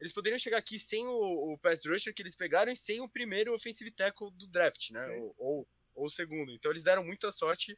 Eles 0.00 0.12
poderiam 0.12 0.38
chegar 0.38 0.58
aqui 0.58 0.78
sem 0.78 1.06
o, 1.06 1.52
o 1.52 1.58
pass 1.58 1.84
rusher 1.84 2.14
que 2.14 2.22
eles 2.22 2.34
pegaram 2.34 2.72
e 2.72 2.76
sem 2.76 3.00
o 3.00 3.08
primeiro 3.08 3.52
offensive 3.52 3.90
tackle 3.90 4.30
do 4.30 4.46
draft, 4.46 4.90
né? 4.90 5.06
Ou, 5.18 5.34
ou, 5.36 5.68
ou, 5.94 6.06
o 6.06 6.10
segundo. 6.10 6.52
Então 6.52 6.70
eles 6.70 6.84
deram 6.84 7.04
muita 7.04 7.30
sorte 7.30 7.76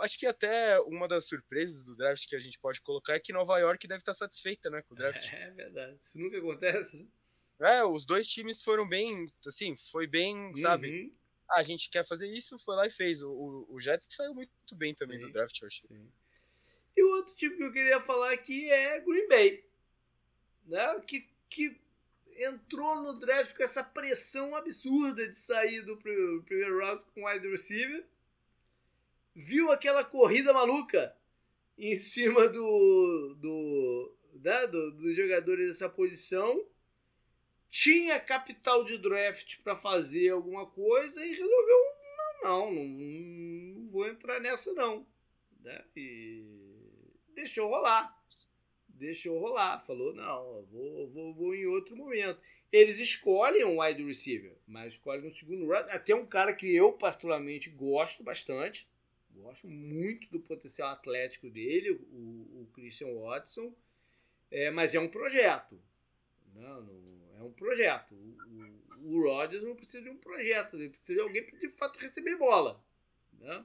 acho 0.00 0.18
que 0.18 0.26
até 0.26 0.80
uma 0.80 1.06
das 1.06 1.26
surpresas 1.26 1.84
do 1.84 1.96
draft 1.96 2.26
que 2.26 2.36
a 2.36 2.38
gente 2.38 2.58
pode 2.58 2.80
colocar 2.80 3.14
é 3.14 3.20
que 3.20 3.32
Nova 3.32 3.58
York 3.58 3.86
deve 3.86 3.98
estar 3.98 4.14
satisfeita, 4.14 4.70
né, 4.70 4.82
com 4.82 4.94
o 4.94 4.96
draft. 4.96 5.32
É, 5.32 5.42
é 5.48 5.50
verdade. 5.50 5.98
Isso 6.02 6.18
nunca 6.18 6.38
acontece, 6.38 6.96
né? 6.96 7.06
É, 7.60 7.84
os 7.84 8.04
dois 8.04 8.28
times 8.28 8.62
foram 8.62 8.88
bem, 8.88 9.30
assim, 9.46 9.76
foi 9.76 10.06
bem, 10.06 10.36
uhum. 10.36 10.56
sabe? 10.56 11.14
Ah, 11.48 11.58
a 11.58 11.62
gente 11.62 11.90
quer 11.90 12.04
fazer 12.04 12.28
isso, 12.28 12.58
foi 12.58 12.74
lá 12.74 12.86
e 12.86 12.90
fez. 12.90 13.22
O, 13.22 13.66
o 13.68 13.78
Jets 13.78 14.06
saiu 14.10 14.34
muito 14.34 14.50
bem 14.74 14.94
também 14.94 15.18
Sim. 15.18 15.26
do 15.26 15.32
draft, 15.32 15.60
eu 15.60 15.66
achei. 15.66 15.88
Sim. 15.88 16.12
E 16.96 17.02
o 17.02 17.10
outro 17.10 17.34
time 17.34 17.56
que 17.56 17.62
eu 17.62 17.72
queria 17.72 18.00
falar 18.00 18.32
aqui 18.32 18.68
é 18.70 19.00
Green 19.00 19.28
Bay, 19.28 19.64
né? 20.66 21.00
Que, 21.06 21.28
que 21.48 21.80
entrou 22.38 22.96
no 23.02 23.18
draft 23.18 23.54
com 23.54 23.62
essa 23.62 23.84
pressão 23.84 24.56
absurda 24.56 25.28
de 25.28 25.36
sair 25.36 25.82
do 25.82 25.96
primeiro 25.96 26.78
round 26.78 27.02
com 27.14 27.26
wide 27.26 27.48
receiver 27.48 28.04
viu 29.34 29.70
aquela 29.70 30.04
corrida 30.04 30.52
maluca 30.52 31.16
em 31.76 31.96
cima 31.96 32.48
do, 32.48 33.36
do, 33.40 34.16
né, 34.34 34.66
do, 34.66 34.92
dos 34.92 35.16
jogadores 35.16 35.68
dessa 35.68 35.88
posição, 35.88 36.66
tinha 37.68 38.20
capital 38.20 38.84
de 38.84 38.98
draft 38.98 39.58
para 39.64 39.74
fazer 39.74 40.28
alguma 40.30 40.66
coisa 40.66 41.24
e 41.24 41.30
resolveu 41.30 41.78
não, 42.42 42.72
não, 42.72 42.84
não, 42.84 43.90
vou 43.90 44.06
entrar 44.06 44.40
nessa 44.40 44.72
não, 44.74 45.06
né? 45.60 45.82
E 45.96 46.44
deixou 47.34 47.70
rolar, 47.70 48.14
deixou 48.88 49.38
rolar, 49.38 49.80
falou 49.80 50.14
não, 50.14 50.66
vou, 50.70 51.08
vou, 51.10 51.34
vou 51.34 51.54
em 51.54 51.66
outro 51.66 51.96
momento. 51.96 52.40
Eles 52.70 52.98
escolhem 52.98 53.64
um 53.64 53.82
wide 53.82 54.02
receiver, 54.04 54.56
mas 54.66 54.94
escolhem 54.94 55.22
no 55.22 55.30
segundo 55.30 55.66
round. 55.66 55.90
Até 55.90 56.14
um 56.14 56.26
cara 56.26 56.54
que 56.54 56.74
eu 56.74 56.92
particularmente 56.92 57.70
gosto 57.70 58.22
bastante, 58.22 58.88
Gosto 59.34 59.66
muito 59.66 60.30
do 60.30 60.40
potencial 60.40 60.90
atlético 60.90 61.50
dele, 61.50 61.90
o, 61.90 62.62
o 62.62 62.68
Christian 62.72 63.12
Watson, 63.14 63.74
é, 64.50 64.70
mas 64.70 64.94
é 64.94 65.00
um 65.00 65.08
projeto. 65.08 65.80
Não, 66.54 66.82
não 66.82 67.36
é 67.38 67.42
um 67.42 67.52
projeto. 67.52 68.14
O, 68.14 69.08
o, 69.08 69.16
o 69.16 69.22
Rodgers 69.22 69.64
não 69.64 69.74
precisa 69.74 70.02
de 70.02 70.10
um 70.10 70.16
projeto, 70.16 70.76
ele 70.76 70.90
precisa 70.90 71.14
de 71.14 71.20
alguém 71.20 71.44
para 71.44 71.58
de 71.58 71.68
fato 71.68 71.98
receber 71.98 72.36
bola. 72.36 72.82
Né? 73.40 73.64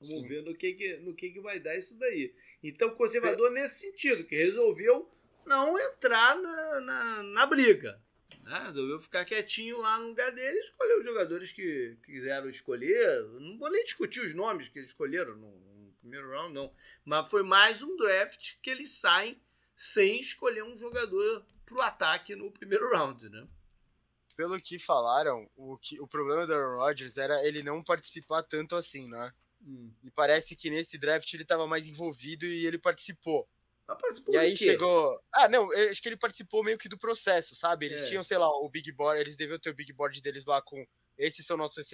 Vamos 0.00 0.22
Sim. 0.22 0.28
ver 0.28 0.42
no 0.42 0.54
que, 0.54 0.74
que, 0.74 0.96
no 0.98 1.14
que, 1.14 1.30
que 1.30 1.40
vai 1.40 1.58
dar 1.58 1.76
isso 1.76 1.94
daí. 1.96 2.34
Então, 2.62 2.90
conservador 2.90 3.50
é. 3.50 3.60
nesse 3.60 3.80
sentido, 3.80 4.24
que 4.24 4.36
resolveu 4.36 5.10
não 5.46 5.78
entrar 5.78 6.36
na, 6.36 6.80
na, 6.80 7.22
na 7.22 7.46
briga. 7.46 8.00
Né? 8.44 8.64
Resolveu 8.66 9.00
ficar 9.00 9.24
quietinho 9.24 9.78
lá 9.78 9.98
no 9.98 10.08
lugar 10.08 10.30
dele 10.30 10.58
e 10.58 10.60
escolher 10.60 10.98
os 10.98 11.04
jogadores 11.04 11.52
que 11.52 11.96
quiseram 12.04 12.48
escolher. 12.50 13.24
Não 13.40 13.58
vou 13.58 13.70
nem 13.70 13.82
discutir 13.84 14.20
os 14.20 14.34
nomes 14.34 14.68
que 14.68 14.78
eles 14.78 14.90
escolheram 14.90 15.34
no, 15.34 15.50
no 15.50 15.92
primeiro 15.94 16.30
round, 16.30 16.52
não. 16.52 16.72
Mas 17.04 17.30
foi 17.30 17.42
mais 17.42 17.82
um 17.82 17.96
draft 17.96 18.56
que 18.62 18.68
eles 18.68 18.90
saem 18.90 19.40
sem 19.74 20.20
escolher 20.20 20.62
um 20.62 20.76
jogador 20.76 21.44
pro 21.64 21.80
ataque 21.80 22.36
no 22.36 22.50
primeiro 22.52 22.90
round, 22.90 23.28
né? 23.30 23.48
Pelo 24.36 24.56
que 24.58 24.78
falaram, 24.78 25.48
o, 25.56 25.78
que, 25.78 25.98
o 26.00 26.06
problema 26.06 26.46
do 26.46 26.52
Aaron 26.52 26.78
Rodgers 26.80 27.16
era 27.16 27.46
ele 27.46 27.62
não 27.62 27.82
participar 27.82 28.42
tanto 28.42 28.76
assim, 28.76 29.08
né? 29.08 29.32
Hum. 29.62 29.90
E 30.02 30.10
parece 30.10 30.54
que 30.54 30.68
nesse 30.68 30.98
draft 30.98 31.32
ele 31.32 31.44
estava 31.44 31.66
mais 31.66 31.86
envolvido 31.86 32.44
e 32.44 32.66
ele 32.66 32.78
participou. 32.78 33.48
E 34.28 34.36
aí 34.36 34.56
chegou. 34.56 35.20
Ah, 35.32 35.48
não, 35.48 35.70
acho 35.72 36.00
que 36.00 36.08
ele 36.08 36.16
participou 36.16 36.64
meio 36.64 36.78
que 36.78 36.88
do 36.88 36.98
processo, 36.98 37.54
sabe? 37.54 37.86
Eles 37.86 38.02
é. 38.02 38.08
tinham, 38.08 38.22
sei 38.22 38.38
lá, 38.38 38.48
o 38.48 38.68
Big 38.68 38.90
Board, 38.92 39.20
eles 39.20 39.36
deviam 39.36 39.58
ter 39.58 39.70
o 39.70 39.74
Big 39.74 39.92
Board 39.92 40.20
deles 40.22 40.46
lá 40.46 40.62
com. 40.62 40.86
Esses 41.18 41.46
são 41.46 41.56
nossos 41.56 41.86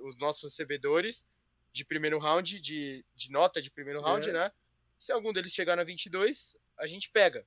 os 0.00 0.18
nossos 0.18 0.42
recebedores 0.50 1.24
de 1.72 1.84
primeiro 1.84 2.18
round, 2.18 2.60
de, 2.60 3.04
de 3.14 3.30
nota 3.30 3.62
de 3.62 3.70
primeiro 3.70 4.00
round, 4.00 4.28
é. 4.28 4.32
né? 4.32 4.52
Se 4.98 5.12
algum 5.12 5.32
deles 5.32 5.52
chegar 5.52 5.76
na 5.76 5.84
22, 5.84 6.56
a 6.78 6.86
gente 6.86 7.10
pega. 7.10 7.46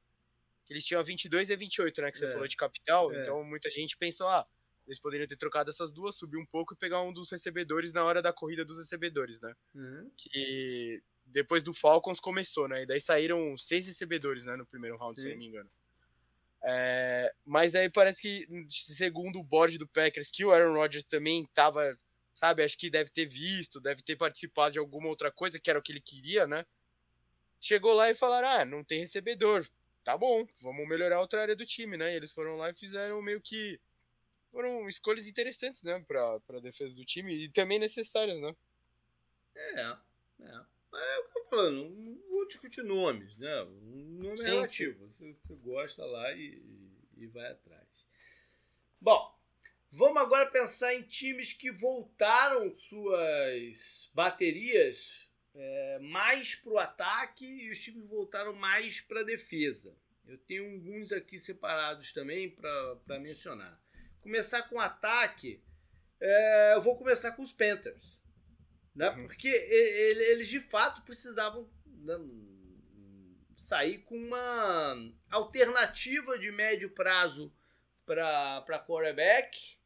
Eles 0.70 0.86
tinham 0.86 1.02
a 1.02 1.04
22 1.04 1.50
e 1.50 1.54
a 1.54 1.58
28, 1.58 2.02
né? 2.02 2.12
Que 2.12 2.18
você 2.18 2.26
é. 2.26 2.30
falou 2.30 2.48
de 2.48 2.56
capital. 2.56 3.12
É. 3.12 3.22
Então 3.22 3.44
muita 3.44 3.70
gente 3.70 3.98
pensou, 3.98 4.28
ah, 4.30 4.48
eles 4.88 5.00
poderiam 5.00 5.28
ter 5.28 5.36
trocado 5.36 5.70
essas 5.70 5.92
duas, 5.92 6.16
subir 6.16 6.38
um 6.38 6.46
pouco 6.46 6.74
e 6.74 6.78
pegar 6.78 7.02
um 7.02 7.12
dos 7.12 7.30
recebedores 7.30 7.92
na 7.92 8.06
hora 8.06 8.22
da 8.22 8.32
corrida 8.32 8.64
dos 8.64 8.78
recebedores, 8.78 9.42
né? 9.42 9.54
Uhum. 9.76 10.10
Que 10.16 11.04
depois 11.32 11.64
do 11.64 11.74
Falcons 11.74 12.20
começou, 12.20 12.68
né? 12.68 12.84
E 12.84 12.86
daí 12.86 13.00
saíram 13.00 13.58
seis 13.58 13.88
recebedores, 13.88 14.46
né? 14.46 14.56
No 14.56 14.66
primeiro 14.66 14.98
round, 14.98 15.20
Sim. 15.20 15.28
se 15.28 15.34
não 15.34 15.40
me 15.40 15.48
engano. 15.48 15.70
É, 16.64 17.34
mas 17.44 17.74
aí 17.74 17.90
parece 17.90 18.22
que, 18.22 18.48
segundo 18.70 19.40
o 19.40 19.44
board 19.44 19.78
do 19.78 19.88
Packers, 19.88 20.30
que 20.30 20.46
o 20.46 20.52
Aaron 20.52 20.74
Rodgers 20.74 21.06
também 21.06 21.44
tava, 21.54 21.98
sabe? 22.34 22.64
Acho 22.64 22.78
que 22.78 22.90
deve 22.90 23.10
ter 23.10 23.26
visto, 23.26 23.82
deve 23.82 24.04
ter 24.04 24.16
participado 24.16 24.74
de 24.74 24.80
alguma 24.80 25.08
outra 25.08 25.32
coisa, 25.32 25.60
que 25.60 25.70
era 25.70 25.80
o 25.80 25.82
que 25.82 25.92
ele 25.92 26.02
queria, 26.02 26.46
né? 26.46 26.66
Chegou 27.60 27.94
lá 27.94 28.10
e 28.10 28.16
falaram: 28.16 28.48
ah, 28.48 28.66
não 28.66 28.84
tem 28.84 29.00
recebedor. 29.00 29.66
Tá 30.04 30.18
bom, 30.18 30.46
vamos 30.62 30.88
melhorar 30.88 31.20
outra 31.20 31.42
área 31.42 31.56
do 31.56 31.66
time, 31.66 31.96
né? 31.98 32.14
E 32.14 32.16
eles 32.16 32.32
foram 32.32 32.58
lá 32.58 32.70
e 32.70 32.74
fizeram 32.74 33.22
meio 33.22 33.42
que. 33.42 33.80
Foram 34.52 34.88
escolhas 34.90 35.28
interessantes, 35.28 35.84
né? 35.84 36.04
Pra, 36.08 36.40
pra 36.42 36.60
defesa 36.60 36.96
do 36.96 37.06
time 37.06 37.34
e 37.36 37.50
também 37.50 37.80
necessárias, 37.80 38.40
né? 38.42 38.56
É, 39.56 39.98
é. 40.42 40.62
É 40.94 41.20
o 41.20 41.24
que 41.24 41.38
eu 41.38 41.44
tô 41.44 41.50
falando, 41.50 41.90
não 41.90 42.30
vou 42.30 42.48
discutir 42.48 42.84
nomes, 42.84 43.38
né? 43.38 43.64
Um 43.64 44.20
nome 44.22 44.38
sim, 44.38 44.50
relativo. 44.50 45.10
Sim. 45.14 45.34
Você, 45.34 45.48
você, 45.48 45.56
gosta 45.56 46.06
lá 46.06 46.32
e, 46.34 46.62
e 47.18 47.28
vai 47.28 47.50
atrás. 47.50 48.08
Bom, 49.00 49.40
vamos 49.90 50.22
agora 50.22 50.50
pensar 50.52 50.94
em 50.94 51.04
times 51.04 51.54
que 51.54 51.72
voltaram 51.72 52.72
suas 52.74 54.12
baterias 54.14 55.30
é, 55.54 56.00
mais 56.00 56.56
para 56.56 56.74
o 56.74 56.78
ataque 56.78 57.46
e 57.46 57.70
os 57.70 57.80
times 57.80 58.10
voltaram 58.10 58.54
mais 58.54 59.02
para 59.02 59.22
a 59.22 59.26
defesa. 59.26 59.96
Eu 60.28 60.38
tenho 60.38 60.74
alguns 60.74 61.12
aqui 61.12 61.40
separados 61.40 62.14
também 62.14 62.50
para 62.50 63.20
mencionar. 63.20 63.82
Começar 64.22 64.64
com 64.64 64.76
o 64.76 64.80
ataque, 64.80 65.64
é, 66.20 66.74
eu 66.76 66.82
vou 66.82 66.98
começar 66.98 67.32
com 67.32 67.42
os 67.42 67.52
Panthers 67.52 68.21
né? 68.96 69.10
Uhum. 69.10 69.28
Porque 69.28 69.48
eles 69.48 70.48
de 70.48 70.60
fato 70.60 71.02
precisavam 71.04 71.70
né, 71.86 72.20
sair 73.56 74.00
com 74.00 74.18
uma 74.18 75.12
alternativa 75.30 76.38
de 76.38 76.52
médio 76.52 76.90
prazo 76.90 77.54
para 78.06 78.84
quarterback 78.86 79.78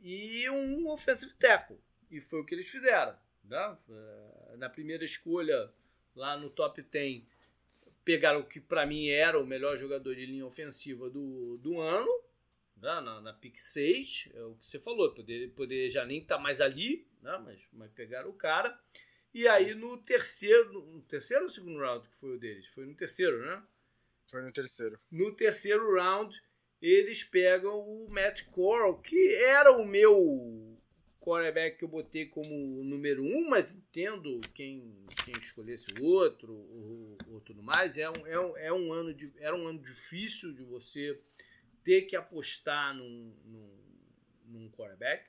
e 0.00 0.48
um 0.50 0.88
offensive 0.88 1.32
tackle. 1.34 1.78
E 2.10 2.20
foi 2.20 2.40
o 2.40 2.44
que 2.44 2.54
eles 2.54 2.68
fizeram. 2.68 3.16
Né? 3.44 3.78
Eh, 3.88 4.56
na 4.56 4.68
primeira 4.68 5.04
escolha, 5.04 5.72
lá 6.14 6.36
no 6.36 6.50
top 6.50 6.82
10, 6.82 7.22
pegaram 8.04 8.40
o 8.40 8.46
que 8.46 8.60
para 8.60 8.86
mim 8.86 9.08
era 9.08 9.38
o 9.38 9.46
melhor 9.46 9.76
jogador 9.76 10.14
de 10.14 10.26
linha 10.26 10.46
ofensiva 10.46 11.08
do, 11.08 11.58
do 11.58 11.80
ano? 11.80 12.10
Na, 12.76 13.20
na 13.20 13.32
pick 13.32 13.58
6, 13.58 14.28
é 14.34 14.42
o 14.42 14.54
que 14.56 14.66
você 14.66 14.78
falou, 14.78 15.14
poder, 15.14 15.50
poder 15.54 15.90
já 15.90 16.04
nem 16.04 16.18
estar 16.18 16.36
tá 16.36 16.42
mais 16.42 16.60
ali, 16.60 17.06
né? 17.22 17.40
mas, 17.44 17.60
mas 17.72 17.92
pegaram 17.92 18.30
o 18.30 18.34
cara. 18.34 18.78
E 19.32 19.48
aí 19.48 19.74
no 19.74 19.96
terceiro, 19.98 20.72
no 20.72 21.02
terceiro 21.02 21.44
ou 21.44 21.50
segundo 21.50 21.80
round 21.80 22.08
que 22.08 22.14
foi 22.14 22.36
o 22.36 22.38
deles? 22.38 22.68
Foi 22.68 22.86
no 22.86 22.94
terceiro, 22.94 23.44
né? 23.44 23.62
Foi 24.30 24.42
no 24.42 24.52
terceiro. 24.52 24.98
No 25.10 25.34
terceiro 25.34 25.94
round, 25.94 26.40
eles 26.80 27.24
pegam 27.24 27.80
o 27.80 28.08
Matt 28.10 28.42
Corral, 28.44 29.00
que 29.00 29.34
era 29.34 29.72
o 29.72 29.84
meu 29.84 30.74
quarterback 31.24 31.78
que 31.78 31.84
eu 31.84 31.88
botei 31.88 32.26
como 32.26 32.84
número 32.84 33.24
um, 33.24 33.48
mas 33.48 33.72
entendo 33.72 34.40
quem, 34.52 34.94
quem 35.24 35.34
escolhesse 35.38 35.86
o 35.98 36.04
outro 36.04 36.52
ou, 36.52 37.16
ou 37.30 37.40
tudo 37.40 37.62
mais. 37.62 37.96
É 37.96 38.08
um, 38.10 38.26
é 38.26 38.38
um, 38.38 38.56
é 38.58 38.72
um 38.72 38.92
ano 38.92 39.14
de, 39.14 39.32
era 39.38 39.56
um 39.56 39.66
ano 39.66 39.80
difícil 39.80 40.52
de 40.52 40.62
você 40.62 41.18
ter 41.84 42.02
que 42.02 42.16
apostar 42.16 42.94
num, 42.94 43.36
num, 43.44 43.80
num 44.46 44.70
quarterback. 44.70 45.28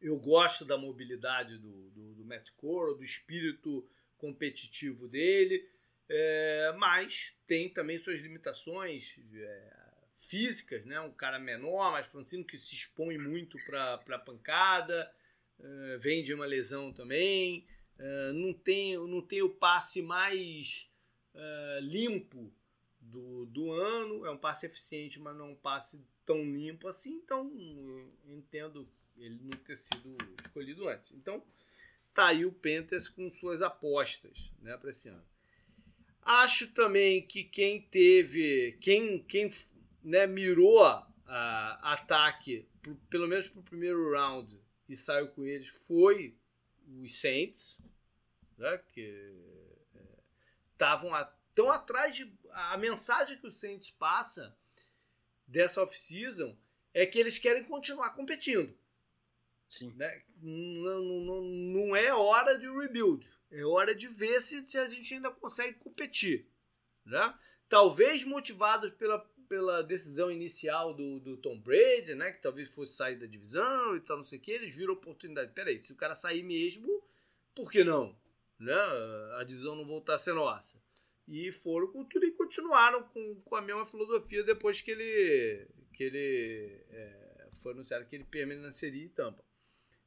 Eu 0.00 0.16
gosto 0.18 0.64
da 0.64 0.78
mobilidade 0.78 1.58
do, 1.58 1.90
do, 1.90 2.14
do 2.14 2.24
Matt 2.24 2.50
Corral, 2.52 2.94
do 2.94 3.02
espírito 3.02 3.86
competitivo 4.16 5.08
dele, 5.08 5.68
é, 6.08 6.74
mas 6.78 7.34
tem 7.46 7.68
também 7.68 7.98
suas 7.98 8.20
limitações 8.20 9.18
é, 9.34 9.72
físicas, 10.20 10.84
né? 10.84 11.00
Um 11.00 11.12
cara 11.12 11.38
menor, 11.38 11.90
mais 11.90 12.06
francino, 12.06 12.44
que 12.44 12.58
se 12.58 12.74
expõe 12.74 13.18
muito 13.18 13.58
para 13.66 13.94
a 13.94 14.18
pancada, 14.18 15.12
é, 15.58 15.98
vem 15.98 16.22
de 16.22 16.32
uma 16.32 16.46
lesão 16.46 16.92
também, 16.92 17.66
é, 17.98 18.32
não, 18.32 18.52
tem, 18.52 18.96
não 18.96 19.20
tem 19.20 19.42
o 19.42 19.50
passe 19.50 20.02
mais 20.02 20.88
é, 21.34 21.80
limpo 21.82 22.52
do, 23.10 23.46
do 23.46 23.72
ano, 23.72 24.26
é 24.26 24.30
um 24.30 24.38
passe 24.38 24.66
eficiente, 24.66 25.18
mas 25.18 25.36
não 25.36 25.46
é 25.46 25.48
um 25.50 25.56
passe 25.56 26.00
tão 26.24 26.42
limpo 26.42 26.88
assim, 26.88 27.14
então 27.14 27.50
entendo 28.26 28.88
ele 29.16 29.38
não 29.42 29.58
ter 29.60 29.76
sido 29.76 30.16
escolhido 30.44 30.88
antes. 30.88 31.12
Então, 31.12 31.42
tá 32.12 32.28
aí 32.28 32.44
o 32.44 32.52
Panthers 32.52 33.08
com 33.08 33.30
suas 33.30 33.62
apostas 33.62 34.52
né, 34.60 34.76
para 34.76 34.90
esse 34.90 35.08
ano. 35.08 35.24
Acho 36.22 36.72
também 36.72 37.24
que 37.26 37.44
quem 37.44 37.80
teve, 37.80 38.76
quem, 38.80 39.22
quem 39.22 39.50
né, 40.02 40.26
mirou 40.26 40.84
a, 40.84 41.92
ataque, 41.92 42.68
pro, 42.82 42.96
pelo 43.08 43.28
menos 43.28 43.48
para 43.48 43.60
o 43.60 43.64
primeiro 43.64 44.12
round, 44.12 44.58
e 44.88 44.96
saiu 44.96 45.28
com 45.28 45.44
eles, 45.44 45.68
foi 45.68 46.36
os 47.02 47.20
Saints, 47.20 47.78
né, 48.56 48.78
que 48.92 49.34
estavam 50.72 51.16
é, 51.16 51.30
tão 51.54 51.70
atrás 51.70 52.14
de. 52.14 52.32
A 52.56 52.78
mensagem 52.78 53.36
que 53.36 53.46
o 53.46 53.50
Saints 53.50 53.90
passa 53.90 54.56
dessa 55.46 55.82
off-season 55.82 56.56
é 56.94 57.04
que 57.04 57.18
eles 57.18 57.38
querem 57.38 57.62
continuar 57.62 58.14
competindo. 58.14 58.74
Sim. 59.68 59.92
Né? 59.94 60.22
Não, 60.40 61.00
não, 61.02 61.42
não 61.42 61.94
é 61.94 62.14
hora 62.14 62.58
de 62.58 62.66
rebuild. 62.66 63.28
É 63.50 63.62
hora 63.62 63.94
de 63.94 64.08
ver 64.08 64.40
se, 64.40 64.66
se 64.66 64.78
a 64.78 64.88
gente 64.88 65.12
ainda 65.12 65.30
consegue 65.30 65.74
competir. 65.74 66.48
Né? 67.04 67.38
Talvez 67.68 68.24
motivados 68.24 68.90
pela, 68.94 69.18
pela 69.46 69.82
decisão 69.82 70.30
inicial 70.30 70.94
do, 70.94 71.20
do 71.20 71.36
Tom 71.36 71.60
Brady, 71.60 72.14
né? 72.14 72.32
que 72.32 72.40
talvez 72.40 72.74
fosse 72.74 72.94
sair 72.94 73.16
da 73.16 73.26
divisão 73.26 73.94
e 73.96 74.00
tal, 74.00 74.16
não 74.16 74.24
sei 74.24 74.38
o 74.38 74.40
que, 74.40 74.52
eles 74.52 74.74
viram 74.74 74.94
a 74.94 74.96
oportunidade. 74.96 75.52
Peraí, 75.52 75.78
se 75.78 75.92
o 75.92 75.96
cara 75.96 76.14
sair 76.14 76.42
mesmo, 76.42 77.06
por 77.54 77.70
que 77.70 77.84
não? 77.84 78.18
Né? 78.58 78.72
A 79.38 79.44
divisão 79.44 79.76
não 79.76 79.84
voltar 79.84 80.14
a 80.14 80.18
ser 80.18 80.32
nossa. 80.32 80.85
E 81.26 81.50
foram 81.50 81.88
com 81.88 82.04
tudo 82.04 82.24
e 82.24 82.32
continuaram 82.32 83.02
com, 83.08 83.40
com 83.44 83.56
a 83.56 83.60
mesma 83.60 83.84
filosofia 83.84 84.44
depois 84.44 84.80
que 84.80 84.90
ele, 84.92 85.66
que 85.92 86.04
ele 86.04 86.84
é, 86.90 87.48
foi 87.62 87.72
anunciado 87.72 88.06
que 88.06 88.14
ele 88.14 88.24
permaneceria 88.24 89.04
em 89.04 89.08
Tampa. 89.08 89.44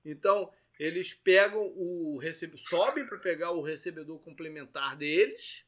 Então, 0.06 0.52
eles 0.80 1.14
pegam 1.14 1.62
o 1.76 2.18
recebe, 2.18 2.58
sobem 2.58 3.06
para 3.06 3.18
pegar 3.18 3.52
o 3.52 3.62
recebedor 3.62 4.18
complementar 4.22 4.96
deles, 4.96 5.66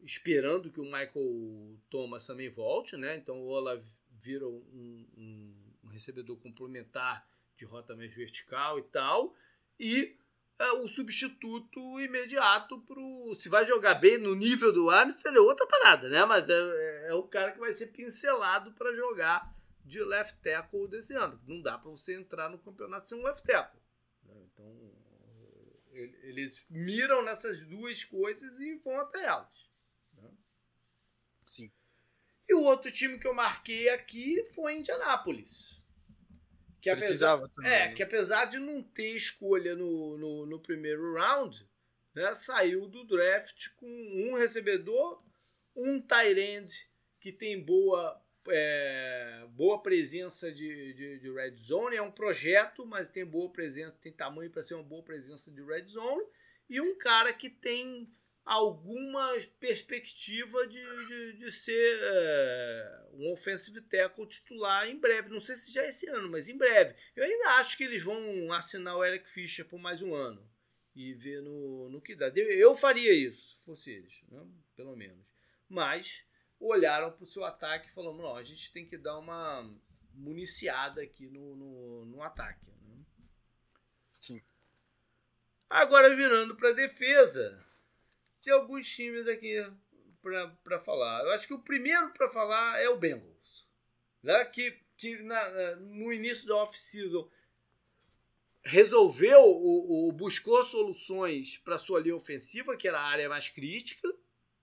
esperando 0.00 0.70
que 0.70 0.80
o 0.80 0.84
Michael 0.84 1.76
Thomas 1.90 2.24
também 2.24 2.48
volte, 2.48 2.96
né? 2.96 3.16
Então 3.16 3.40
o 3.40 3.48
Olaf 3.48 3.84
vira 4.20 4.46
um, 4.46 5.04
um, 5.16 5.54
um 5.82 5.88
recebedor 5.88 6.38
complementar 6.38 7.28
de 7.56 7.64
rota 7.64 7.96
mais 7.96 8.14
vertical 8.14 8.78
e 8.78 8.82
tal, 8.82 9.34
e 9.80 10.16
é 10.58 10.72
o 10.72 10.88
substituto 10.88 12.00
imediato 12.00 12.80
pro. 12.80 13.34
Se 13.36 13.48
vai 13.48 13.64
jogar 13.66 13.94
bem 13.94 14.18
no 14.18 14.34
nível 14.34 14.72
do 14.72 14.90
Armstrong, 14.90 15.36
é 15.36 15.40
outra 15.40 15.66
parada, 15.66 16.08
né? 16.08 16.24
Mas 16.24 16.48
é, 16.48 16.52
é, 16.52 17.08
é 17.10 17.14
o 17.14 17.22
cara 17.22 17.52
que 17.52 17.60
vai 17.60 17.72
ser 17.72 17.88
pincelado 17.88 18.72
para 18.72 18.94
jogar 18.94 19.54
de 19.84 20.02
left 20.02 20.40
tackle 20.42 20.88
desse 20.88 21.14
ano. 21.14 21.40
Não 21.46 21.62
dá 21.62 21.78
para 21.78 21.90
você 21.90 22.14
entrar 22.14 22.48
no 22.50 22.58
campeonato 22.58 23.08
sem 23.08 23.18
um 23.18 23.22
left 23.22 23.46
tackle. 23.46 23.80
Né? 24.24 24.34
Então, 24.52 24.92
eles 25.92 26.64
miram 26.68 27.22
nessas 27.22 27.64
duas 27.66 28.04
coisas 28.04 28.58
e 28.60 28.74
vão 28.76 28.98
até 28.98 29.24
elas. 29.24 29.70
Né? 30.12 30.30
Sim. 31.44 31.72
E 32.48 32.54
o 32.54 32.62
outro 32.62 32.90
time 32.90 33.18
que 33.18 33.26
eu 33.26 33.34
marquei 33.34 33.88
aqui 33.90 34.44
foi 34.54 34.76
Indianápolis. 34.76 35.77
Que 36.80 36.90
Precisava 36.90 37.46
apesar, 37.46 37.54
também. 37.54 37.72
É, 37.72 37.88
né? 37.88 37.94
que 37.94 38.02
apesar 38.02 38.44
de 38.46 38.58
não 38.58 38.82
ter 38.82 39.16
escolha 39.16 39.74
no, 39.74 40.16
no, 40.16 40.46
no, 40.46 40.60
primeiro 40.60 41.14
round, 41.14 41.66
né, 42.14 42.32
saiu 42.32 42.86
do 42.86 43.04
draft 43.04 43.68
com 43.76 43.86
um 43.86 44.34
recebedor, 44.34 45.22
um 45.74 46.00
tight 46.00 46.38
end 46.38 46.88
que 47.20 47.32
tem 47.32 47.60
boa, 47.60 48.20
é, 48.48 49.44
boa 49.50 49.82
presença 49.82 50.52
de, 50.52 50.92
de, 50.94 51.18
de, 51.18 51.32
red 51.32 51.56
zone. 51.56 51.96
É 51.96 52.02
um 52.02 52.12
projeto, 52.12 52.86
mas 52.86 53.08
tem 53.08 53.24
boa 53.24 53.50
presença, 53.50 53.96
tem 54.00 54.12
tamanho 54.12 54.50
para 54.50 54.62
ser 54.62 54.74
uma 54.74 54.84
boa 54.84 55.02
presença 55.02 55.50
de 55.50 55.62
red 55.62 55.86
zone. 55.86 56.24
E 56.70 56.80
um 56.80 56.96
cara 56.96 57.32
que 57.32 57.50
tem 57.50 58.08
alguma 58.48 59.34
perspectiva 59.60 60.66
de, 60.66 60.80
de, 61.06 61.32
de 61.34 61.52
ser 61.52 61.98
é, 62.00 63.06
um 63.12 63.30
offensive 63.30 63.78
tackle 63.82 64.26
titular 64.26 64.88
em 64.88 64.98
breve. 64.98 65.28
Não 65.28 65.40
sei 65.40 65.54
se 65.54 65.70
já 65.70 65.82
é 65.82 65.90
esse 65.90 66.08
ano, 66.08 66.30
mas 66.30 66.48
em 66.48 66.56
breve. 66.56 66.96
Eu 67.14 67.24
ainda 67.24 67.50
acho 67.56 67.76
que 67.76 67.84
eles 67.84 68.02
vão 68.02 68.50
assinar 68.54 68.96
o 68.96 69.04
Eric 69.04 69.28
Fischer 69.28 69.66
por 69.66 69.78
mais 69.78 70.00
um 70.00 70.14
ano 70.14 70.50
e 70.96 71.12
ver 71.12 71.42
no, 71.42 71.90
no 71.90 72.00
que 72.00 72.16
dá. 72.16 72.28
Eu 72.28 72.74
faria 72.74 73.12
isso, 73.12 73.54
se 73.58 73.66
fosse 73.66 73.90
eles, 73.90 74.18
né? 74.30 74.42
pelo 74.74 74.96
menos. 74.96 75.26
Mas 75.68 76.24
olharam 76.58 77.12
para 77.12 77.24
o 77.24 77.26
seu 77.26 77.44
ataque 77.44 77.88
e 77.88 77.92
falaram: 77.92 78.16
não, 78.16 78.34
a 78.34 78.42
gente 78.42 78.72
tem 78.72 78.86
que 78.86 78.96
dar 78.96 79.18
uma 79.18 79.70
municiada 80.14 81.02
aqui 81.02 81.28
no, 81.28 81.54
no, 81.54 82.04
no 82.06 82.22
ataque. 82.22 82.64
Né? 82.64 83.04
Sim. 84.18 84.42
Agora 85.68 86.16
virando 86.16 86.56
para 86.56 86.70
a 86.70 86.74
defesa 86.74 87.67
tem 88.40 88.52
alguns 88.52 88.88
times 88.88 89.26
aqui 89.26 89.64
para 90.62 90.78
falar. 90.80 91.24
Eu 91.24 91.30
acho 91.32 91.46
que 91.46 91.54
o 91.54 91.60
primeiro 91.62 92.10
para 92.10 92.28
falar 92.28 92.78
é 92.80 92.88
o 92.88 92.98
Bengals, 92.98 93.68
né? 94.22 94.44
que, 94.46 94.78
que 94.96 95.22
na, 95.22 95.76
no 95.76 96.12
início 96.12 96.46
da 96.46 96.56
off-season 96.56 97.28
resolveu 98.62 99.40
ou, 99.40 100.12
buscou 100.12 100.62
soluções 100.64 101.56
para 101.58 101.78
sua 101.78 102.00
linha 102.00 102.16
ofensiva, 102.16 102.76
que 102.76 102.86
era 102.86 103.00
a 103.00 103.06
área 103.06 103.28
mais 103.28 103.48
crítica, 103.48 104.12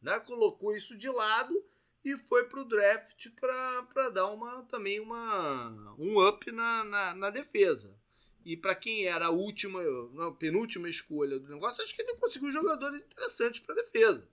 né? 0.02 0.20
colocou 0.20 0.76
isso 0.76 0.96
de 0.96 1.10
lado 1.10 1.66
e 2.04 2.16
foi 2.16 2.48
para 2.48 2.62
o 2.62 2.66
draft 2.66 3.30
para 3.32 4.10
dar 4.10 4.28
uma, 4.32 4.64
também 4.66 5.00
uma, 5.00 5.96
um 5.98 6.26
up 6.26 6.52
na, 6.52 6.84
na, 6.84 7.16
na 7.16 7.30
defesa. 7.32 7.98
E 8.46 8.56
para 8.56 8.76
quem 8.76 9.06
era 9.06 9.26
a 9.26 9.32
última, 9.32 9.82
a 10.28 10.32
penúltima 10.32 10.88
escolha 10.88 11.40
do 11.40 11.52
negócio, 11.52 11.84
acho 11.84 11.96
que 11.96 12.04
ele 12.04 12.16
conseguiu 12.16 12.52
jogadores 12.52 13.02
interessantes 13.02 13.60
para 13.60 13.74
defesa. 13.74 14.30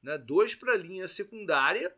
Né? 0.00 0.16
Dois 0.16 0.54
para 0.54 0.74
a 0.74 0.76
linha 0.76 1.08
secundária, 1.08 1.92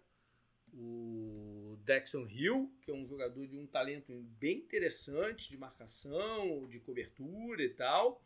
o 0.72 1.78
Dexon 1.84 2.26
Hill, 2.26 2.72
que 2.80 2.90
é 2.90 2.94
um 2.94 3.06
jogador 3.06 3.46
de 3.46 3.58
um 3.58 3.66
talento 3.66 4.10
bem 4.40 4.56
interessante 4.56 5.50
de 5.50 5.58
marcação, 5.58 6.66
de 6.66 6.80
cobertura 6.80 7.62
e 7.62 7.68
tal. 7.68 8.24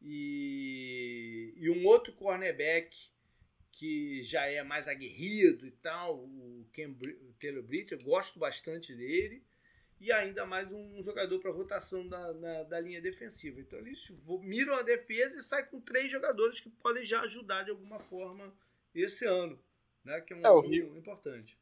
E, 0.00 1.54
e 1.56 1.68
um 1.68 1.84
outro 1.84 2.12
cornerback 2.12 2.96
que 3.72 4.22
já 4.22 4.46
é 4.46 4.62
mais 4.62 4.86
aguerrido 4.86 5.66
e 5.66 5.72
tal, 5.72 6.18
o 6.18 6.64
Taylor 7.40 7.62
Britt, 7.64 7.90
eu 7.90 7.98
gosto 8.04 8.38
bastante 8.38 8.94
dele 8.94 9.42
e 10.02 10.10
ainda 10.10 10.44
mais 10.44 10.68
um 10.72 11.00
jogador 11.00 11.38
para 11.38 11.52
rotação 11.52 12.08
da, 12.08 12.34
na, 12.34 12.62
da 12.64 12.80
linha 12.80 13.00
defensiva. 13.00 13.60
Então 13.60 13.78
eles 13.78 14.10
miram 14.40 14.74
a 14.74 14.82
defesa 14.82 15.36
e 15.36 15.42
saem 15.42 15.64
com 15.66 15.80
três 15.80 16.10
jogadores 16.10 16.58
que 16.58 16.68
podem 16.68 17.04
já 17.04 17.20
ajudar 17.20 17.62
de 17.62 17.70
alguma 17.70 18.00
forma 18.00 18.52
esse 18.92 19.24
ano, 19.24 19.56
né? 20.04 20.20
que 20.20 20.32
é 20.32 20.36
um 20.36 20.40
é, 20.40 20.66
Rio, 20.66 20.98
importante. 20.98 21.56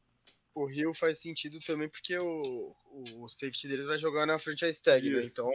O 0.55 0.65
Rio 0.65 0.95
faz 0.95 1.19
sentido 1.19 1.61
também 1.61 1.87
porque 1.87 2.17
o, 2.17 2.75
o 3.19 3.29
safety 3.29 3.69
deles 3.69 3.89
vai 3.89 3.99
jogar 3.99 4.25
na 4.25 4.39
franchise 4.39 4.83
tag, 4.83 5.05
né? 5.05 5.17
isso, 5.17 5.21
né? 5.21 5.27
Então 5.27 5.53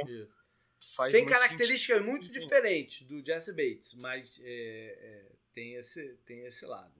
faz 0.95 1.11
tem 1.11 1.25
características 1.25 1.97
sentido. 1.97 2.11
muito 2.11 2.29
diferentes 2.29 3.01
do 3.01 3.25
Jesse 3.25 3.51
Bates, 3.51 3.95
mas 3.95 4.39
é, 4.43 4.45
é, 4.45 5.31
tem, 5.55 5.73
esse, 5.73 6.19
tem 6.23 6.45
esse 6.45 6.63
lado. 6.67 6.93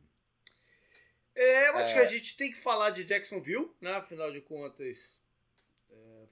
É, 1.36 1.70
eu 1.70 1.76
acho 1.76 1.94
que 1.94 2.00
a 2.00 2.06
gente 2.06 2.36
tem 2.36 2.50
que 2.50 2.58
falar 2.58 2.90
de 2.90 3.04
Jacksonville, 3.04 3.70
né? 3.80 3.92
Afinal 3.92 4.32
de 4.32 4.42
contas, 4.42 5.22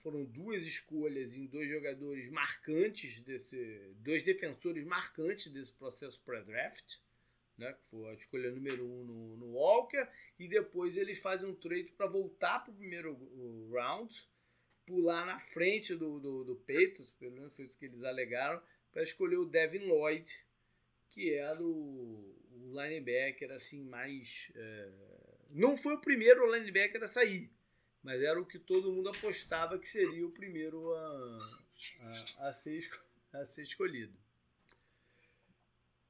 foram 0.03 0.25
duas 0.25 0.65
escolhas 0.65 1.33
em 1.33 1.47
dois 1.47 1.69
jogadores 1.69 2.29
marcantes 2.29 3.21
desse. 3.21 3.95
dois 3.95 4.21
defensores 4.21 4.83
marcantes 4.85 5.51
desse 5.51 5.71
processo 5.71 6.21
pré-draft. 6.23 6.97
Né, 7.55 7.71
que 7.71 7.87
foi 7.87 8.09
a 8.09 8.13
escolha 8.15 8.49
número 8.49 8.83
um 8.83 9.03
no, 9.03 9.37
no 9.37 9.45
Walker, 9.51 10.07
e 10.39 10.47
depois 10.47 10.97
eles 10.97 11.19
fazem 11.19 11.47
um 11.47 11.53
trade 11.53 11.91
para 11.95 12.07
voltar 12.07 12.57
para 12.61 12.73
o 12.73 12.75
primeiro 12.75 13.15
round, 13.71 14.27
pular 14.87 15.23
na 15.23 15.37
frente 15.37 15.93
do, 15.93 16.19
do, 16.19 16.43
do 16.43 16.55
pelo 16.55 17.31
menos 17.31 17.55
foi 17.55 17.65
isso 17.65 17.77
que 17.77 17.85
eles 17.85 18.01
alegaram, 18.01 18.59
para 18.91 19.03
escolher 19.03 19.37
o 19.37 19.45
Devin 19.45 19.85
Lloyd, 19.85 20.27
que 21.09 21.31
era 21.31 21.61
o, 21.61 22.35
o 22.51 22.81
linebacker 22.81 23.51
assim 23.51 23.83
mais. 23.83 24.51
É, 24.55 24.91
não 25.51 25.77
foi 25.77 25.93
o 25.93 26.01
primeiro 26.01 26.51
linebacker 26.51 27.03
a 27.03 27.07
sair, 27.07 27.51
mas 28.03 28.21
era 28.21 28.39
o 28.39 28.45
que 28.45 28.59
todo 28.59 28.91
mundo 28.91 29.09
apostava 29.09 29.79
que 29.79 29.87
seria 29.87 30.27
o 30.27 30.31
primeiro 30.31 30.93
a, 30.93 31.39
a, 32.39 32.49
a, 32.49 32.53
ser, 32.53 32.89
a 33.33 33.45
ser 33.45 33.63
escolhido. 33.63 34.13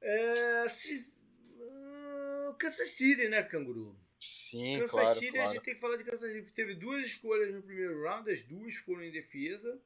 É, 0.00 0.68
se, 0.68 1.14
uh, 1.56 2.54
Kansas 2.58 2.90
City, 2.90 3.28
né, 3.28 3.42
Canguru? 3.44 3.96
Sim, 4.20 4.80
Kansas 4.80 4.90
claro, 4.90 5.18
City, 5.18 5.32
claro. 5.32 5.48
a 5.48 5.52
gente 5.52 5.62
tem 5.62 5.74
que 5.74 5.80
falar 5.80 5.96
de 5.96 6.04
Kansas 6.04 6.32
City, 6.32 6.52
teve 6.52 6.74
duas 6.74 7.06
escolhas 7.06 7.54
no 7.54 7.62
primeiro 7.62 8.02
round, 8.02 8.30
as 8.30 8.42
duas 8.42 8.74
foram 8.76 9.04
em 9.04 9.12
defesa. 9.12 9.80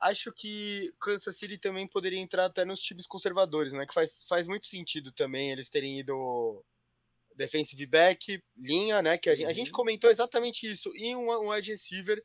Acho 0.00 0.32
que 0.32 0.94
Kansas 1.00 1.36
City 1.36 1.58
também 1.58 1.86
poderia 1.86 2.18
entrar 2.18 2.46
até 2.46 2.64
nos 2.64 2.80
times 2.82 3.06
conservadores, 3.06 3.72
né? 3.72 3.86
Que 3.86 3.94
faz, 3.94 4.24
faz 4.28 4.46
muito 4.46 4.66
sentido 4.66 5.10
também 5.10 5.50
eles 5.50 5.70
terem 5.70 5.98
ido 5.98 6.64
defensive 7.36 7.86
back, 7.86 8.42
linha, 8.56 9.02
né? 9.02 9.18
Que 9.18 9.30
a, 9.30 9.34
gente, 9.34 9.48
a 9.48 9.52
gente 9.52 9.70
uhum. 9.70 9.76
comentou 9.76 10.10
exatamente 10.10 10.70
isso. 10.70 10.90
E 10.94 11.14
um, 11.14 11.30
um 11.30 11.50
wide 11.50 11.70
receiver 11.70 12.22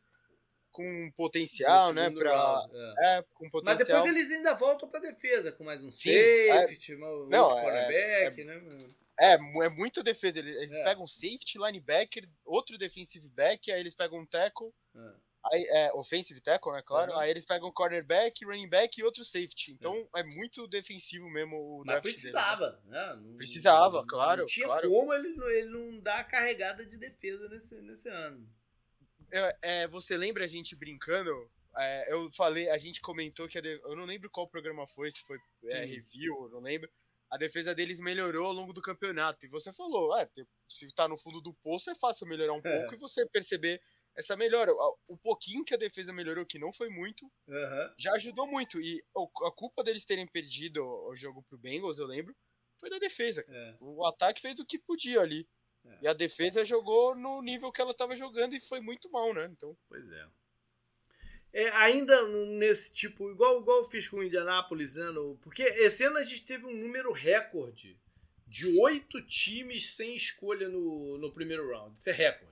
com 0.72 1.12
potencial, 1.16 1.94
né? 1.94 2.10
Pra, 2.10 2.66
é. 3.00 3.18
é. 3.18 3.26
com 3.34 3.50
potencial. 3.50 3.78
Mas 3.78 3.88
depois 3.88 4.16
eles 4.16 4.32
ainda 4.32 4.54
voltam 4.54 4.90
para 4.90 5.02
defesa, 5.02 5.52
com 5.52 5.64
mais 5.64 5.84
um 5.84 5.92
Sim, 5.92 6.12
safety, 6.48 6.94
é, 6.94 6.96
um 6.96 7.28
não, 7.28 7.58
é, 7.58 7.62
cornerback, 7.62 8.42
é, 8.42 8.44
né? 8.46 8.90
É, 9.20 9.34
é 9.34 9.70
muito 9.70 10.02
defesa. 10.02 10.40
Eles 10.40 10.72
é. 10.72 10.84
pegam 10.84 11.06
safety, 11.08 11.60
linebacker, 11.60 12.28
outro 12.44 12.78
defensive 12.78 13.30
back, 13.30 13.72
aí 13.72 13.80
eles 13.80 13.94
pegam 13.94 14.20
um 14.20 14.26
tackle. 14.26 14.74
É. 15.52 15.56
Aí, 15.56 15.64
é, 15.70 15.94
offensive 15.94 16.40
tackle, 16.42 16.72
né? 16.74 16.82
Claro. 16.86 17.14
Uhum. 17.14 17.20
Aí 17.20 17.30
eles 17.30 17.46
pegam 17.46 17.72
cornerback, 17.72 18.46
running 18.46 18.70
back 18.70 19.00
e 19.00 19.04
outro 19.04 19.24
safety. 19.24 19.72
Então 19.72 19.94
é, 20.16 20.22
é 20.22 20.24
muito 20.24 20.68
defensivo 20.68 21.30
mesmo 21.30 21.56
o 21.58 21.84
draft 21.84 22.06
Mas 22.06 22.14
precisava, 22.14 22.72
dele, 22.72 22.82
né? 22.88 23.16
Não, 23.16 23.38
precisava, 23.38 23.98
não, 23.98 24.08
claro. 24.08 24.42
Não 24.42 24.46
tinha 24.48 24.68
claro. 24.68 24.90
como 24.90 25.14
ele, 25.14 25.30
ele 25.58 25.70
não 25.70 26.00
dar 26.00 26.20
a 26.20 26.24
carregada 26.24 26.86
de 26.86 26.98
defesa 26.98 27.48
nesse, 27.50 27.76
nesse 27.82 28.10
ano. 28.10 28.48
É, 29.32 29.58
é 29.62 29.88
você 29.88 30.16
lembra 30.16 30.44
a 30.44 30.48
gente 30.48 30.76
brincando? 30.76 31.32
É, 31.78 32.14
eu 32.14 32.30
falei, 32.32 32.70
a 32.70 32.78
gente 32.78 33.00
comentou 33.00 33.48
que 33.48 33.62
de, 33.62 33.80
eu 33.84 33.96
não 33.96 34.06
lembro 34.06 34.30
qual 34.30 34.48
programa 34.48 34.86
foi, 34.86 35.10
se 35.10 35.22
foi 35.22 35.38
é, 35.66 35.84
hum. 35.84 35.88
review, 35.88 36.50
não 36.50 36.60
lembro. 36.60 36.90
A 37.30 37.38
defesa 37.38 37.74
deles 37.74 38.02
melhorou 38.02 38.48
ao 38.48 38.54
longo 38.54 38.74
do 38.74 38.82
campeonato. 38.82 39.46
E 39.46 39.50
você 39.50 39.72
falou, 39.72 40.14
ah, 40.14 40.30
se 40.68 40.94
tá 40.94 41.08
no 41.08 41.16
fundo 41.16 41.40
do 41.40 41.54
poço 41.54 41.90
é 41.90 41.96
fácil 41.96 42.28
melhorar 42.28 42.52
um 42.52 42.62
pouco 42.62 42.94
e 42.94 42.98
você 42.98 43.26
perceber 43.30 43.82
essa 44.16 44.36
melhora. 44.36 44.72
O 45.08 45.18
pouquinho 45.18 45.64
que 45.64 45.74
a 45.74 45.78
defesa 45.78 46.14
melhorou, 46.14 46.46
que 46.46 46.60
não 46.60 46.72
foi 46.72 46.90
muito, 46.90 47.26
uhum. 47.48 47.94
já 47.98 48.14
ajudou 48.14 48.48
muito. 48.48 48.80
E 48.82 49.04
a 49.16 49.52
culpa 49.52 49.84
deles 49.84 50.06
terem 50.06 50.28
perdido 50.28 50.84
o 50.84 51.16
jogo 51.16 51.44
pro 51.44 51.58
Bengals, 51.58 52.00
eu 52.00 52.08
lembro, 52.08 52.36
foi 52.80 52.90
da 52.90 53.00
defesa. 53.00 53.46
É. 53.48 53.74
O 53.82 54.06
ataque 54.06 54.42
fez 54.42 54.60
o 54.60 54.66
que 54.66 54.80
podia 54.80 55.22
ali. 55.22 55.48
É. 55.86 55.98
E 56.04 56.08
a 56.08 56.14
defesa 56.14 56.64
jogou 56.64 57.16
no 57.16 57.42
nível 57.42 57.72
que 57.72 57.82
ela 57.82 57.92
estava 57.92 58.16
jogando 58.16 58.56
e 58.56 58.60
foi 58.60 58.82
muito 58.82 59.10
mal, 59.10 59.34
né? 59.34 59.46
Então... 59.52 59.78
Pois 59.88 60.12
é. 60.12 60.28
É, 61.54 61.70
ainda 61.72 62.28
nesse 62.30 62.94
tipo, 62.94 63.30
igual, 63.30 63.60
igual 63.60 63.80
eu 63.80 63.84
fiz 63.84 64.08
com 64.08 64.18
o 64.18 64.24
Indianapolis, 64.24 64.96
né? 64.96 65.12
No, 65.12 65.38
porque 65.42 65.64
esse 65.64 66.04
ano 66.04 66.18
a 66.18 66.24
gente 66.24 66.44
teve 66.44 66.66
um 66.66 66.74
número 66.74 67.12
recorde 67.12 68.00
de 68.48 68.80
oito 68.80 69.22
times 69.26 69.92
sem 69.92 70.16
escolha 70.16 70.70
no, 70.70 71.18
no 71.18 71.32
primeiro 71.32 71.70
round. 71.70 71.98
Isso 71.98 72.10
é 72.10 72.14
recorde. 72.14 72.51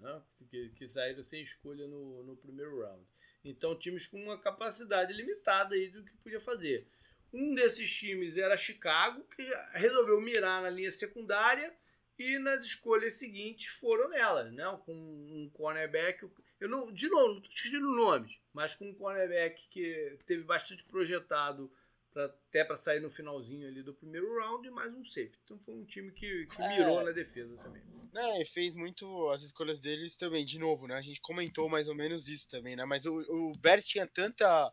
Né? 0.00 0.22
que, 0.48 0.70
que 0.70 0.88
saíram 0.88 1.22
sem 1.22 1.42
escolha 1.42 1.86
no, 1.86 2.22
no 2.22 2.36
primeiro 2.36 2.80
round. 2.80 3.04
Então, 3.44 3.78
times 3.78 4.06
com 4.06 4.22
uma 4.22 4.38
capacidade 4.38 5.12
limitada 5.12 5.74
aí 5.74 5.88
do 5.88 6.04
que 6.04 6.16
podia 6.18 6.40
fazer. 6.40 6.86
Um 7.32 7.54
desses 7.54 7.94
times 7.94 8.36
era 8.36 8.56
Chicago, 8.56 9.22
que 9.36 9.42
resolveu 9.72 10.20
mirar 10.20 10.62
na 10.62 10.70
linha 10.70 10.90
secundária 10.90 11.74
e 12.18 12.38
nas 12.38 12.64
escolhas 12.64 13.14
seguintes 13.14 13.66
foram 13.66 14.08
nela, 14.08 14.44
né? 14.44 14.64
Com 14.84 14.94
um 14.94 15.50
cornerback. 15.52 16.28
Eu 16.58 16.68
não, 16.68 16.92
de 16.92 17.08
novo, 17.08 17.28
não 17.28 17.36
estou 17.36 17.52
discutindo 17.52 17.94
nomes, 17.94 18.38
mas 18.52 18.74
com 18.74 18.88
um 18.88 18.94
cornerback 18.94 19.68
que 19.68 20.18
teve 20.26 20.42
bastante 20.42 20.82
projetado 20.84 21.70
pra, 22.18 22.24
até 22.24 22.64
para 22.64 22.76
sair 22.76 23.00
no 23.00 23.08
finalzinho 23.08 23.68
ali 23.68 23.80
do 23.82 23.94
primeiro 23.94 24.26
round 24.40 24.66
e 24.66 24.70
mais 24.70 24.92
um 24.92 25.04
safety. 25.04 25.38
Então 25.44 25.58
foi 25.60 25.74
um 25.74 25.84
time 25.84 26.10
que, 26.10 26.46
que 26.46 26.60
é. 26.60 26.78
mirou 26.78 27.04
na 27.04 27.12
defesa 27.12 27.56
também. 27.58 27.82
É, 28.14 28.42
e 28.42 28.44
fez 28.44 28.74
muito 28.74 29.28
as 29.28 29.42
escolhas 29.42 29.78
deles 29.78 30.16
também, 30.16 30.44
de 30.44 30.58
novo, 30.58 30.88
né? 30.88 30.96
A 30.96 31.00
gente 31.00 31.20
comentou 31.20 31.68
mais 31.68 31.88
ou 31.88 31.94
menos 31.94 32.28
isso 32.28 32.48
também, 32.48 32.74
né? 32.74 32.84
Mas 32.84 33.06
o, 33.06 33.14
o 33.14 33.52
Bears 33.58 33.86
tinha 33.86 34.06
tanta, 34.06 34.72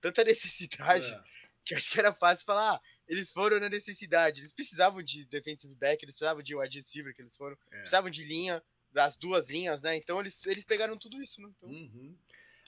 tanta 0.00 0.22
necessidade 0.24 1.12
é. 1.12 1.22
que 1.64 1.74
acho 1.74 1.90
que 1.90 1.98
era 1.98 2.12
fácil 2.12 2.44
falar, 2.44 2.74
ah, 2.74 2.80
eles 3.08 3.30
foram 3.32 3.58
na 3.58 3.68
necessidade, 3.68 4.40
eles 4.40 4.52
precisavam 4.52 5.02
de 5.02 5.24
defensive 5.26 5.74
back, 5.74 6.04
eles 6.04 6.14
precisavam 6.14 6.42
de 6.42 6.54
wide 6.54 6.78
receiver, 6.78 7.12
que 7.12 7.22
eles 7.22 7.36
foram, 7.36 7.56
é. 7.72 7.78
precisavam 7.78 8.10
de 8.10 8.22
linha, 8.24 8.62
das 8.92 9.16
duas 9.16 9.48
linhas, 9.48 9.82
né? 9.82 9.96
Então 9.96 10.20
eles, 10.20 10.46
eles 10.46 10.64
pegaram 10.64 10.96
tudo 10.96 11.20
isso, 11.20 11.42
né? 11.42 11.50
Então... 11.56 11.68
Uhum. 11.68 12.16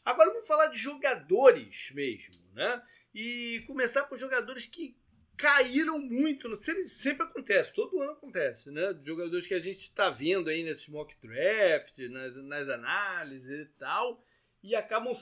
Agora 0.05 0.31
vamos 0.31 0.47
falar 0.47 0.69
de 0.69 0.79
jogadores 0.79 1.91
mesmo, 1.93 2.41
né? 2.53 2.81
E 3.19 3.61
começar 3.67 4.03
com 4.03 4.15
jogadores 4.15 4.67
que 4.67 4.95
caíram 5.39 5.99
muito. 5.99 6.55
Sempre, 6.57 6.85
sempre 6.87 7.23
acontece, 7.23 7.73
todo 7.73 7.99
ano 7.99 8.13
acontece, 8.13 8.71
né? 8.71 8.95
Jogadores 9.03 9.47
que 9.47 9.55
a 9.55 9.59
gente 9.59 9.81
está 9.81 10.11
vendo 10.11 10.51
aí 10.51 10.63
nesse 10.63 10.91
mock 10.91 11.17
draft, 11.17 11.97
nas, 12.11 12.37
nas 12.37 12.69
análises 12.69 13.67
e 13.67 13.71
tal, 13.79 14.23
e 14.63 14.77
acabam 14.77 15.17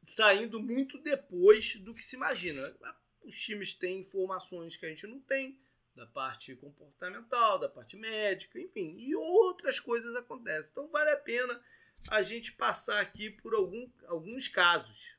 saindo 0.00 0.62
muito 0.62 1.02
depois 1.02 1.74
do 1.80 1.92
que 1.92 2.04
se 2.04 2.14
imagina. 2.14 2.72
Os 3.24 3.36
times 3.36 3.74
têm 3.74 4.02
informações 4.02 4.76
que 4.76 4.86
a 4.86 4.88
gente 4.88 5.08
não 5.08 5.18
tem, 5.18 5.58
da 5.96 6.06
parte 6.06 6.54
comportamental, 6.54 7.58
da 7.58 7.68
parte 7.68 7.96
médica, 7.96 8.60
enfim, 8.60 8.94
e 8.98 9.16
outras 9.16 9.80
coisas 9.80 10.14
acontecem. 10.14 10.70
Então 10.70 10.88
vale 10.92 11.10
a 11.10 11.16
pena 11.16 11.60
a 12.08 12.22
gente 12.22 12.52
passar 12.52 13.00
aqui 13.00 13.30
por 13.30 13.52
algum, 13.52 13.90
alguns 14.06 14.46
casos. 14.46 15.16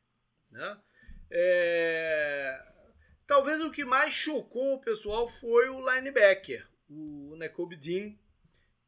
Né? 0.50 0.80
É... 1.30 2.64
Talvez 3.26 3.62
o 3.62 3.72
que 3.72 3.84
mais 3.84 4.14
chocou 4.14 4.76
o 4.76 4.82
pessoal 4.82 5.28
foi 5.28 5.70
o 5.70 5.80
linebacker, 5.80 6.68
o 6.90 7.36
Nekobe 7.36 7.76
Dean, 7.76 8.16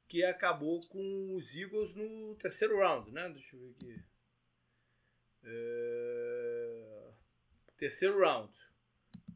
que 0.08 0.24
acabou 0.24 0.80
com 0.88 1.36
os 1.36 1.56
Eagles 1.56 1.94
no 1.96 2.36
terceiro 2.36 2.78
round, 2.80 3.12
né? 3.12 3.30
Deixa 3.30 3.56
eu 3.56 3.60
ver 3.60 3.72
aqui. 3.72 4.02
É... 5.44 7.12
Terceiro 7.78 8.20
round 8.20 8.52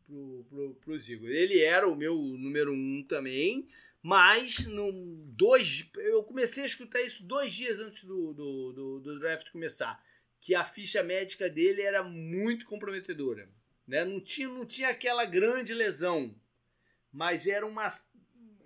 pro, 0.06 0.45
pro, 0.49 0.76
pros 0.76 1.10
Eagles. 1.10 1.36
Ele 1.36 1.62
era 1.62 1.88
o 1.88 1.95
meu 1.95 2.16
número 2.16 2.74
um 2.74 3.04
também, 3.04 3.68
mas 4.01 4.66
no, 4.66 4.91
dois, 5.28 5.89
eu 5.95 6.24
comecei 6.24 6.64
a 6.64 6.68
escutar 6.68 7.01
isso 7.01 7.24
dois 7.24 7.54
dias 7.54 7.80
antes 7.80 8.04
do, 8.04 8.34
do, 8.34 8.74
do, 8.74 8.99
do 8.99 9.20
draft 9.20 9.49
começar, 9.49 10.04
que 10.44 10.54
a 10.54 10.64
ficha 10.66 11.02
médica 11.02 11.50
dele 11.50 11.82
era 11.82 12.04
muito 12.04 12.66
comprometedora. 12.66 13.50
Né? 13.88 14.04
Não, 14.04 14.20
tinha, 14.20 14.50
não 14.50 14.66
tinha 14.66 14.89
aquela 14.89 15.24
grande 15.24 15.74
lesão, 15.74 16.36
mas 17.10 17.48
era 17.48 17.66
uma, 17.66 17.88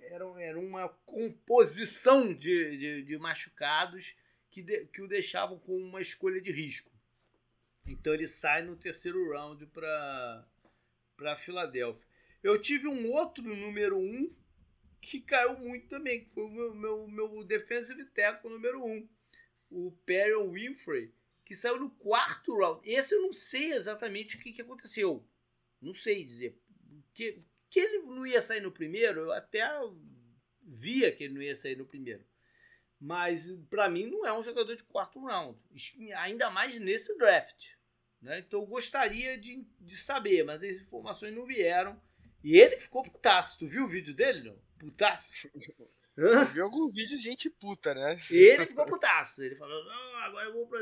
era, 0.02 0.26
era 0.42 0.60
uma 0.60 0.90
composição 0.90 2.34
de, 2.34 2.78
de, 2.78 3.04
de 3.04 3.18
machucados 3.20 4.16
que, 4.50 4.64
de, 4.64 4.88
que 4.88 5.04
o 5.04 5.08
deixavam 5.08 5.60
com 5.60 5.78
uma 5.78 6.02
escolha 6.02 6.42
de 6.42 6.52
risco. 6.52 6.92
Então 7.86 8.12
ele 8.12 8.26
sai 8.26 8.64
no 8.64 8.76
terceiro 8.76 9.32
round 9.32 9.68
para 9.68 11.36
Filadélfia. 11.38 12.08
Eu 12.42 12.60
tive 12.60 12.88
um 12.88 13.12
outro 13.12 13.44
número 13.44 14.00
um 14.00 14.36
que 15.00 15.22
caiu 15.22 15.56
muito 15.60 15.88
também, 15.90 16.24
que 16.24 16.32
foi 16.32 16.44
o 16.44 16.50
meu, 16.50 16.74
meu, 16.74 17.08
meu 17.08 17.44
defensive 17.44 18.04
tackle 18.06 18.50
número 18.50 18.84
um, 18.84 19.08
o 19.70 19.92
Perry 20.08 20.34
Winfrey, 20.50 21.14
que 21.48 21.56
saiu 21.56 21.80
no 21.80 21.90
quarto 21.90 22.58
round. 22.58 22.82
Esse 22.84 23.16
eu 23.16 23.22
não 23.22 23.32
sei 23.32 23.72
exatamente 23.72 24.36
o 24.36 24.40
que, 24.40 24.52
que 24.52 24.62
aconteceu. 24.62 25.26
Não 25.82 25.94
sei 25.94 26.26
dizer. 26.26 26.60
Que, 27.14 27.42
que 27.70 27.80
ele 27.80 28.00
não 28.00 28.28
ia 28.28 28.42
sair 28.42 28.60
no 28.60 28.72
primeiro, 28.72 29.22
eu 29.22 29.32
até 29.32 29.66
via 30.62 31.10
que 31.10 31.24
ele 31.24 31.36
não 31.36 31.42
ia 31.42 31.56
sair 31.56 31.78
no 31.78 31.86
primeiro. 31.86 32.26
Mas 33.00 33.50
para 33.70 33.88
mim 33.88 34.08
não 34.08 34.28
é 34.28 34.38
um 34.38 34.44
jogador 34.44 34.76
de 34.76 34.84
quarto 34.84 35.24
round, 35.24 35.58
ainda 36.18 36.50
mais 36.50 36.78
nesse 36.80 37.18
draft. 37.18 37.76
Né? 38.22 38.40
Então 38.40 38.60
eu 38.60 38.66
gostaria 38.66 39.38
de, 39.38 39.66
de 39.80 39.96
saber, 39.96 40.44
mas 40.44 40.62
as 40.62 40.82
informações 40.82 41.34
não 41.34 41.46
vieram. 41.46 42.02
E 42.44 42.58
ele 42.58 42.78
ficou 42.78 43.04
putaço. 43.04 43.58
Tu 43.58 43.68
viu 43.68 43.86
o 43.86 43.90
vídeo 43.90 44.14
dele? 44.14 44.50
Não? 44.50 44.60
Putaço. 44.78 45.50
Eu 46.18 46.28
vi 46.52 46.60
alguns 46.60 46.96
vídeos 46.96 47.22
de 47.22 47.30
gente 47.30 47.50
puta, 47.50 47.94
né? 47.94 48.18
Ele 48.32 48.66
ficou 48.66 48.86
putaço. 48.86 49.44
Ele 49.44 49.56
falou: 49.56 49.86
não, 49.86 50.16
agora 50.18 50.48
eu 50.48 50.54
vou 50.54 50.68
pra. 50.68 50.80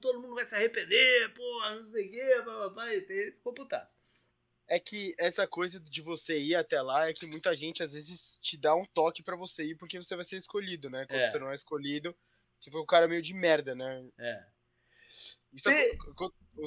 Todo 0.00 0.20
mundo 0.20 0.34
vai 0.34 0.46
se 0.46 0.54
arrepender, 0.54 1.32
porra, 1.34 1.74
não 1.74 1.90
sei 1.90 2.08
o 2.08 2.10
quê, 2.10 2.42
papai. 2.44 2.96
Ele 2.96 3.32
ficou 3.32 3.52
putaço. 3.52 3.94
É 4.66 4.78
que 4.78 5.14
essa 5.18 5.46
coisa 5.46 5.78
de 5.78 6.00
você 6.00 6.38
ir 6.40 6.54
até 6.54 6.80
lá 6.80 7.08
é 7.08 7.12
que 7.12 7.26
muita 7.26 7.54
gente 7.54 7.82
às 7.82 7.92
vezes 7.92 8.38
te 8.38 8.56
dá 8.56 8.74
um 8.74 8.86
toque 8.86 9.22
para 9.22 9.36
você 9.36 9.64
ir 9.64 9.74
porque 9.76 10.00
você 10.00 10.14
vai 10.14 10.24
ser 10.24 10.36
escolhido, 10.36 10.88
né? 10.88 11.04
Quando 11.04 11.20
é. 11.20 11.30
você 11.30 11.38
não 11.38 11.50
é 11.50 11.54
escolhido, 11.54 12.16
você 12.58 12.70
foi 12.70 12.80
um 12.80 12.86
cara 12.86 13.06
meio 13.06 13.20
de 13.20 13.34
merda, 13.34 13.74
né? 13.74 14.08
É. 14.18 14.46
Isso 15.52 15.68
é 15.68 15.92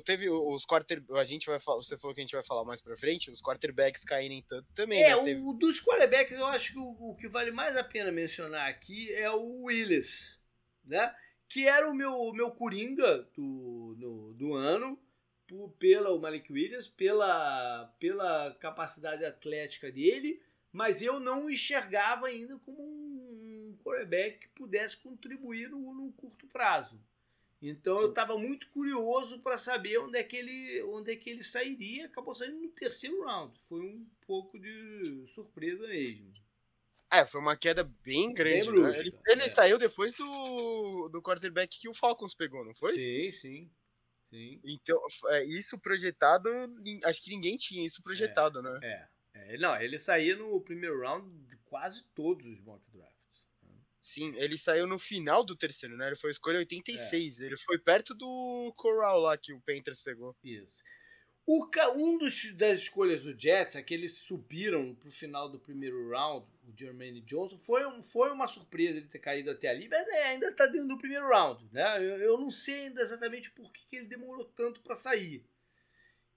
teve 0.04 0.30
os 0.30 0.66
quarter, 0.66 1.04
a 1.14 1.24
gente 1.24 1.46
vai 1.48 1.60
falar, 1.60 1.78
você 1.78 1.98
falou 1.98 2.14
que 2.14 2.22
a 2.22 2.24
gente 2.24 2.36
vai 2.36 2.44
falar 2.44 2.64
mais 2.64 2.82
para 2.82 2.96
frente, 2.96 3.32
os 3.32 3.42
quarterbacks 3.42 4.04
caírem 4.04 4.44
tanto 4.48 4.68
também. 4.74 5.04
É, 5.04 5.16
né? 5.16 5.24
teve... 5.24 5.42
o 5.42 5.54
dos 5.54 5.82
quarterbacks 5.82 6.38
eu 6.38 6.46
acho 6.46 6.74
que 6.74 6.80
o, 6.80 7.12
o, 7.12 7.16
que 7.16 7.28
vale 7.28 7.52
mais 7.52 7.76
a 7.76 7.84
pena 7.84 8.12
mencionar 8.12 8.70
aqui 8.70 9.14
é 9.14 9.30
o 9.30 9.64
Willis, 9.64 10.40
né? 10.84 11.14
Que 11.48 11.68
era 11.68 11.90
o 11.90 11.94
meu 11.94 12.32
meu 12.34 12.52
coringa 12.52 13.30
do, 13.36 13.96
do, 13.96 14.34
do 14.34 14.54
ano, 14.54 15.00
por, 15.48 15.70
pela 15.74 16.12
o 16.12 16.20
Malik 16.20 16.52
Williams, 16.52 16.88
pela 16.88 17.86
pela 18.00 18.56
capacidade 18.56 19.24
atlética 19.24 19.92
dele, 19.92 20.42
mas 20.72 21.02
eu 21.02 21.20
não 21.20 21.50
enxergava 21.50 22.28
ainda 22.28 22.58
como 22.60 22.82
um 22.82 23.78
quarterback 23.84 24.40
que 24.40 24.50
pudesse 24.50 24.98
contribuir 24.98 25.70
no, 25.70 25.94
no 25.94 26.12
curto 26.14 26.48
prazo. 26.48 27.00
Então 27.70 27.98
Sim. 27.98 28.04
eu 28.04 28.10
estava 28.10 28.38
muito 28.38 28.70
curioso 28.70 29.40
para 29.40 29.58
saber 29.58 29.98
onde 29.98 30.18
é, 30.18 30.24
que 30.24 30.36
ele, 30.36 30.84
onde 30.84 31.12
é 31.12 31.16
que 31.16 31.30
ele 31.30 31.44
sairia. 31.44 32.06
Acabou 32.06 32.36
saindo 32.36 32.62
no 32.62 32.70
terceiro 32.70 33.24
round. 33.24 33.58
Foi 33.68 33.82
um 33.82 34.08
pouco 34.26 34.60
de 34.60 35.26
surpresa 35.28 35.88
mesmo. 35.88 36.32
É, 37.12 37.26
foi 37.26 37.40
uma 37.40 37.56
queda 37.56 37.84
bem 38.04 38.34
grande. 38.34 38.72
Bem 38.72 38.82
né? 38.82 39.00
Ele, 39.00 39.10
ele 39.28 39.44
é. 39.44 39.50
saiu 39.50 39.78
depois 39.78 40.16
do, 40.16 41.10
do 41.10 41.22
quarterback 41.22 41.80
que 41.80 41.90
o 41.90 41.94
Falcons 41.94 42.36
pegou, 42.36 42.66
não 42.66 42.76
foi? 42.76 42.94
Sim, 42.96 43.32
sim. 43.32 43.72
sim. 44.30 44.62
Então, 44.64 45.00
é, 45.30 45.44
isso 45.46 45.80
projetado, 45.80 46.50
acho 47.06 47.22
que 47.22 47.30
ninguém 47.30 47.56
tinha 47.56 47.86
isso 47.86 48.02
projetado, 48.02 48.60
é, 48.60 48.62
né? 48.62 48.80
É. 48.84 49.54
é. 49.54 49.58
Não, 49.58 49.80
ele 49.80 49.98
saía 49.98 50.36
no 50.36 50.60
primeiro 50.62 51.00
round 51.00 51.30
de 51.48 51.56
quase 51.66 52.04
todos 52.14 52.46
os 52.46 52.60
mock 52.62 52.84
drafts. 52.92 53.15
Sim, 54.06 54.36
ele 54.38 54.56
saiu 54.56 54.86
no 54.86 55.00
final 55.00 55.44
do 55.44 55.56
terceiro, 55.56 55.98
né? 55.98 56.06
Ele 56.06 56.16
foi 56.16 56.30
escolha 56.30 56.60
86. 56.60 57.42
É. 57.42 57.46
Ele 57.48 57.58
foi 57.58 57.80
perto 57.80 58.14
do 58.14 58.72
Corral 58.78 59.20
lá 59.20 59.36
que 59.36 59.52
o 59.52 59.60
Panthers 59.60 60.00
pegou. 60.00 60.38
Isso. 60.44 60.84
O, 61.44 61.68
um 61.96 62.16
dos, 62.20 62.54
das 62.54 62.82
escolhas 62.82 63.24
do 63.24 63.38
Jets, 63.38 63.76
aqueles 63.76 64.20
subiram 64.20 64.94
pro 64.94 65.12
final 65.12 65.50
do 65.50 65.60
primeiro 65.60 66.10
round, 66.10 66.46
o 66.68 66.74
Jermaine 66.80 67.20
Johnson, 67.22 67.58
foi, 67.58 67.84
um, 67.88 68.04
foi 68.04 68.32
uma 68.32 68.48
surpresa 68.48 69.00
ele 69.00 69.08
ter 69.08 69.18
caído 69.18 69.50
até 69.50 69.70
ali, 69.70 69.88
mas 69.90 70.08
é, 70.08 70.24
ainda 70.26 70.52
tá 70.52 70.68
dentro 70.68 70.90
do 70.90 71.00
primeiro 71.00 71.28
round, 71.28 71.68
né? 71.72 71.98
Eu, 71.98 72.18
eu 72.18 72.38
não 72.38 72.52
sei 72.52 72.86
ainda 72.86 73.02
exatamente 73.02 73.50
por 73.52 73.72
que, 73.72 73.88
que 73.88 73.96
ele 73.96 74.06
demorou 74.06 74.46
tanto 74.46 74.82
para 74.82 74.96
sair. 74.96 75.44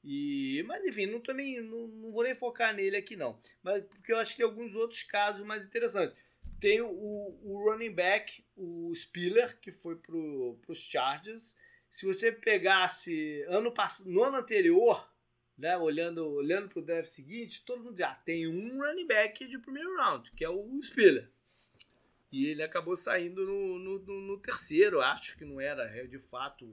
E, 0.03 0.65
mas 0.67 0.83
enfim, 0.87 1.05
não, 1.05 1.21
tô 1.21 1.35
nem, 1.35 1.61
não, 1.61 1.87
não 1.87 2.13
vou 2.13 2.23
nem 2.25 2.35
focar 2.35 2.75
nele 2.75 2.97
aqui 2.97 3.15
não. 3.15 3.39
Mas 3.63 3.85
porque 3.85 4.11
eu 4.11 4.17
acho 4.17 4.31
que 4.31 4.39
tem 4.39 4.47
alguns 4.47 4.75
outros 4.75 5.03
casos 5.03 5.45
mais 5.45 5.67
interessantes. 5.67 6.17
Tem 6.61 6.81
o, 6.81 6.89
o 6.89 7.71
running 7.71 7.93
back, 7.93 8.45
o 8.57 8.93
Spiller, 8.95 9.59
que 9.61 9.71
foi 9.71 9.97
para 9.97 10.17
os 10.17 10.79
Chargers. 10.79 11.57
Se 11.91 12.05
você 12.05 12.33
pegasse 12.33 13.43
ano 13.49 13.73
no 14.07 14.23
ano 14.23 14.37
anterior, 14.39 15.13
né, 15.57 15.77
olhando 15.77 16.27
olhando 16.29 16.71
o 16.77 16.83
draft 16.83 17.11
seguinte, 17.11 17.65
todo 17.65 17.83
mundo 17.83 17.93
dizia, 17.93 18.09
ah, 18.09 18.15
tem 18.15 18.47
um 18.47 18.79
running 18.79 19.07
back 19.07 19.47
de 19.47 19.59
primeiro 19.59 19.97
round, 19.97 20.31
que 20.33 20.45
é 20.45 20.49
o 20.49 20.81
Spiller. 20.83 21.31
E 22.31 22.47
ele 22.47 22.63
acabou 22.63 22.95
saindo 22.95 23.45
no, 23.45 23.79
no, 23.79 23.99
no, 24.01 24.21
no 24.21 24.39
terceiro, 24.39 25.01
acho 25.01 25.37
que 25.37 25.45
não 25.45 25.61
era, 25.61 25.83
é, 25.97 26.07
de 26.07 26.19
fato, 26.19 26.69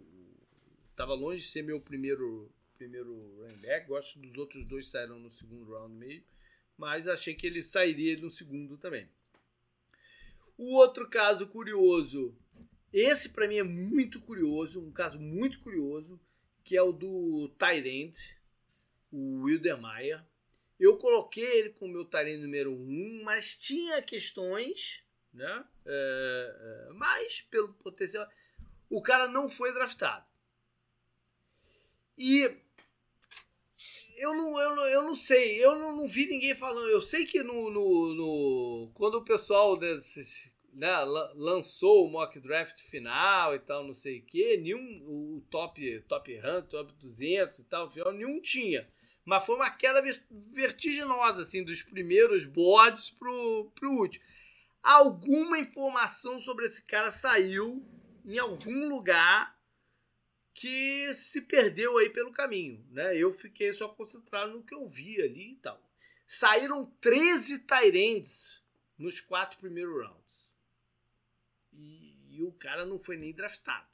estava 0.89 1.13
longe 1.13 1.43
de 1.43 1.51
ser 1.51 1.61
meu 1.61 1.79
primeiro 1.79 2.51
primeiro 2.77 3.37
running 3.39 3.61
back. 3.61 3.87
Gosto 3.87 4.19
dos 4.19 4.37
outros 4.37 4.65
dois 4.65 4.89
saíram 4.89 5.17
no 5.17 5.29
segundo 5.29 5.71
round 5.71 5.95
mesmo, 5.95 6.25
mas 6.77 7.07
achei 7.07 7.33
que 7.33 7.47
ele 7.47 7.63
sairia 7.63 8.17
no 8.17 8.29
segundo 8.29 8.77
também. 8.77 9.07
O 10.57 10.75
outro 10.75 11.09
caso 11.09 11.47
curioso, 11.47 12.35
esse 12.93 13.29
para 13.29 13.47
mim 13.47 13.57
é 13.57 13.63
muito 13.63 14.21
curioso, 14.21 14.81
um 14.81 14.91
caso 14.91 15.19
muito 15.19 15.59
curioso, 15.59 16.19
que 16.63 16.77
é 16.77 16.81
o 16.81 16.91
do 16.91 17.49
Tyrant, 17.57 18.15
o 19.11 19.43
Wildermeyer. 19.43 20.23
Eu 20.79 20.97
coloquei 20.97 21.59
ele 21.59 21.69
como 21.69 21.93
meu 21.93 22.05
Tyrant 22.05 22.39
número 22.39 22.71
um, 22.71 23.21
mas 23.23 23.57
tinha 23.57 24.01
questões, 24.01 25.03
né? 25.33 25.65
É, 25.85 26.87
é, 26.89 26.93
mas 26.93 27.41
pelo 27.41 27.73
potencial, 27.73 28.27
o 28.89 29.01
cara 29.01 29.27
não 29.27 29.49
foi 29.49 29.73
draftado. 29.73 30.25
E 32.17 32.57
eu 34.17 34.33
não, 34.33 34.59
eu, 34.59 34.75
não, 34.75 34.83
eu 34.87 35.03
não 35.03 35.15
sei, 35.15 35.63
eu 35.63 35.77
não, 35.77 35.95
não 35.95 36.07
vi 36.07 36.27
ninguém 36.27 36.55
falando. 36.55 36.89
Eu 36.89 37.01
sei 37.01 37.25
que 37.25 37.43
no, 37.43 37.69
no, 37.69 38.13
no 38.13 38.91
quando 38.93 39.15
o 39.15 39.23
pessoal 39.23 39.77
desses, 39.77 40.53
né, 40.73 40.91
lançou 41.35 42.05
o 42.05 42.09
mock 42.09 42.39
draft 42.39 42.79
final 42.79 43.55
e 43.55 43.59
tal, 43.59 43.85
não 43.85 43.93
sei 43.93 44.19
o 44.19 44.25
que, 44.25 44.57
nenhum, 44.57 45.01
o 45.05 45.41
top, 45.49 46.01
top 46.07 46.31
100, 46.31 46.61
top 46.69 46.93
200 46.99 47.59
e 47.59 47.63
tal, 47.65 47.89
final, 47.89 48.11
nenhum 48.11 48.41
tinha. 48.41 48.87
Mas 49.23 49.45
foi 49.45 49.55
uma 49.55 49.71
queda 49.71 50.03
vertiginosa, 50.53 51.41
assim, 51.41 51.63
dos 51.63 51.81
primeiros 51.81 52.45
boards 52.45 53.09
pro, 53.09 53.71
pro 53.73 53.91
último. 53.91 54.23
Alguma 54.83 55.57
informação 55.57 56.39
sobre 56.39 56.67
esse 56.67 56.85
cara 56.85 57.09
saiu 57.09 57.83
em 58.23 58.37
algum 58.37 58.87
lugar 58.87 59.54
que 60.55 61.13
se 61.13 61.41
perdeu 61.41 61.97
aí 61.97 62.09
pelo 62.09 62.31
caminho, 62.31 62.83
né? 62.89 63.15
Eu 63.17 63.29
fiquei 63.29 63.73
só 63.73 63.89
concentrado 63.89 64.53
no 64.53 64.63
que 64.63 64.73
eu 64.73 64.87
vi 64.87 65.21
ali 65.21 65.51
e 65.51 65.55
tal. 65.57 65.83
Saíram 66.25 66.85
13 67.01 67.59
Tyrands 67.59 68.63
nos 68.97 69.19
quatro 69.19 69.59
primeiros 69.59 69.93
rounds. 69.93 70.55
E, 71.73 72.37
e, 72.37 72.41
o 72.41 72.53
cara 72.53 72.85
não 72.85 72.97
foi 72.97 73.17
nem 73.17 73.33
draftado. 73.33 73.89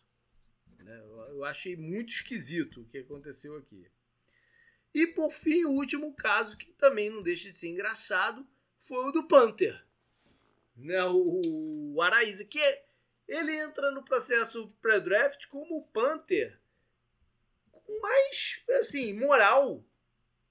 Né? 0.77 0.95
Eu, 0.99 1.17
eu 1.35 1.43
achei 1.43 1.75
muito 1.75 2.13
esquisito 2.13 2.81
o 2.81 2.85
que 2.85 2.99
aconteceu 2.99 3.55
aqui. 3.57 3.89
E 4.93 5.07
por 5.07 5.31
fim, 5.31 5.65
o 5.65 5.71
último 5.71 6.13
caso, 6.13 6.55
que 6.55 6.71
também 6.73 7.09
não 7.09 7.23
deixa 7.23 7.49
de 7.49 7.57
ser 7.57 7.69
engraçado, 7.69 8.47
foi 8.77 9.03
o 9.09 9.11
do 9.11 9.27
Panther. 9.27 9.83
Né? 10.75 11.03
O, 11.05 11.95
o 11.95 12.01
Araíza, 12.03 12.45
que 12.45 12.59
ele 13.31 13.55
entra 13.55 13.89
no 13.91 14.03
processo 14.03 14.67
pré-draft 14.81 15.47
como 15.47 15.77
o 15.77 15.87
Panther 15.87 16.59
com 17.71 17.99
mais, 18.01 18.61
assim, 18.79 19.13
moral 19.13 19.85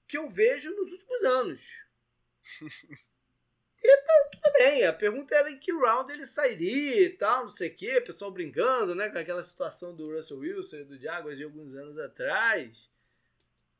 que 0.07 0.17
eu 0.17 0.27
vejo 0.27 0.75
nos 0.75 0.91
últimos 0.91 1.23
anos. 1.23 1.61
E 3.83 3.97
tudo 4.29 4.53
bem, 4.59 4.85
a 4.85 4.93
pergunta 4.93 5.33
era 5.33 5.49
em 5.49 5.57
que 5.57 5.71
round 5.71 6.13
ele 6.13 6.27
sairia 6.27 7.01
e 7.01 7.09
tal, 7.09 7.45
não 7.45 7.51
sei 7.51 7.69
o 7.69 7.75
quê, 7.75 7.99
pessoal 7.99 8.29
brincando, 8.29 8.93
né, 8.93 9.09
com 9.09 9.17
aquela 9.17 9.43
situação 9.43 9.95
do 9.95 10.15
Russell 10.15 10.37
Wilson 10.37 10.75
e 10.77 10.83
do 10.83 10.99
Jaguars 10.99 11.35
de 11.35 11.43
alguns 11.43 11.73
anos 11.73 11.97
atrás. 11.97 12.87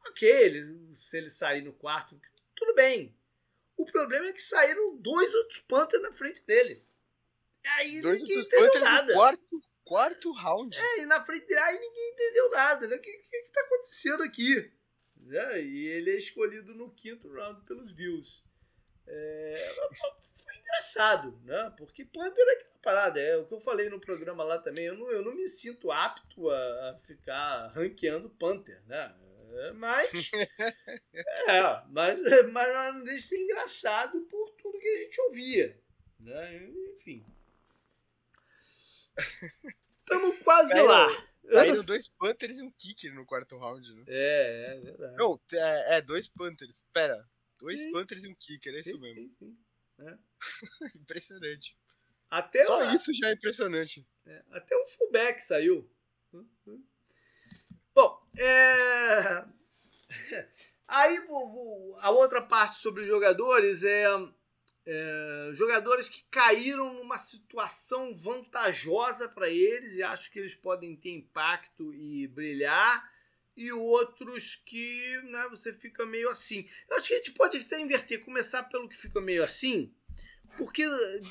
Ok, 0.07 0.27
ele, 0.27 0.95
se 0.95 1.17
ele 1.17 1.29
sair 1.29 1.61
no 1.61 1.71
quarto, 1.71 2.19
tudo 2.55 2.73
bem. 2.73 3.15
O 3.77 3.85
problema 3.85 4.25
é 4.25 4.33
que 4.33 4.41
saíram 4.41 4.97
dois 4.97 5.31
outros 5.35 5.59
Panthers 5.67 6.01
na 6.01 6.11
frente 6.11 6.43
dele. 6.47 6.83
Aí 7.65 8.01
dois 8.01 8.21
ninguém 8.21 8.39
entendeu 8.39 8.79
nada. 8.81 9.07
No 9.07 9.13
quarto, 9.13 9.61
quarto 9.83 10.31
round. 10.31 10.77
É, 10.77 11.01
e 11.01 11.05
na 11.05 11.23
frente 11.23 11.45
dele, 11.45 11.59
aí 11.59 11.79
ninguém 11.79 12.09
entendeu 12.11 12.49
nada, 12.49 12.87
né? 12.87 12.95
O 12.95 13.01
que, 13.01 13.11
que, 13.11 13.41
que 13.43 13.51
tá 13.51 13.61
acontecendo 13.61 14.23
aqui? 14.23 14.71
Né? 15.17 15.61
E 15.61 15.87
ele 15.87 16.11
é 16.11 16.17
escolhido 16.17 16.73
no 16.73 16.91
quinto 16.93 17.31
round 17.31 17.61
pelos 17.65 17.91
Bills. 17.93 18.43
É, 19.07 19.53
foi 20.43 20.55
engraçado, 20.57 21.39
né? 21.43 21.73
Porque 21.77 22.05
Panther 22.05 22.45
é 22.47 22.51
aquela 22.53 22.71
parada, 22.81 23.19
é 23.19 23.37
o 23.37 23.45
que 23.45 23.53
eu 23.53 23.59
falei 23.59 23.89
no 23.89 23.99
programa 23.99 24.43
lá 24.43 24.57
também. 24.57 24.85
Eu 24.85 24.95
não, 24.95 25.11
eu 25.11 25.21
não 25.21 25.33
me 25.33 25.47
sinto 25.47 25.91
apto 25.91 26.49
a, 26.49 26.89
a 26.89 26.99
ficar 27.05 27.67
ranqueando 27.67 28.29
Panther, 28.29 28.81
né? 28.87 29.13
É, 29.53 29.71
mas, 29.73 30.09
é, 31.47 31.83
mas, 31.89 32.19
mas 32.51 32.95
não 32.95 33.03
deixa 33.03 33.19
de 33.19 33.27
ser 33.27 33.37
engraçado 33.37 34.21
por 34.21 34.49
tudo 34.51 34.79
que 34.79 34.87
a 34.87 34.97
gente 35.03 35.21
ouvia. 35.21 35.77
Né? 36.19 36.69
Enfim. 36.95 37.25
Estamos 39.17 40.37
quase 40.39 40.71
Caíram, 40.71 40.87
lá. 40.87 41.27
Caíram 41.51 41.83
dois 41.83 42.07
Panthers 42.09 42.59
e 42.59 42.63
um 42.63 42.71
Kicker 42.71 43.13
no 43.13 43.25
quarto 43.25 43.57
round, 43.57 43.93
né? 43.95 44.03
É, 44.07 44.75
é 44.75 44.79
verdade. 44.79 45.15
Não, 45.17 45.39
é, 45.53 45.97
é 45.97 46.01
dois 46.01 46.27
Panthers. 46.27 46.85
Pera, 46.91 47.25
Dois. 47.61 47.91
Panthers 47.91 48.23
e 48.23 48.27
um 48.27 48.33
kicker, 48.33 48.73
é 48.73 48.79
isso 48.79 48.99
mesmo. 48.99 49.31
É. 49.99 50.17
impressionante. 50.97 51.77
Até 52.27 52.65
Só 52.65 52.81
a... 52.81 52.95
isso 52.95 53.13
já 53.13 53.29
é 53.29 53.33
impressionante. 53.33 54.07
É, 54.25 54.43
até 54.49 54.75
um 54.75 54.85
fullback 54.85 55.39
saiu. 55.41 55.87
Bom, 57.93 58.27
é... 58.35 59.45
aí 60.87 61.17
a 61.99 62.09
outra 62.09 62.41
parte 62.41 62.77
sobre 62.77 63.03
os 63.03 63.07
jogadores 63.07 63.83
é, 63.83 64.05
é, 64.85 65.49
jogadores 65.53 66.09
que 66.09 66.23
caíram 66.29 66.93
numa 66.93 67.17
situação 67.17 68.15
vantajosa 68.15 69.29
para 69.29 69.49
eles 69.49 69.95
e 69.95 70.03
acho 70.03 70.31
que 70.31 70.39
eles 70.39 70.55
podem 70.55 70.95
ter 70.95 71.11
impacto 71.11 71.93
e 71.93 72.27
brilhar 72.27 73.11
e 73.55 73.71
outros 73.71 74.55
que 74.55 75.21
né, 75.23 75.47
você 75.49 75.73
fica 75.73 76.05
meio 76.05 76.29
assim. 76.29 76.67
Eu 76.89 76.97
acho 76.97 77.07
que 77.07 77.13
a 77.13 77.17
gente 77.17 77.31
pode 77.31 77.57
até 77.57 77.79
inverter, 77.79 78.23
começar 78.23 78.63
pelo 78.63 78.89
que 78.89 78.97
fica 78.97 79.19
meio 79.21 79.43
assim, 79.43 79.93
porque, 80.57 80.83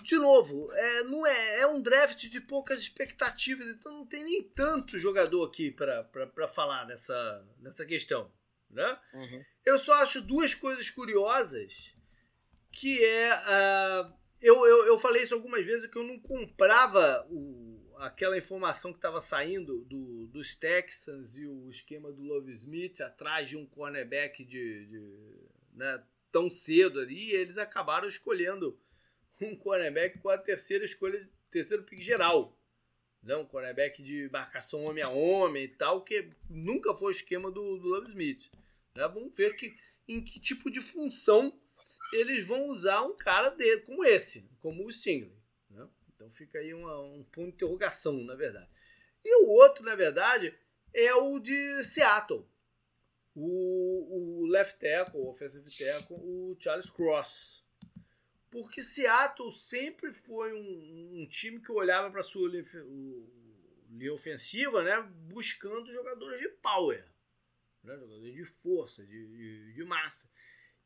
de 0.02 0.16
novo, 0.16 0.70
é, 0.72 1.04
não 1.04 1.26
é, 1.26 1.60
é 1.60 1.66
um 1.66 1.80
draft 1.80 2.28
de 2.28 2.40
poucas 2.40 2.80
expectativas, 2.80 3.66
então 3.66 3.92
não 3.92 4.06
tem 4.06 4.24
nem 4.24 4.42
tanto 4.42 4.98
jogador 4.98 5.46
aqui 5.46 5.70
para 5.70 6.48
falar 6.48 6.86
nessa, 6.86 7.46
nessa 7.58 7.84
questão. 7.84 8.32
Né? 8.70 8.98
Uhum. 9.12 9.44
Eu 9.64 9.78
só 9.78 9.94
acho 9.94 10.22
duas 10.22 10.54
coisas 10.54 10.88
curiosas, 10.90 11.94
que 12.72 13.04
é... 13.04 13.34
Uh, 13.34 14.12
eu, 14.40 14.66
eu, 14.66 14.86
eu 14.86 14.98
falei 14.98 15.22
isso 15.22 15.34
algumas 15.34 15.64
vezes, 15.66 15.90
que 15.90 15.98
eu 15.98 16.04
não 16.04 16.18
comprava 16.18 17.26
o, 17.30 17.94
aquela 17.98 18.38
informação 18.38 18.92
que 18.92 18.98
estava 18.98 19.20
saindo 19.20 19.84
do, 19.84 20.26
dos 20.28 20.56
Texans 20.56 21.36
e 21.36 21.46
o 21.46 21.68
esquema 21.68 22.10
do 22.10 22.22
Love 22.22 22.52
Smith 22.52 23.00
atrás 23.00 23.48
de 23.48 23.56
um 23.56 23.66
cornerback 23.66 24.42
de, 24.44 24.86
de 24.86 25.50
né, 25.74 26.02
tão 26.32 26.48
cedo 26.48 27.00
ali, 27.00 27.32
eles 27.32 27.58
acabaram 27.58 28.08
escolhendo 28.08 28.78
um 29.40 29.54
cornerback 29.54 30.18
com 30.18 30.28
a 30.28 30.38
terceira 30.38 30.84
escolha, 30.84 31.28
terceiro 31.50 31.82
pick 31.82 32.00
geral. 32.00 32.56
Né, 33.22 33.36
um 33.36 33.44
cornerback 33.44 34.02
de 34.02 34.30
marcação 34.32 34.84
homem 34.84 35.04
a 35.04 35.10
homem 35.10 35.64
e 35.64 35.68
tal, 35.68 36.02
que 36.02 36.30
nunca 36.48 36.94
foi 36.94 37.08
o 37.08 37.16
esquema 37.16 37.50
do, 37.50 37.76
do 37.76 37.88
Love 37.88 38.08
Smith. 38.08 38.50
Né, 38.94 39.06
vamos 39.08 39.34
ver 39.34 39.54
que, 39.56 39.76
em 40.08 40.24
que 40.24 40.40
tipo 40.40 40.70
de 40.70 40.80
função 40.80 41.52
eles 42.12 42.46
vão 42.46 42.66
usar 42.68 43.02
um 43.02 43.16
cara 43.16 43.50
de, 43.50 43.78
como 43.78 44.04
esse, 44.04 44.48
como 44.60 44.86
o 44.86 44.92
Stingley. 44.92 45.40
Então 46.20 46.30
fica 46.30 46.58
aí 46.58 46.74
uma, 46.74 47.00
um 47.00 47.24
ponto 47.24 47.48
de 47.48 47.54
interrogação, 47.54 48.12
na 48.24 48.34
verdade. 48.34 48.68
E 49.24 49.42
o 49.42 49.48
outro, 49.48 49.82
na 49.82 49.94
verdade, 49.94 50.54
é 50.92 51.14
o 51.14 51.38
de 51.38 51.82
Seattle. 51.82 52.46
O, 53.34 54.42
o 54.42 54.46
left 54.46 54.78
tackle, 54.78 55.18
o 55.18 55.30
offensive 55.30 55.64
tackle, 55.64 56.16
o 56.18 56.54
Charles 56.60 56.90
Cross. 56.90 57.64
Porque 58.50 58.82
Seattle 58.82 59.50
sempre 59.50 60.12
foi 60.12 60.52
um, 60.52 61.22
um 61.22 61.26
time 61.26 61.58
que 61.58 61.72
olhava 61.72 62.10
para 62.10 62.20
a 62.20 62.24
sua 62.24 62.50
linha 62.50 64.12
ofensiva, 64.12 64.82
né, 64.82 65.00
buscando 65.32 65.90
jogadores 65.90 66.38
de 66.38 66.48
power, 66.48 67.02
né, 67.82 67.96
jogadores 67.96 68.34
de 68.34 68.44
força, 68.44 69.06
de, 69.06 69.26
de, 69.26 69.72
de 69.72 69.84
massa. 69.84 70.28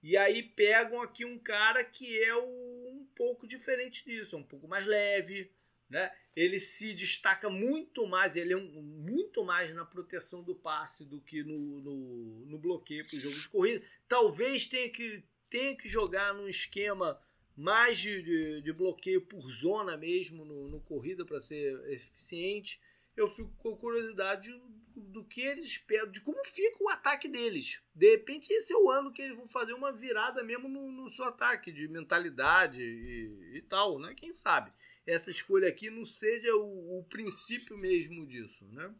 E 0.04 0.18
aí 0.18 0.42
pegam 0.42 1.00
aqui 1.00 1.24
um 1.24 1.38
cara 1.38 1.82
que 1.82 2.22
é 2.22 2.36
um 2.36 3.08
pouco 3.16 3.46
diferente 3.46 4.04
disso, 4.04 4.36
é 4.36 4.38
um 4.38 4.42
pouco 4.42 4.68
mais 4.68 4.84
leve, 4.84 5.50
né? 5.88 6.12
Ele 6.36 6.60
se 6.60 6.92
destaca 6.92 7.48
muito 7.48 8.06
mais, 8.06 8.36
ele 8.36 8.52
é 8.52 8.56
um, 8.56 8.82
muito 8.82 9.42
mais 9.46 9.72
na 9.72 9.82
proteção 9.82 10.42
do 10.42 10.54
passe 10.54 11.06
do 11.06 11.22
que 11.22 11.42
no, 11.42 11.80
no, 11.80 12.44
no 12.44 12.58
bloqueio 12.58 13.02
para 13.08 13.16
o 13.16 13.20
jogo 13.20 13.34
de 13.34 13.48
corrida. 13.48 13.86
Talvez 14.06 14.66
tenha 14.66 14.90
que, 14.90 15.24
tenha 15.48 15.74
que 15.74 15.88
jogar 15.88 16.34
num 16.34 16.48
esquema 16.48 17.18
mais 17.56 17.98
de, 17.98 18.22
de, 18.22 18.60
de 18.60 18.72
bloqueio 18.74 19.22
por 19.22 19.40
zona 19.50 19.96
mesmo 19.96 20.44
no, 20.44 20.68
no 20.68 20.80
corrida 20.80 21.24
para 21.24 21.40
ser 21.40 21.80
eficiente. 21.88 22.78
Eu 23.16 23.26
fico 23.26 23.50
com 23.56 23.74
curiosidade 23.74 24.52
do 24.94 25.24
que 25.24 25.40
eles 25.40 25.66
esperam, 25.66 26.10
de 26.10 26.20
como 26.20 26.44
fica 26.44 26.82
o 26.82 26.88
ataque 26.88 27.28
deles. 27.28 27.80
De 27.94 28.10
repente, 28.10 28.52
esse 28.52 28.72
é 28.72 28.76
o 28.76 28.90
ano 28.90 29.12
que 29.12 29.22
eles 29.22 29.36
vão 29.36 29.46
fazer 29.46 29.72
uma 29.72 29.92
virada 29.92 30.42
mesmo 30.42 30.68
no, 30.68 30.90
no 30.92 31.10
seu 31.10 31.24
ataque, 31.24 31.72
de 31.72 31.88
mentalidade 31.88 32.80
e, 32.80 33.56
e, 33.56 33.62
tal, 33.62 33.98
né? 33.98 34.14
Quem 34.14 34.32
sabe 34.32 34.70
essa 35.06 35.30
escolha 35.30 35.68
aqui 35.68 35.90
não 35.90 36.06
seja 36.06 36.54
o, 36.54 37.00
o 37.00 37.04
princípio 37.04 37.76
mesmo 37.76 38.26
disso, 38.26 38.64
né? 38.66 38.94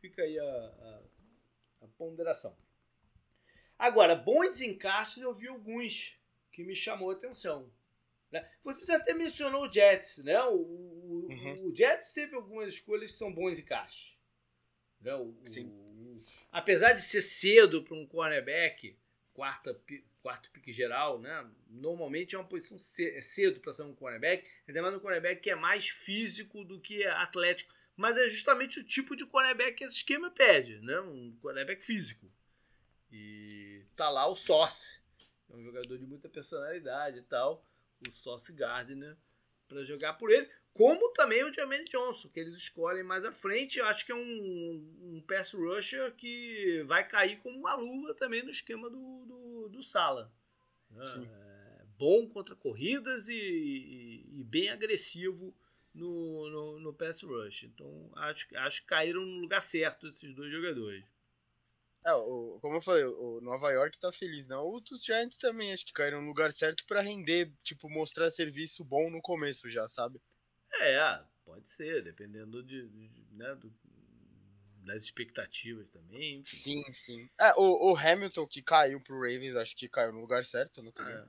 Fica 0.00 0.22
aí 0.22 0.38
a, 0.38 0.44
a, 0.44 1.02
a 1.82 1.88
ponderação. 1.96 2.56
Agora, 3.78 4.14
bons 4.14 4.60
encaixes 4.60 5.22
eu 5.22 5.34
vi 5.34 5.48
alguns 5.48 6.14
que 6.52 6.62
me 6.62 6.76
chamou 6.76 7.10
a 7.10 7.14
atenção. 7.14 7.72
Né? 8.30 8.48
Você 8.62 8.84
já 8.84 8.96
até 8.96 9.14
mencionou 9.14 9.66
o 9.66 9.72
Jets, 9.72 10.18
né? 10.18 10.40
O, 10.44 10.56
o, 10.56 11.28
uhum. 11.30 11.68
o 11.68 11.74
Jets 11.74 12.12
teve 12.12 12.34
algumas 12.34 12.68
escolhas 12.74 13.12
que 13.12 13.16
são 13.16 13.32
bons 13.32 13.58
encaixes. 13.58 14.13
Né? 15.04 15.14
O, 15.14 15.34
Sim. 15.44 15.68
O, 15.68 16.20
apesar 16.50 16.94
de 16.94 17.02
ser 17.02 17.20
cedo 17.20 17.82
para 17.82 17.94
um 17.94 18.06
cornerback, 18.06 18.96
quarta, 19.34 19.78
quarto 20.22 20.50
pique 20.50 20.72
geral, 20.72 21.20
né? 21.20 21.46
normalmente 21.68 22.34
é 22.34 22.38
uma 22.38 22.48
posição 22.48 22.78
é 23.06 23.20
cedo 23.20 23.60
para 23.60 23.72
ser 23.72 23.82
um 23.82 23.94
cornerback, 23.94 24.48
ainda 24.66 24.80
mais 24.80 24.94
um 24.94 25.00
cornerback 25.00 25.42
que 25.42 25.50
é 25.50 25.54
mais 25.54 25.88
físico 25.88 26.64
do 26.64 26.80
que 26.80 27.04
atlético. 27.04 27.74
Mas 27.96 28.16
é 28.16 28.28
justamente 28.28 28.80
o 28.80 28.84
tipo 28.84 29.14
de 29.14 29.24
cornerback 29.24 29.76
que 29.76 29.84
esse 29.84 29.96
esquema 29.96 30.28
pede, 30.30 30.80
né? 30.80 30.98
um 31.00 31.36
cornerback 31.40 31.84
físico. 31.84 32.28
E 33.12 33.84
tá 33.94 34.10
lá 34.10 34.26
o 34.26 34.34
Sauce, 34.34 34.98
é 35.48 35.54
um 35.54 35.62
jogador 35.62 35.96
de 35.96 36.04
muita 36.04 36.28
personalidade 36.28 37.20
e 37.20 37.22
tal, 37.22 37.64
o 38.04 38.10
Sauce 38.10 38.52
Gardner, 38.52 39.16
para 39.68 39.84
jogar 39.84 40.14
por 40.14 40.32
ele 40.32 40.50
como 40.74 41.12
também 41.12 41.44
o 41.44 41.52
Jermaine 41.52 41.84
Johnson, 41.84 42.28
que 42.28 42.40
eles 42.40 42.56
escolhem 42.56 43.04
mais 43.04 43.24
à 43.24 43.32
frente. 43.32 43.78
Eu 43.78 43.86
acho 43.86 44.04
que 44.04 44.10
é 44.10 44.14
um, 44.14 44.94
um 45.00 45.24
pass 45.26 45.52
rusher 45.54 46.12
que 46.16 46.82
vai 46.86 47.06
cair 47.06 47.40
como 47.40 47.56
uma 47.56 47.74
luva 47.76 48.12
também 48.12 48.42
no 48.42 48.50
esquema 48.50 48.90
do, 48.90 49.24
do, 49.24 49.68
do 49.68 49.82
Sala. 49.82 50.32
É, 50.96 51.84
bom 51.96 52.28
contra 52.28 52.56
corridas 52.56 53.28
e, 53.28 53.34
e, 53.34 54.40
e, 54.40 54.44
bem 54.44 54.68
agressivo 54.68 55.54
no, 55.94 56.50
no, 56.50 56.80
no 56.80 56.92
pass 56.92 57.22
rush. 57.22 57.64
Então 57.64 58.10
acho, 58.16 58.46
acho 58.56 58.80
que 58.82 58.88
caíram 58.88 59.24
no 59.24 59.40
lugar 59.40 59.62
certo 59.62 60.08
esses 60.08 60.34
dois 60.34 60.50
jogadores. 60.50 61.04
É, 62.04 62.12
o, 62.14 62.58
como 62.60 62.76
eu 62.76 62.80
falei, 62.80 63.04
o 63.04 63.40
Nova 63.40 63.70
York 63.70 63.96
tá 63.98 64.10
feliz, 64.10 64.48
não. 64.48 64.74
Os 64.74 65.04
Giants 65.04 65.38
também 65.38 65.72
acho 65.72 65.86
que 65.86 65.92
caíram 65.92 66.20
no 66.20 66.28
lugar 66.28 66.52
certo 66.52 66.84
para 66.84 67.00
render, 67.00 67.52
tipo, 67.62 67.88
mostrar 67.88 68.30
serviço 68.30 68.84
bom 68.84 69.08
no 69.08 69.22
começo 69.22 69.70
já, 69.70 69.88
sabe? 69.88 70.20
É, 70.80 71.22
pode 71.44 71.68
ser, 71.68 72.02
dependendo 72.02 72.62
de, 72.62 72.88
de 72.88 73.10
né, 73.32 73.54
do, 73.54 73.72
das 74.84 75.02
expectativas 75.04 75.90
também. 75.90 76.40
Enfim. 76.40 76.56
Sim, 76.56 76.92
sim. 76.92 77.28
É, 77.40 77.52
o, 77.56 77.92
o, 77.92 77.96
Hamilton 77.96 78.46
que 78.46 78.62
caiu 78.62 79.00
pro 79.00 79.20
Ravens, 79.20 79.56
acho 79.56 79.76
que 79.76 79.88
caiu 79.88 80.12
no 80.12 80.20
lugar 80.20 80.44
certo, 80.44 80.82
não 80.82 80.92
tem. 80.92 81.06
É, 81.06 81.24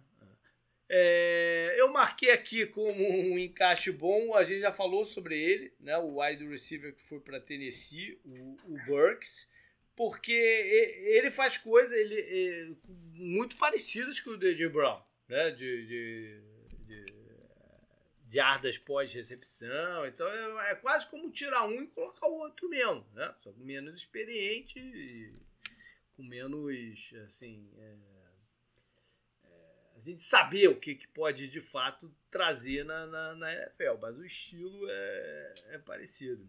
é, 0.88 1.76
eu 1.78 1.92
marquei 1.92 2.32
aqui 2.32 2.66
como 2.66 3.04
um 3.04 3.40
encaixe 3.40 3.92
bom, 3.92 4.36
a 4.36 4.44
gente 4.44 4.62
já 4.62 4.72
falou 4.72 5.04
sobre 5.04 5.40
ele, 5.40 5.74
né? 5.80 5.98
O 5.98 6.22
wide 6.22 6.48
receiver 6.48 6.94
que 6.96 7.02
foi 7.02 7.20
para 7.20 7.40
Tennessee, 7.40 8.20
o, 8.24 8.58
o 8.68 8.86
Burks 8.86 9.48
porque 9.96 10.34
ele 10.34 11.32
faz 11.32 11.58
coisas 11.58 11.98
ele, 11.98 12.16
ele, 12.16 12.78
muito 13.14 13.56
parecidas 13.56 14.20
com 14.20 14.32
o 14.32 14.38
de 14.38 14.68
Brown, 14.68 15.02
né? 15.28 15.52
De, 15.52 15.86
de, 15.86 16.42
de, 16.86 17.06
de 18.36 18.40
ardas 18.42 18.78
pós-recepção. 18.78 20.06
Então 20.06 20.28
é, 20.28 20.72
é, 20.72 20.76
quase 20.76 21.08
como 21.08 21.32
tirar 21.32 21.66
um 21.66 21.84
e 21.84 21.88
colocar 21.88 22.28
o 22.28 22.34
outro 22.40 22.68
mesmo, 22.68 23.08
né? 23.14 23.34
Só 23.42 23.50
com 23.54 23.64
menos 23.64 23.98
experiente 23.98 24.78
e 24.78 25.32
com 26.18 26.24
menos, 26.24 27.14
assim, 27.26 27.72
é, 27.78 27.96
é, 29.46 29.96
a 29.96 30.00
gente 30.02 30.22
saber 30.22 30.68
o 30.68 30.78
que, 30.78 30.96
que 30.96 31.08
pode 31.08 31.48
de 31.48 31.62
fato 31.62 32.14
trazer 32.30 32.84
na, 32.84 33.08
na, 33.08 33.36
na 33.36 33.54
NFL, 33.54 34.00
mas 34.02 34.18
o 34.18 34.26
estilo 34.26 34.86
é, 34.90 35.54
é 35.70 35.78
parecido. 35.78 36.46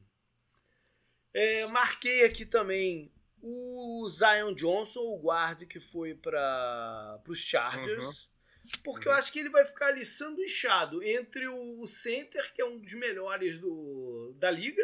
É, 1.33 1.67
marquei 1.67 2.25
aqui 2.25 2.45
também 2.45 3.13
o 3.41 4.09
Zion 4.09 4.53
Johnson, 4.57 5.03
o 5.03 5.19
guarda 5.19 5.65
que 5.65 5.79
foi 5.79 6.17
para 6.17 7.23
os 7.29 7.39
Chargers. 7.39 8.25
Uhum. 8.25 8.36
Porque 8.83 9.09
eu 9.09 9.13
acho 9.13 9.33
que 9.33 9.39
ele 9.39 9.51
vai 9.51 9.65
ficar 9.65 9.87
ali 9.87 10.05
sanduichado 10.05 11.03
entre 11.03 11.47
o 11.49 11.87
center, 11.87 12.53
que 12.53 12.63
é 12.63 12.65
um 12.65 12.79
dos 12.79 12.95
melhores 12.95 13.59
do, 13.59 14.35
da 14.39 14.51
liga, 14.51 14.83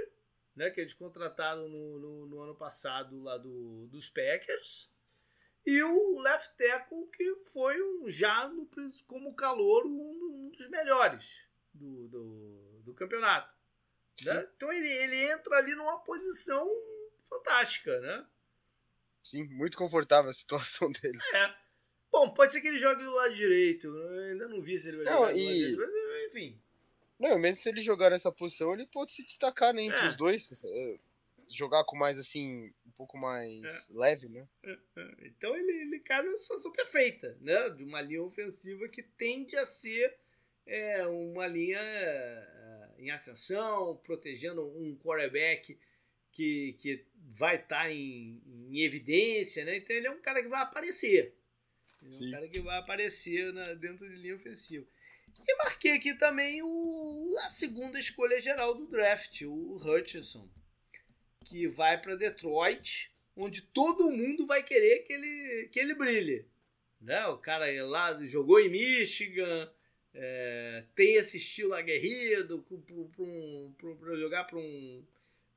né? 0.55 0.71
Que 0.71 0.81
eles 0.81 0.95
contrataram 0.95 1.69
no, 1.69 1.99
no, 1.99 2.27
no 2.27 2.41
ano 2.41 2.55
passado 2.55 3.21
lá 3.23 3.39
do, 3.39 3.87
dos 3.87 4.09
Packers. 4.09 4.91
E 5.65 5.83
o 5.83 6.21
left 6.21 6.57
tackle, 6.57 7.07
que 7.13 7.37
foi 7.53 7.81
um, 7.81 8.11
já 8.11 8.49
no, 8.49 8.69
como 9.07 9.35
calor 9.35 9.87
um, 9.87 10.47
um 10.47 10.51
dos 10.51 10.69
melhores 10.69 11.47
do, 11.73 12.09
do, 12.09 12.83
do 12.85 12.95
campeonato. 12.95 13.53
Né? 14.25 14.49
Então 14.57 14.73
ele, 14.73 14.89
ele 14.89 15.17
entra 15.33 15.57
ali 15.57 15.75
numa 15.75 16.01
posição 16.01 16.69
fantástica, 17.29 17.99
né? 18.01 18.27
Sim, 19.23 19.49
muito 19.51 19.79
confortável 19.79 20.31
a 20.31 20.35
situação 20.35 20.91
dele. 21.01 21.19
É. 21.33 21.62
Bom, 22.13 22.29
pode 22.35 22.53
ser 22.53 22.61
que 22.61 22.69
ele 22.69 22.79
jogue 22.79 23.03
do 23.03 23.11
lado 23.11 23.35
direito. 23.35 23.89
Eu 23.89 24.31
ainda 24.31 24.47
não 24.47 24.61
vi 24.61 24.79
se 24.79 24.89
ele 24.89 24.99
vai 24.99 25.07
não, 25.07 25.13
jogar 25.13 25.33
do 25.33 25.39
lado 25.39 25.49
direito, 25.49 25.79
mas 25.79 26.27
enfim. 26.29 26.63
Não, 27.19 27.39
mesmo 27.39 27.63
se 27.63 27.69
ele 27.71 27.81
jogar 27.81 28.11
nessa 28.11 28.31
posição, 28.31 28.75
ele 28.75 28.87
pode 28.87 29.11
se 29.13 29.23
destacar 29.25 29.73
né, 29.73 29.83
entre 29.83 30.05
é. 30.05 30.09
os 30.09 30.17
dois. 30.17 30.61
É, 30.63 30.99
jogar 31.49 31.85
com 31.85 31.97
mais 31.97 32.19
assim, 32.19 32.73
um 32.87 32.91
pouco 32.91 33.17
mais 33.17 33.91
é. 33.91 33.95
leve, 33.95 34.29
né? 34.29 34.47
É, 34.63 34.73
é. 34.73 35.15
Então 35.23 35.57
ele, 35.57 35.73
ele 35.73 36.01
cai 36.01 36.23
na 36.23 36.37
situação 36.37 36.71
perfeita, 36.73 37.37
né? 37.41 37.71
De 37.71 37.85
uma 37.85 38.01
linha 38.01 38.23
ofensiva 38.23 38.89
que 38.89 39.03
tende 39.03 39.57
a 39.57 39.65
ser 39.65 40.15
é, 40.67 41.07
uma 41.07 41.47
linha 41.47 41.81
é, 41.81 42.91
em 42.99 43.11
ascensão, 43.11 43.97
protegendo 44.05 44.67
um 44.67 44.97
quarterback 44.97 45.79
que, 46.31 46.75
que 46.79 47.05
vai 47.17 47.57
estar 47.57 47.85
tá 47.85 47.93
em, 47.93 48.43
em, 48.47 48.81
evidência, 48.81 49.65
né? 49.65 49.77
Então 49.77 49.95
ele 49.95 50.07
é 50.07 50.11
um 50.11 50.21
cara 50.21 50.43
que 50.43 50.49
vai 50.49 50.63
aparecer. 50.63 51.35
Ele 52.03 52.25
é 52.25 52.29
um 52.29 52.31
cara 52.31 52.49
que 52.49 52.61
vai 52.61 52.79
aparecer 52.79 53.53
na, 53.53 53.75
dentro 53.75 54.09
de 54.09 54.17
linha 54.17 54.37
ofensiva. 54.37 54.87
E 55.47 55.57
marquei 55.57 55.93
aqui 55.93 56.15
também 56.15 56.61
o, 56.63 57.35
a 57.47 57.51
segunda 57.51 57.99
escolha 57.99 58.41
geral 58.41 58.75
do 58.75 58.87
draft, 58.87 59.43
o 59.43 59.77
Hutchinson, 59.77 60.49
que 61.45 61.67
vai 61.67 62.01
para 62.01 62.17
Detroit, 62.17 63.11
onde 63.37 63.63
todo 63.63 64.11
mundo 64.11 64.47
vai 64.47 64.63
querer 64.63 65.01
que 65.01 65.13
ele, 65.13 65.69
que 65.69 65.81
ele 65.81 65.95
brilhe. 65.95 66.47
Né? 67.01 67.27
O 67.29 67.39
cara 67.39 67.67
lá 67.87 68.17
jogou 68.27 68.61
em 68.61 68.69
Michigan, 68.69 69.71
é, 70.15 70.85
tem 70.95 71.15
esse 71.15 71.39
estilo 71.39 71.75
aguerrido 71.75 72.65
para 73.99 74.17
jogar 74.17 74.45
para 74.45 74.59
um 74.59 75.05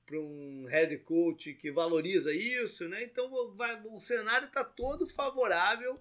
para 0.06 0.20
um 0.20 0.66
head 0.66 1.00
coach 1.00 1.56
que 1.56 1.72
valoriza 1.72 2.32
isso, 2.32 2.88
né? 2.88 3.04
Então 3.04 3.52
vai, 3.56 3.82
o 3.88 4.00
cenário 4.00 4.46
está 4.46 4.64
todo 4.64 5.08
favorável 5.08 5.96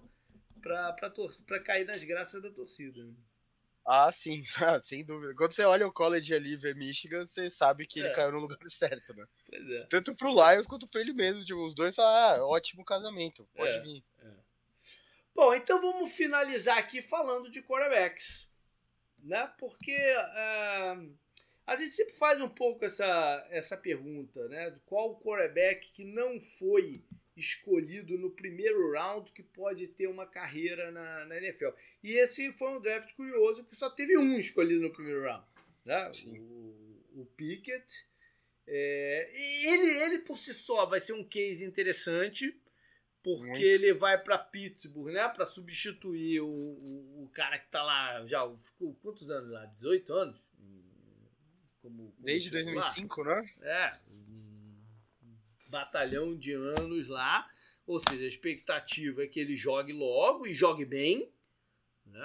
para 0.65 1.63
cair 1.63 1.85
nas 1.85 2.03
graças 2.03 2.41
da 2.41 2.49
torcida. 2.49 3.03
Né? 3.03 3.13
Ah, 3.85 4.11
sim, 4.11 4.41
sem 4.81 5.05
dúvida. 5.05 5.35
Quando 5.35 5.51
você 5.51 5.63
olha 5.63 5.87
o 5.87 5.93
college 5.93 6.33
ali 6.33 6.53
e 6.53 6.57
vê 6.57 6.73
Michigan, 6.73 7.25
você 7.25 7.51
sabe 7.51 7.85
que 7.85 8.01
é. 8.01 8.05
ele 8.05 8.15
caiu 8.15 8.31
no 8.31 8.39
lugar 8.39 8.57
certo, 8.65 9.13
né? 9.13 9.25
Pois 9.47 9.69
é. 9.69 9.85
Tanto 9.85 10.15
pro 10.15 10.33
Lions 10.33 10.65
quanto 10.65 10.87
para 10.87 11.01
ele 11.01 11.13
mesmo. 11.13 11.45
Tipo, 11.45 11.63
os 11.63 11.75
dois 11.75 11.95
falam, 11.95 12.41
ah, 12.41 12.47
ótimo 12.47 12.83
casamento, 12.83 13.47
pode 13.55 13.77
é, 13.77 13.81
vir. 13.81 14.03
É. 14.23 14.31
Bom, 15.35 15.53
então 15.53 15.79
vamos 15.79 16.11
finalizar 16.11 16.79
aqui 16.79 17.01
falando 17.01 17.51
de 17.51 17.61
quarterbacks, 17.61 18.49
né? 19.19 19.53
Porque 19.59 19.95
uh, 19.95 21.15
a 21.67 21.77
gente 21.77 21.91
sempre 21.91 22.13
faz 22.15 22.41
um 22.41 22.49
pouco 22.49 22.85
essa, 22.85 23.45
essa 23.51 23.77
pergunta, 23.77 24.47
né? 24.47 24.75
Qual 24.85 25.11
o 25.11 25.19
quarterback 25.19 25.91
que 25.91 26.05
não 26.05 26.41
foi 26.41 27.03
escolhido 27.35 28.17
no 28.17 28.31
primeiro 28.31 28.91
round 28.91 29.31
que 29.31 29.43
pode 29.43 29.87
ter 29.87 30.07
uma 30.07 30.25
carreira 30.25 30.91
na, 30.91 31.25
na 31.25 31.37
NFL? 31.37 31.69
E 32.03 32.13
esse 32.13 32.51
foi 32.53 32.69
um 32.69 32.81
draft 32.81 33.13
curioso, 33.13 33.63
porque 33.63 33.75
só 33.75 33.89
teve 33.89 34.17
um 34.17 34.37
escolhido 34.37 34.81
no 34.81 34.91
primeiro 34.91 35.23
round, 35.23 35.45
né? 35.83 36.11
O, 36.27 37.21
o 37.21 37.25
Pickett. 37.37 38.07
É, 38.67 39.29
ele, 39.67 39.87
ele 40.03 40.19
por 40.19 40.39
si 40.39 40.53
só 40.53 40.85
vai 40.85 40.99
ser 40.99 41.13
um 41.13 41.23
case 41.23 41.63
interessante, 41.63 42.59
porque 43.21 43.45
Muito. 43.45 43.63
ele 43.63 43.93
vai 43.93 44.17
para 44.21 44.37
Pittsburgh, 44.37 45.11
né? 45.13 45.27
Para 45.29 45.45
substituir 45.45 46.41
o, 46.41 46.47
o, 46.47 47.23
o, 47.23 47.29
cara 47.29 47.59
que 47.59 47.69
tá 47.69 47.83
lá 47.83 48.25
já 48.25 48.41
ficou 48.57 48.95
quantos 48.95 49.29
anos 49.29 49.51
lá? 49.51 49.65
18 49.65 50.13
anos? 50.13 50.45
como, 51.85 52.11
como 52.11 52.25
Desde 52.25 52.49
2005, 52.49 53.23
né? 53.23 53.49
É, 53.61 53.99
batalhão 55.75 56.37
de 56.37 56.53
anos 56.53 57.07
lá. 57.07 57.49
Ou 57.85 57.99
seja, 57.99 58.23
a 58.23 58.27
expectativa 58.27 59.23
é 59.23 59.27
que 59.27 59.39
ele 59.39 59.55
jogue 59.55 59.91
logo 59.91 60.47
e 60.47 60.53
jogue 60.53 60.85
bem. 60.85 61.29
Né? 62.05 62.23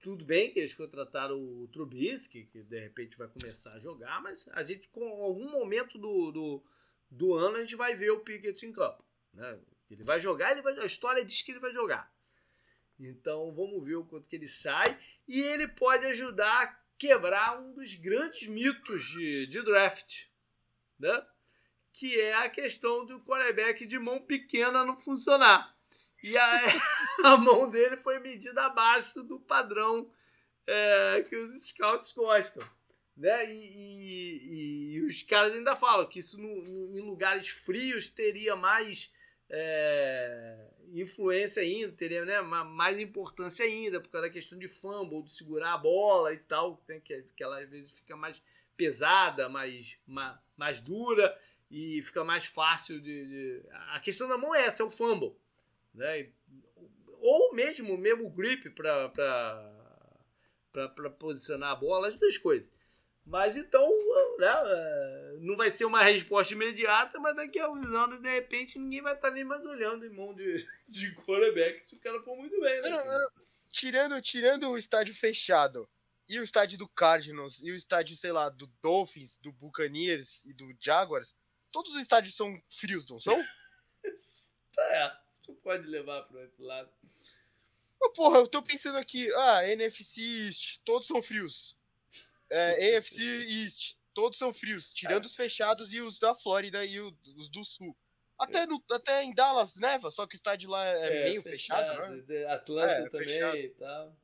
Tudo 0.00 0.24
bem 0.24 0.50
que 0.50 0.60
eles 0.60 0.74
contrataram 0.74 1.38
o 1.38 1.68
Trubisky, 1.68 2.46
que 2.46 2.62
de 2.62 2.80
repente 2.80 3.18
vai 3.18 3.28
começar 3.28 3.74
a 3.74 3.78
jogar, 3.78 4.22
mas 4.22 4.48
a 4.52 4.64
gente, 4.64 4.88
com 4.88 5.04
algum 5.22 5.50
momento 5.50 5.98
do, 5.98 6.32
do, 6.32 6.64
do 7.10 7.34
ano, 7.34 7.56
a 7.56 7.60
gente 7.60 7.76
vai 7.76 7.94
ver 7.94 8.10
o 8.10 8.20
Pickett 8.20 8.64
em 8.64 8.72
campo. 8.72 9.04
Né? 9.34 9.58
Ele 9.90 10.02
vai 10.02 10.18
jogar, 10.20 10.52
ele 10.52 10.62
vai, 10.62 10.78
a 10.78 10.86
história 10.86 11.24
diz 11.24 11.42
que 11.42 11.52
ele 11.52 11.60
vai 11.60 11.72
jogar. 11.72 12.10
Então 12.98 13.52
vamos 13.54 13.84
ver 13.84 13.96
o 13.96 14.04
quanto 14.04 14.26
que 14.26 14.36
ele 14.36 14.48
sai. 14.48 14.98
E 15.28 15.40
ele 15.40 15.68
pode 15.68 16.06
ajudar 16.06 16.82
quebrar 16.98 17.60
um 17.60 17.74
dos 17.74 17.94
grandes 17.94 18.48
mitos 18.48 19.04
de, 19.10 19.46
de 19.46 19.62
draft, 19.62 20.24
né? 20.98 21.26
Que 21.96 22.20
é 22.20 22.34
a 22.34 22.50
questão 22.50 23.06
do 23.06 23.20
quarterback 23.20 23.86
de 23.86 23.98
mão 23.98 24.20
pequena 24.20 24.84
não 24.84 24.98
funcionar. 24.98 25.74
E 26.22 26.36
a, 26.36 26.60
a 27.24 27.36
mão 27.38 27.70
dele 27.70 27.96
foi 27.96 28.18
medida 28.18 28.66
abaixo 28.66 29.22
do 29.22 29.40
padrão 29.40 30.10
é, 30.66 31.24
que 31.26 31.34
os 31.34 31.68
scouts 31.68 32.12
gostam. 32.12 32.62
Né? 33.16 33.50
E, 33.50 33.62
e, 33.64 34.94
e, 34.94 35.02
os 35.06 35.22
caras 35.22 35.54
ainda 35.54 35.74
falam 35.74 36.06
que 36.06 36.18
isso 36.18 36.38
no, 36.38 36.94
em 36.94 37.00
lugares 37.00 37.48
frios 37.48 38.08
teria 38.08 38.54
mais 38.54 39.10
é, 39.48 40.68
influência 40.92 41.62
ainda, 41.62 41.92
teria 41.92 42.26
né, 42.26 42.42
mais 42.42 42.98
importância 42.98 43.64
ainda, 43.64 44.02
por 44.02 44.10
causa 44.10 44.26
da 44.26 44.32
questão 44.32 44.58
de 44.58 44.68
fumble, 44.68 45.22
de 45.22 45.30
segurar 45.30 45.72
a 45.72 45.78
bola 45.78 46.34
e 46.34 46.38
tal, 46.38 46.84
né, 46.86 47.00
que, 47.00 47.22
que 47.34 47.42
ela 47.42 47.58
às 47.58 47.70
vezes 47.70 47.94
fica 47.94 48.14
mais 48.14 48.42
pesada, 48.76 49.48
mais, 49.48 49.98
mais 50.54 50.78
dura 50.78 51.34
e 51.70 52.00
fica 52.02 52.22
mais 52.24 52.46
fácil 52.46 53.00
de, 53.00 53.26
de, 53.26 53.62
A 53.92 54.00
questão 54.00 54.28
da 54.28 54.38
mão 54.38 54.54
é 54.54 54.66
essa, 54.66 54.82
é 54.82 54.86
o 54.86 54.90
fumble. 54.90 55.36
Né? 55.94 56.30
Ou 57.20 57.54
mesmo, 57.54 57.96
mesmo 57.96 58.26
o 58.26 58.30
grip 58.30 58.70
para 58.70 59.68
posicionar 61.18 61.72
a 61.72 61.76
bola, 61.76 62.08
as 62.08 62.16
duas 62.16 62.38
coisas. 62.38 62.70
Mas 63.24 63.56
então, 63.56 63.84
né, 64.38 64.46
é, 64.46 65.36
não 65.40 65.56
vai 65.56 65.68
ser 65.68 65.84
uma 65.84 66.00
resposta 66.04 66.54
imediata, 66.54 67.18
mas 67.18 67.34
daqui 67.34 67.58
a 67.58 67.68
uns 67.68 67.86
anos, 67.86 68.20
de 68.20 68.28
repente, 68.28 68.78
ninguém 68.78 69.02
vai 69.02 69.14
estar 69.14 69.32
nem 69.32 69.42
mais 69.42 69.64
olhando 69.66 70.06
em 70.06 70.10
mão 70.10 70.32
de, 70.32 70.64
de 70.88 71.12
quarterback 71.16 71.82
se 71.82 71.96
o 71.96 71.98
cara 71.98 72.22
for 72.22 72.36
muito 72.36 72.60
bem. 72.60 72.80
Né? 72.82 72.90
Não, 72.90 73.04
não, 73.04 73.28
tirando, 73.68 74.22
tirando 74.22 74.70
o 74.70 74.78
estádio 74.78 75.12
fechado, 75.12 75.88
e 76.28 76.38
o 76.38 76.44
estádio 76.44 76.78
do 76.78 76.88
Cardinals, 76.88 77.60
e 77.60 77.72
o 77.72 77.74
estádio, 77.74 78.16
sei 78.16 78.30
lá, 78.30 78.48
do 78.48 78.68
Dolphins, 78.80 79.38
do 79.38 79.52
Buccaneers 79.52 80.44
e 80.44 80.52
do 80.52 80.72
Jaguars, 80.78 81.34
todos 81.70 81.92
os 81.92 82.00
estádios 82.00 82.34
são 82.34 82.56
frios, 82.68 83.06
não 83.06 83.18
são? 83.18 83.36
é, 84.78 85.12
tu 85.42 85.54
pode 85.54 85.86
levar 85.86 86.22
para 86.22 86.44
esse 86.44 86.62
lado. 86.62 86.90
Oh, 88.00 88.10
porra, 88.10 88.38
eu 88.38 88.46
tô 88.46 88.62
pensando 88.62 88.98
aqui, 88.98 89.32
ah, 89.34 89.68
NFC 89.68 90.20
East, 90.20 90.78
todos 90.84 91.06
são 91.06 91.22
frios. 91.22 91.76
É, 92.50 92.96
AFC 92.96 93.22
East, 93.22 93.96
todos 94.12 94.38
são 94.38 94.52
frios, 94.52 94.92
tirando 94.92 95.24
é. 95.24 95.26
os 95.26 95.34
fechados 95.34 95.92
e 95.92 96.00
os 96.00 96.18
da 96.18 96.34
Flórida 96.34 96.84
e 96.84 97.00
os 97.00 97.48
do 97.48 97.64
Sul. 97.64 97.96
Até, 98.38 98.66
no, 98.66 98.82
até 98.90 99.22
em 99.22 99.34
Dallas 99.34 99.76
neva, 99.76 100.10
só 100.10 100.26
que 100.26 100.34
o 100.34 100.36
estádio 100.36 100.68
lá 100.68 100.86
é, 100.86 101.22
é 101.22 101.24
meio 101.30 101.42
fechado, 101.42 101.88
fechado 101.88 102.26
né? 102.26 102.44
Atlanta 102.46 102.92
é, 102.92 103.08
também 103.08 103.28
fechado. 103.28 103.56
e 103.56 103.68
tal. 103.70 104.16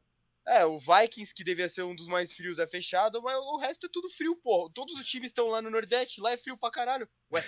É, 0.47 0.65
o 0.65 0.79
Vikings, 0.79 1.33
que 1.33 1.45
devia 1.45 1.69
ser 1.69 1.83
um 1.83 1.95
dos 1.95 2.09
mais 2.09 2.33
frios, 2.33 2.59
é 2.59 2.67
fechado, 2.67 3.23
mas 3.23 3.37
o 3.37 3.57
resto 3.59 3.87
é 3.87 3.89
tudo 3.89 4.09
frio, 4.09 4.35
pô. 4.37 4.69
Todos 4.71 4.95
os 4.97 5.07
times 5.07 5.29
estão 5.29 5.47
lá 5.47 5.63
no 5.63 5.71
Nordeste, 5.71 6.21
lá 6.21 6.33
é 6.33 6.37
frio 6.37 6.59
pra 6.59 6.71
caralho. 6.71 7.09
Ué, 7.31 7.45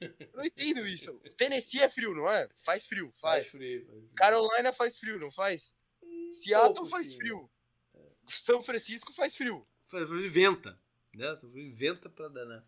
eu 0.00 0.30
não 0.34 0.44
entendo 0.44 0.86
isso. 0.86 1.12
Tennessee 1.36 1.80
é 1.80 1.88
frio, 1.88 2.12
não 2.12 2.28
é? 2.28 2.48
Faz 2.58 2.86
frio, 2.86 3.10
faz. 3.12 3.48
faz, 3.48 3.50
frio, 3.50 3.86
faz 3.86 3.98
frio. 3.98 4.10
Carolina 4.16 4.72
faz 4.72 4.98
frio, 4.98 5.18
não 5.20 5.30
faz? 5.30 5.72
Hum, 6.02 6.30
Seattle 6.32 6.88
faz 6.88 7.06
sim. 7.06 7.16
frio. 7.16 7.50
É. 7.94 8.00
São 8.26 8.60
Francisco 8.60 9.12
faz 9.12 9.36
frio. 9.36 9.66
Faz 9.86 10.08
frio 10.08 10.28
venta. 10.30 10.78
Né? 11.14 11.38
Venta 11.72 12.10
pra 12.10 12.26
danar. 12.26 12.66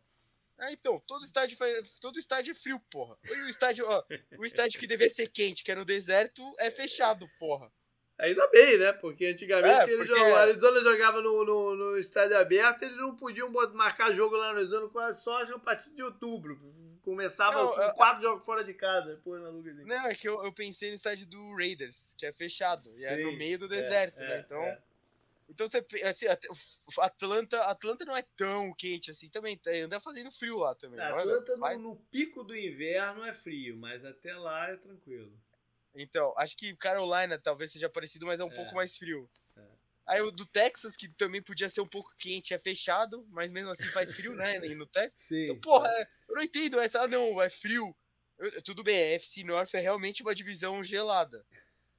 É, 0.59 0.73
então, 0.73 0.99
todo 1.01 1.25
estádio, 1.25 1.57
faz, 1.57 1.99
todo 1.99 2.19
estádio 2.19 2.53
é 2.53 2.55
frio, 2.55 2.81
porra. 2.89 3.19
E 3.25 3.33
o 3.43 3.49
estádio, 3.49 3.85
ó, 3.87 4.05
o 4.39 4.45
estádio 4.45 4.81
que 4.81 4.87
deveria 4.87 5.12
ser 5.12 5.29
quente, 5.29 5.62
que 5.62 5.73
é 5.73 5.75
no 5.75 5.85
deserto, 5.85 6.43
é 6.59 6.71
fechado, 6.71 7.29
porra. 7.39 7.71
Ainda 8.19 8.47
bem, 8.49 8.79
né? 8.79 8.93
Porque 8.93 9.27
antigamente 9.27 9.91
é, 9.91 9.93
ele 9.93 10.07
porque... 10.07 10.19
jogava, 10.19 10.39
a 10.39 10.43
Arizona 10.43 10.81
jogava 10.81 11.21
no, 11.21 11.45
no, 11.45 11.77
no, 11.77 11.99
estádio 11.99 12.39
aberto, 12.39 12.83
eles 12.83 12.97
não 12.97 13.14
podiam 13.14 13.51
marcar 13.75 14.14
jogo 14.14 14.37
lá 14.37 14.53
no 14.53 14.59
Arizona 14.59 15.14
só 15.14 15.43
a 15.43 15.59
partir 15.59 15.91
de 15.91 16.03
outubro. 16.03 16.59
Começava 17.03 17.62
não, 17.62 17.71
com 17.71 17.81
eu, 17.81 17.95
quatro 17.95 18.23
jogos 18.23 18.45
fora 18.45 18.64
de 18.64 18.75
casa, 18.75 19.14
depois 19.14 19.41
na 19.41 19.49
Luga 19.49 19.73
Não, 19.85 20.07
é 20.09 20.14
que 20.14 20.29
eu, 20.29 20.43
eu, 20.43 20.53
pensei 20.53 20.89
no 20.89 20.97
estádio 20.97 21.27
do 21.29 21.55
Raiders, 21.55 22.14
que 22.19 22.27
é 22.27 22.33
fechado, 22.33 22.91
e 22.97 23.01
Sim, 23.01 23.05
é 23.05 23.17
no 23.23 23.33
meio 23.37 23.59
do 23.59 23.67
é, 23.67 23.69
deserto, 23.69 24.23
é, 24.23 24.29
né? 24.29 24.43
Então. 24.45 24.62
É. 24.62 24.83
Então 25.49 25.69
você 25.69 25.87
assim, 26.03 26.27
Atlanta, 26.99 27.62
Atlanta 27.62 28.05
não 28.05 28.17
é 28.17 28.23
tão 28.37 28.75
quente 28.75 29.12
assim 29.12 29.29
também, 29.29 29.57
tá, 29.57 29.71
anda 29.71 30.01
fazendo 30.01 30.31
frio 30.33 30.59
lá 30.59 30.75
também. 30.75 30.99
Atlanta 30.99 31.57
no, 31.57 31.79
no, 31.79 31.97
pico 32.11 32.43
do 32.43 32.57
inverno 32.57 33.25
é 33.25 33.33
frio, 33.33 33.77
mas 33.77 34.05
até 34.05 34.35
lá 34.35 34.71
é 34.71 34.77
tranquilo. 34.77 35.33
Então, 35.97 36.34
acho 36.36 36.57
que 36.57 36.76
Carolina 36.76 37.38
talvez 37.38 37.72
seja 37.72 37.88
parecido, 37.88 38.26
mas 38.26 38.40
é 38.40 38.44
um 38.44 38.51
é. 38.51 38.55
pouco 38.55 38.74
mais 38.74 38.97
frio. 38.97 39.28
É. 39.57 39.62
Aí 40.07 40.22
o 40.22 40.30
do 40.30 40.47
Texas, 40.47 40.97
que 40.97 41.09
também 41.09 41.42
podia 41.42 41.68
ser 41.68 41.80
um 41.80 41.86
pouco 41.86 42.14
quente, 42.18 42.55
é 42.55 42.59
fechado, 42.59 43.26
mas 43.30 43.53
mesmo 43.53 43.70
assim 43.70 43.86
faz 43.86 44.12
frio, 44.12 44.34
né? 44.34 44.57
No 44.76 44.86
Texas. 44.86 45.26
Sim, 45.26 45.44
então, 45.44 45.61
porra, 45.61 45.88
é, 45.88 46.09
eu 46.28 46.34
não 46.36 46.42
entendo 46.42 46.78
essa, 46.78 47.03
ah, 47.03 47.09
não, 47.09 47.40
é 47.40 47.49
frio. 47.49 47.97
Eu, 48.38 48.62
tudo 48.62 48.82
bem, 48.82 48.97
a 48.97 49.14
FC 49.14 49.42
North 49.42 49.74
é 49.74 49.80
realmente 49.80 50.22
uma 50.22 50.34
divisão 50.34 50.84
gelada. 50.84 51.44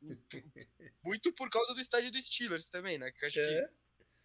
Muito 1.03 1.33
por 1.33 1.49
causa 1.49 1.73
do 1.73 1.81
estádio 1.81 2.11
dos 2.11 2.25
Steelers 2.25 2.69
também, 2.69 2.97
né? 2.97 3.11
Que 3.11 3.25
acho 3.25 3.39
é. 3.39 3.43
que 3.43 3.69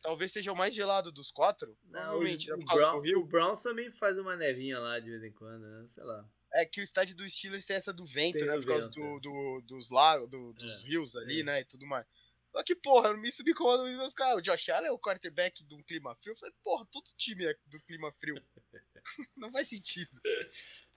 talvez 0.02 0.32
seja 0.32 0.52
o 0.52 0.56
mais 0.56 0.74
gelado 0.74 1.10
dos 1.10 1.30
quatro. 1.30 1.76
Não, 1.84 2.18
o, 2.18 2.22
né, 2.22 2.36
o, 2.52 2.74
Brown, 2.74 2.98
o 2.98 3.24
Browns 3.24 3.62
também 3.62 3.90
faz 3.90 4.18
uma 4.18 4.36
nevinha 4.36 4.78
lá 4.78 4.98
de 4.98 5.08
vez 5.08 5.22
em 5.22 5.32
quando, 5.32 5.62
né? 5.62 5.86
Sei 5.88 6.02
lá. 6.02 6.28
É 6.54 6.66
que 6.66 6.80
o 6.80 6.82
estádio 6.82 7.16
dos 7.16 7.32
Steelers 7.32 7.64
tem 7.64 7.76
essa 7.76 7.92
do 7.92 8.04
vento, 8.04 8.38
tem 8.38 8.46
né? 8.46 8.56
Por 8.56 8.66
causa 8.66 8.88
do, 8.90 9.00
é. 9.00 9.20
do, 9.20 9.62
dos 9.62 9.90
lagos, 9.90 10.28
do, 10.28 10.52
dos 10.52 10.84
é, 10.84 10.88
rios 10.88 11.16
ali, 11.16 11.40
é. 11.40 11.44
né? 11.44 11.60
E 11.60 11.64
tudo 11.64 11.86
mais. 11.86 12.04
Só 12.52 12.62
que, 12.62 12.74
porra, 12.74 13.14
isso 13.26 13.42
me 13.42 13.52
incomoda 13.52 13.82
muito 13.82 13.96
meus 13.96 14.12
caras. 14.12 14.36
O 14.36 14.42
Josh 14.42 14.68
Allen 14.68 14.88
é 14.88 14.92
o 14.92 14.98
quarterback 14.98 15.64
de 15.64 15.74
um 15.74 15.82
clima 15.82 16.14
frio. 16.14 16.32
Eu 16.32 16.36
falei, 16.36 16.54
porra, 16.62 16.86
todo 16.90 17.04
time 17.16 17.46
é 17.46 17.54
do 17.66 17.80
clima 17.80 18.12
frio. 18.12 18.36
Não 19.36 19.50
faz 19.50 19.68
sentido. 19.68 20.20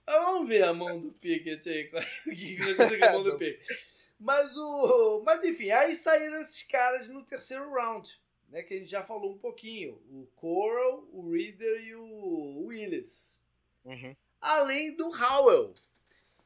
Ah, 0.06 0.18
vamos 0.18 0.48
ver 0.48 0.64
a 0.64 0.74
mão 0.74 1.00
do 1.00 1.12
Pickett 1.12 1.66
aí. 1.68 1.90
O 1.90 1.90
que 2.36 2.60
aconteceu 2.60 2.98
com 2.98 3.04
a 3.06 3.12
mão 3.12 3.22
do 3.22 3.36
Pickett. 3.38 3.96
Mas, 4.18 4.56
o, 4.56 5.22
mas 5.24 5.44
enfim, 5.44 5.70
aí 5.70 5.94
saíram 5.94 6.40
esses 6.40 6.62
caras 6.62 7.08
no 7.08 7.24
terceiro 7.24 7.70
round, 7.72 8.18
né? 8.48 8.62
Que 8.62 8.74
a 8.74 8.78
gente 8.78 8.90
já 8.90 9.02
falou 9.02 9.32
um 9.32 9.38
pouquinho. 9.38 9.94
O 10.10 10.26
Coral, 10.36 11.06
o 11.12 11.32
Reader 11.32 11.84
e 11.84 11.94
o 11.94 12.66
Willis. 12.66 13.40
Uhum 13.84 14.16
além 14.46 14.94
do 14.94 15.08
Howell, 15.10 15.74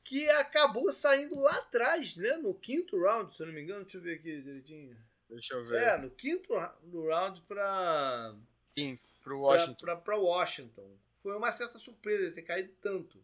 que 0.02 0.28
acabou 0.30 0.90
saindo 0.92 1.38
lá 1.38 1.56
atrás, 1.58 2.16
né? 2.16 2.36
No 2.38 2.54
quinto 2.54 2.98
round, 2.98 3.34
se 3.34 3.42
eu 3.42 3.46
não 3.46 3.54
me 3.54 3.62
engano. 3.62 3.82
Deixa 3.82 3.98
eu 3.98 4.02
ver 4.02 4.14
aqui 4.14 4.40
direitinho. 4.40 4.96
Deixa 5.28 5.54
eu 5.54 5.64
ver. 5.64 5.82
É, 5.82 5.98
no 5.98 6.10
quinto 6.10 6.54
round 6.54 7.42
para. 7.42 8.34
Sim, 8.64 8.98
para 9.22 9.34
Washington. 9.34 9.96
Para 9.96 10.16
Washington. 10.16 10.90
Foi 11.22 11.36
uma 11.36 11.52
certa 11.52 11.78
surpresa 11.78 12.32
ter 12.32 12.42
caído 12.42 12.72
tanto. 12.80 13.22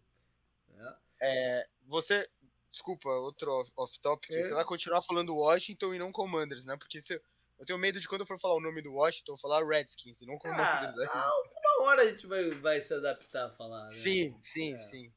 Né? 0.68 0.94
É, 1.20 1.68
você. 1.86 2.28
Desculpa, 2.68 3.08
outro 3.08 3.50
off-topic. 3.74 4.32
É. 4.32 4.42
Você 4.42 4.52
vai 4.52 4.64
continuar 4.64 5.00
falando 5.00 5.34
Washington 5.34 5.94
e 5.94 5.98
não 5.98 6.12
Commanders, 6.12 6.66
né? 6.66 6.76
Porque 6.76 7.00
você. 7.00 7.20
Eu 7.58 7.64
tenho 7.64 7.78
medo 7.78 7.98
de 7.98 8.06
quando 8.06 8.20
eu 8.20 8.26
for 8.26 8.38
falar 8.38 8.54
o 8.54 8.60
nome 8.60 8.82
do 8.82 8.92
Washington, 8.92 9.32
eu 9.32 9.38
falar 9.38 9.66
Redskins 9.66 10.20
e 10.20 10.26
não 10.26 10.38
Commanders. 10.38 10.98
Ah, 11.08 11.10
ah, 11.12 11.42
uma 11.78 11.86
hora 11.86 12.02
a 12.02 12.10
gente 12.10 12.26
vai, 12.26 12.50
vai 12.50 12.80
se 12.80 12.92
adaptar 12.92 13.46
a 13.46 13.50
falar. 13.50 13.84
Né? 13.84 13.90
Sim, 13.90 14.36
sim, 14.38 14.74
é. 14.74 14.78
sim. 14.78 15.12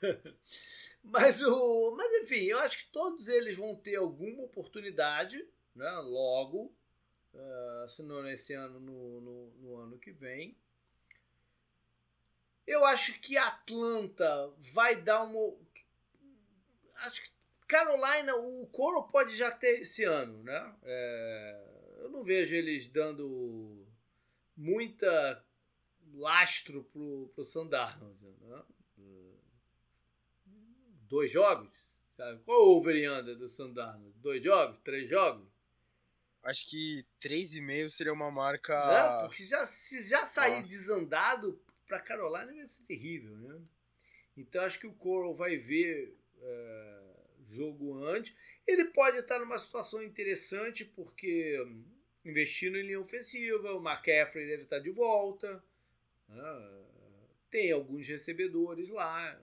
mas, 1.02 1.42
o, 1.42 1.94
mas 1.96 2.12
enfim, 2.22 2.44
eu 2.44 2.58
acho 2.58 2.78
que 2.78 2.92
todos 2.92 3.26
eles 3.26 3.56
vão 3.56 3.74
ter 3.74 3.96
alguma 3.96 4.44
oportunidade, 4.44 5.44
né? 5.74 5.90
Logo, 5.90 6.72
uh, 7.34 7.88
se 7.88 8.02
não 8.02 8.22
nesse 8.22 8.54
ano, 8.54 8.78
no, 8.78 9.20
no, 9.20 9.50
no 9.58 9.76
ano 9.78 9.98
que 9.98 10.12
vem. 10.12 10.56
Eu 12.64 12.84
acho 12.84 13.18
que 13.20 13.36
Atlanta 13.36 14.52
vai 14.72 14.94
dar 14.94 15.24
uma. 15.24 15.56
Acho 16.98 17.20
que 17.20 17.32
Carolina, 17.72 18.36
o 18.36 18.66
Coro 18.66 19.02
pode 19.04 19.34
já 19.34 19.50
ter 19.50 19.80
esse 19.80 20.04
ano, 20.04 20.42
né? 20.42 20.74
É, 20.82 21.64
eu 22.00 22.10
não 22.10 22.22
vejo 22.22 22.54
eles 22.54 22.86
dando 22.86 23.86
muita 24.54 25.42
lastro 26.12 26.84
pro, 26.92 27.32
pro 27.34 27.42
Sandarnold. 27.42 28.22
Né? 28.42 28.62
Dois 31.08 31.30
jogos? 31.30 31.72
Sabe? 32.14 32.42
Qual 32.44 32.60
o 32.60 32.76
over 32.76 33.10
under 33.10 33.38
do 33.38 33.48
Sandarnold? 33.48 34.18
Dois 34.18 34.44
jogos? 34.44 34.78
Três 34.84 35.08
jogos? 35.08 35.48
Acho 36.42 36.68
que 36.68 37.06
três 37.18 37.54
e 37.54 37.62
meio 37.62 37.88
seria 37.88 38.12
uma 38.12 38.30
marca. 38.30 38.74
Não, 38.74 39.28
porque 39.28 39.46
já, 39.46 39.64
se 39.64 40.02
já 40.02 40.26
sair 40.26 40.58
ah. 40.58 40.62
desandado 40.62 41.58
para 41.86 42.00
Carolina 42.00 42.52
vai 42.52 42.66
ser 42.66 42.82
terrível, 42.82 43.34
né? 43.38 43.62
Então 44.36 44.62
acho 44.62 44.78
que 44.78 44.86
o 44.86 44.92
Coral 44.92 45.34
vai 45.34 45.56
ver. 45.56 46.18
É 46.38 47.11
jogo 47.52 48.04
antes. 48.04 48.34
Ele 48.66 48.86
pode 48.86 49.18
estar 49.18 49.38
numa 49.38 49.58
situação 49.58 50.02
interessante 50.02 50.84
porque 50.84 51.58
investindo 52.24 52.76
em 52.76 52.82
linha 52.82 53.00
ofensiva, 53.00 53.72
o 53.72 53.80
McCaffrey 53.80 54.46
deve 54.46 54.62
estar 54.64 54.78
de 54.78 54.90
volta. 54.90 55.62
Né? 56.28 56.84
Tem 57.50 57.72
alguns 57.72 58.06
recebedores 58.06 58.88
lá 58.88 59.38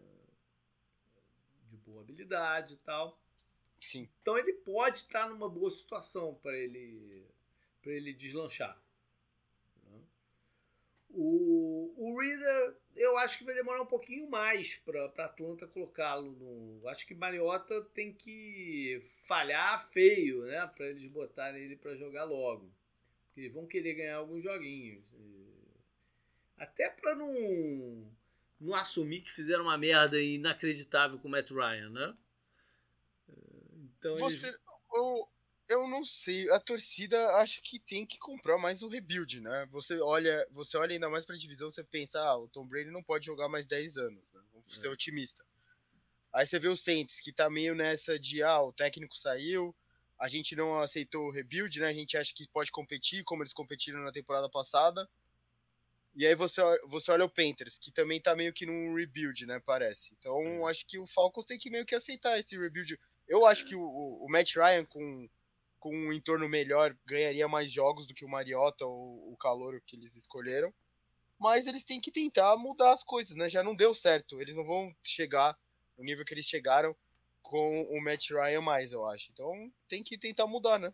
de 1.69 1.77
boa 1.77 2.01
habilidade 2.01 2.75
e 2.75 2.77
tal. 2.77 3.21
Sim. 3.79 4.09
Então 4.21 4.37
ele 4.37 4.53
pode 4.53 4.99
estar 4.99 5.29
numa 5.29 5.49
boa 5.49 5.71
situação 5.71 6.35
para 6.35 6.57
ele 6.57 7.25
para 7.81 7.93
ele 7.93 8.13
deslanchar. 8.13 8.81
O, 11.11 11.93
o 11.97 12.19
Reader 12.19 12.75
eu 12.99 13.17
acho 13.17 13.37
que 13.37 13.45
vai 13.45 13.55
demorar 13.55 13.81
um 13.81 13.85
pouquinho 13.85 14.29
mais 14.29 14.75
para 14.75 15.05
Atlanta 15.05 15.65
colocá-lo 15.65 16.33
no. 16.33 16.87
Acho 16.89 17.07
que 17.07 17.15
Mariota 17.15 17.81
tem 17.93 18.13
que 18.13 19.01
falhar 19.25 19.89
feio, 19.91 20.43
né? 20.43 20.67
Para 20.75 20.87
eles 20.87 21.09
botarem 21.09 21.63
ele 21.63 21.77
para 21.77 21.95
jogar 21.95 22.25
logo. 22.25 22.69
Porque 23.25 23.41
eles 23.41 23.53
vão 23.53 23.65
querer 23.65 23.93
ganhar 23.93 24.17
alguns 24.17 24.43
joguinhos. 24.43 25.03
Até 26.57 26.89
para 26.89 27.15
não, 27.15 28.11
não 28.59 28.75
assumir 28.75 29.21
que 29.21 29.31
fizeram 29.31 29.63
uma 29.63 29.77
merda 29.77 30.21
inacreditável 30.21 31.17
com 31.19 31.29
o 31.29 31.31
Matt 31.31 31.49
Ryan, 31.49 31.89
né? 31.89 32.17
Então 33.97 34.17
Você, 34.17 34.47
eles... 34.47 34.59
o, 34.91 35.27
eu 35.69 35.87
não 35.87 36.03
sei. 36.03 36.49
A 36.49 36.59
torcida 36.59 37.35
acho 37.35 37.61
que 37.61 37.79
tem 37.79 38.03
que 38.05 38.17
comprar 38.17 38.57
mais 38.57 38.81
o 38.81 38.89
rebuild, 38.89 39.39
né? 39.39 39.67
Você 39.69 39.99
olha, 39.99 40.45
você 40.49 40.75
olha 40.75 40.93
ainda 40.93 41.09
mais 41.09 41.25
pra 41.25 41.37
divisão, 41.37 41.69
você 41.69 41.83
pensa, 41.83 42.19
ah, 42.19 42.37
o 42.37 42.47
Tom 42.47 42.65
Brady 42.65 42.89
não 42.89 43.03
pode 43.03 43.27
jogar 43.27 43.47
mais 43.47 43.67
10 43.67 43.97
anos, 43.97 44.31
né? 44.31 44.41
Vamos 44.51 44.75
é. 44.75 44.81
ser 44.81 44.87
otimista. 44.89 45.45
Aí 46.33 46.45
você 46.45 46.57
vê 46.57 46.67
o 46.67 46.75
Saints, 46.75 47.21
que 47.21 47.31
tá 47.31 47.49
meio 47.49 47.75
nessa 47.75 48.17
de, 48.19 48.41
ah, 48.41 48.61
o 48.61 48.73
técnico 48.73 49.15
saiu, 49.15 49.75
a 50.19 50.27
gente 50.27 50.55
não 50.55 50.79
aceitou 50.79 51.27
o 51.27 51.31
rebuild, 51.31 51.79
né? 51.79 51.87
A 51.87 51.93
gente 51.93 52.17
acha 52.17 52.33
que 52.33 52.47
pode 52.47 52.71
competir, 52.71 53.23
como 53.23 53.43
eles 53.43 53.53
competiram 53.53 54.01
na 54.01 54.11
temporada 54.11 54.49
passada. 54.49 55.07
E 56.15 56.25
aí 56.25 56.33
você, 56.33 56.61
você 56.87 57.11
olha 57.11 57.25
o 57.25 57.29
Panthers, 57.29 57.77
que 57.77 57.91
também 57.91 58.19
tá 58.19 58.35
meio 58.35 58.51
que 58.51 58.65
num 58.65 58.95
rebuild, 58.95 59.45
né? 59.45 59.61
Parece. 59.63 60.13
Então 60.17 60.67
é. 60.67 60.71
acho 60.71 60.85
que 60.87 60.97
o 60.97 61.05
Falcons 61.05 61.45
tem 61.45 61.59
que 61.59 61.69
meio 61.69 61.85
que 61.85 61.95
aceitar 61.95 62.39
esse 62.39 62.57
rebuild. 62.57 62.99
Eu 63.27 63.45
acho 63.45 63.63
que 63.65 63.75
o, 63.75 63.81
o 63.81 64.27
Matt 64.29 64.55
Ryan 64.55 64.83
com 64.85 65.29
com 65.79 65.95
um 65.95 66.11
entorno 66.11 66.47
melhor, 66.49 66.95
ganharia 67.05 67.47
mais 67.47 67.71
jogos 67.71 68.05
do 68.05 68.13
que 68.13 68.25
o 68.25 68.29
Mariota 68.29 68.85
ou 68.85 69.31
o 69.31 69.37
Calor 69.37 69.81
que 69.85 69.95
eles 69.95 70.15
escolheram. 70.15 70.73
Mas 71.39 71.67
eles 71.67 71.85
têm 71.85 72.01
que 72.01 72.11
tentar 72.11 72.57
mudar 72.57 72.91
as 72.91 73.03
coisas, 73.03 73.35
né? 73.35 73.49
Já 73.49 73.63
não 73.63 73.73
deu 73.73 73.93
certo. 73.93 74.41
Eles 74.41 74.57
não 74.57 74.65
vão 74.65 74.93
chegar 75.01 75.57
no 75.97 76.03
nível 76.03 76.25
que 76.25 76.33
eles 76.33 76.45
chegaram 76.45 76.95
com 77.41 77.83
o 77.83 78.03
Matt 78.03 78.29
Ryan 78.29 78.61
mais, 78.61 78.91
eu 78.91 79.05
acho. 79.05 79.31
Então 79.31 79.71
tem 79.87 80.03
que 80.03 80.17
tentar 80.17 80.45
mudar, 80.47 80.77
né? 80.79 80.93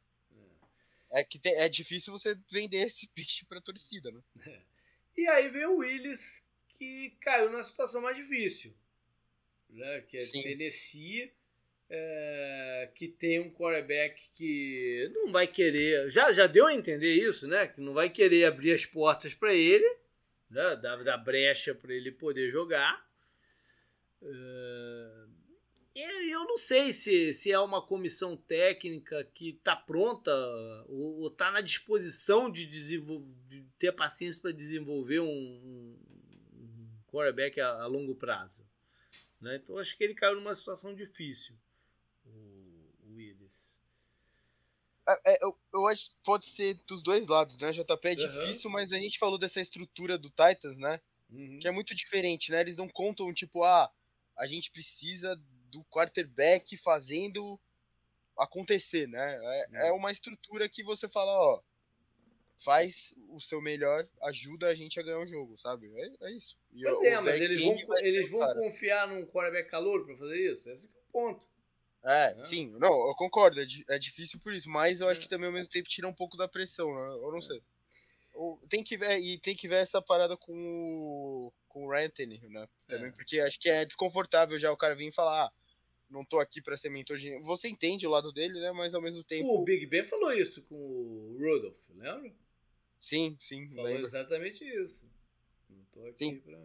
É, 1.11 1.21
é 1.21 1.23
que 1.23 1.39
te, 1.39 1.49
é 1.49 1.67
difícil 1.67 2.13
você 2.13 2.37
vender 2.51 2.77
esse 2.77 3.07
peixe 3.13 3.45
pra 3.45 3.61
torcida, 3.61 4.11
né? 4.11 4.21
E 5.17 5.25
aí 5.29 5.47
vem 5.47 5.65
o 5.65 5.77
Willis, 5.77 6.43
que 6.67 7.11
caiu 7.21 7.49
na 7.49 7.63
situação 7.63 8.01
mais 8.01 8.17
difícil. 8.17 8.75
Né? 9.69 10.01
Que 10.01 10.17
é 10.17 10.21
Sim. 10.21 10.43
Tennessee 10.43 11.33
é, 11.89 12.89
que 12.95 13.07
tem 13.07 13.39
um 13.39 13.51
quarterback 13.51 14.29
que 14.33 15.11
não 15.13 15.27
vai 15.27 15.47
querer. 15.47 16.09
Já, 16.09 16.33
já 16.33 16.47
deu 16.47 16.65
a 16.65 16.73
entender 16.73 17.13
isso, 17.13 17.47
né? 17.47 17.67
Que 17.67 17.81
não 17.81 17.93
vai 17.93 18.09
querer 18.09 18.45
abrir 18.45 18.73
as 18.73 18.85
portas 18.85 19.33
para 19.33 19.53
ele, 19.53 19.87
né? 20.49 20.75
dar, 20.77 21.17
brecha 21.17 21.75
para 21.75 21.93
ele 21.93 22.11
poder 22.11 22.49
jogar. 22.51 23.05
É, 24.21 25.25
eu 25.95 26.43
não 26.43 26.57
sei 26.57 26.91
se, 26.91 27.31
se 27.33 27.51
é 27.51 27.59
uma 27.59 27.81
comissão 27.81 28.35
técnica 28.35 29.23
que 29.33 29.49
está 29.51 29.75
pronta 29.75 30.31
ou 30.87 31.27
está 31.27 31.51
na 31.51 31.61
disposição 31.61 32.51
de, 32.51 32.65
de 32.65 33.65
ter 33.79 33.91
paciência 33.93 34.41
para 34.41 34.51
desenvolver 34.51 35.21
um, 35.21 35.27
um 35.27 35.95
quarterback 37.07 37.61
a, 37.61 37.83
a 37.83 37.85
longo 37.85 38.15
prazo. 38.15 38.65
Né? 39.39 39.55
Então 39.55 39.77
acho 39.77 39.95
que 39.97 40.03
ele 40.03 40.15
caiu 40.15 40.35
numa 40.35 40.53
situação 40.53 40.93
difícil. 40.93 41.55
É, 42.25 42.29
é, 42.29 43.35
eu, 45.41 45.57
eu 45.73 45.87
acho 45.87 46.09
que 46.09 46.15
pode 46.23 46.45
ser 46.45 46.79
dos 46.87 47.01
dois 47.01 47.27
lados, 47.27 47.57
né? 47.57 47.71
JP 47.71 48.07
é 48.07 48.09
uhum. 48.11 48.15
difícil, 48.15 48.69
mas 48.69 48.91
a 48.91 48.97
gente 48.97 49.19
falou 49.19 49.37
dessa 49.37 49.61
estrutura 49.61 50.17
do 50.17 50.29
Titans, 50.29 50.77
né? 50.77 50.99
Uhum. 51.29 51.59
Que 51.59 51.67
é 51.67 51.71
muito 51.71 51.93
diferente, 51.93 52.51
né? 52.51 52.61
Eles 52.61 52.77
não 52.77 52.87
contam, 52.87 53.33
tipo, 53.33 53.63
ah, 53.63 53.91
a 54.37 54.47
gente 54.47 54.71
precisa 54.71 55.39
do 55.69 55.83
quarterback 55.85 56.75
fazendo 56.77 57.59
acontecer, 58.37 59.07
né? 59.07 59.35
É, 59.35 59.67
uhum. 59.69 59.77
é 59.87 59.91
uma 59.93 60.11
estrutura 60.11 60.67
que 60.67 60.83
você 60.83 61.07
fala, 61.07 61.31
ó, 61.31 61.61
faz 62.57 63.13
o 63.29 63.39
seu 63.39 63.61
melhor, 63.61 64.07
ajuda 64.23 64.67
a 64.67 64.73
gente 64.73 64.99
a 64.99 65.03
ganhar 65.03 65.19
o 65.19 65.27
jogo, 65.27 65.57
sabe? 65.57 65.91
É, 65.95 66.27
é 66.27 66.31
isso. 66.31 66.57
E 66.73 66.85
é, 66.85 67.19
mas 67.21 67.39
eles 67.39 67.63
vão, 67.63 67.97
eles 67.99 68.31
vão 68.31 68.53
confiar 68.55 69.07
num 69.07 69.25
quarterback 69.25 69.69
calor 69.69 70.05
para 70.05 70.17
fazer 70.17 70.53
isso? 70.53 70.69
Esse 70.69 70.87
é 70.87 70.89
o 70.89 71.11
ponto. 71.11 71.54
É, 72.05 72.39
sim, 72.39 72.69
não, 72.77 73.07
eu 73.07 73.15
concordo, 73.15 73.59
é, 73.59 73.65
é, 73.89 73.97
difícil 73.97 74.39
por 74.39 74.53
isso, 74.53 74.69
mas 74.69 75.01
eu 75.01 75.09
acho 75.09 75.19
que 75.19 75.27
também 75.27 75.47
ao 75.47 75.51
mesmo 75.53 75.71
tempo 75.71 75.89
tira 75.89 76.07
um 76.07 76.13
pouco 76.13 76.37
da 76.37 76.47
pressão, 76.47 76.93
né? 76.93 77.15
Eu 77.15 77.31
não 77.31 77.41
sei. 77.41 77.63
Tem 78.69 78.83
que 78.83 78.95
ver, 78.95 79.17
e 79.17 79.39
tem 79.39 79.55
que 79.55 79.67
ver 79.67 79.77
essa 79.77 80.01
parada 80.01 80.37
com 80.37 80.53
o, 80.53 81.53
com 81.67 81.87
o 81.87 82.09
Tannehill, 82.11 82.49
né? 82.51 82.67
Também, 82.87 83.09
é. 83.09 83.11
porque 83.11 83.39
acho 83.39 83.59
que 83.59 83.69
é 83.69 83.83
desconfortável 83.85 84.59
já 84.59 84.71
o 84.71 84.77
cara 84.77 84.93
vir 84.93 85.07
e 85.07 85.11
falar, 85.11 85.45
ah, 85.45 85.51
não 86.09 86.23
tô 86.23 86.39
aqui 86.39 86.61
pra 86.61 86.77
ser 86.77 86.89
mentor 86.89 87.17
de 87.17 87.37
Você 87.39 87.67
entende 87.67 88.05
o 88.05 88.11
lado 88.11 88.31
dele, 88.31 88.59
né? 88.59 88.71
Mas 88.71 88.93
ao 88.93 89.01
mesmo 89.01 89.23
tempo. 89.23 89.47
O 89.47 89.63
Big 89.63 89.85
Ben 89.87 90.03
falou 90.03 90.31
isso 90.31 90.61
com 90.63 90.75
o 90.75 91.37
Rudolph, 91.39 91.89
lembra? 91.95 92.31
Sim, 92.99 93.35
sim. 93.39 93.67
Falou 93.69 93.85
lembro. 93.85 94.05
exatamente 94.05 94.63
isso. 94.63 95.05
Não 95.69 95.83
tô 95.85 96.05
aqui 96.05 96.17
sim. 96.17 96.39
pra. 96.39 96.59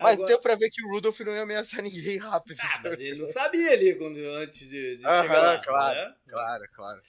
Mas 0.00 0.14
Agora... 0.14 0.28
deu 0.28 0.40
pra 0.40 0.54
ver 0.54 0.70
que 0.70 0.82
o 0.82 0.88
Rudolph 0.88 1.20
não 1.20 1.34
ia 1.34 1.42
ameaçar 1.42 1.82
ninguém 1.82 2.16
rápido. 2.16 2.56
Ah, 2.62 2.80
mas 2.82 3.00
ele 3.00 3.18
não 3.18 3.26
sabia 3.26 3.72
ali 3.72 3.94
quando, 3.96 4.16
antes 4.16 4.66
de, 4.66 4.96
de 4.96 5.02
chegar 5.02 5.42
lá, 5.42 5.58
claro, 5.58 5.94
né? 5.94 6.14
claro, 6.26 6.68
claro. 6.72 7.02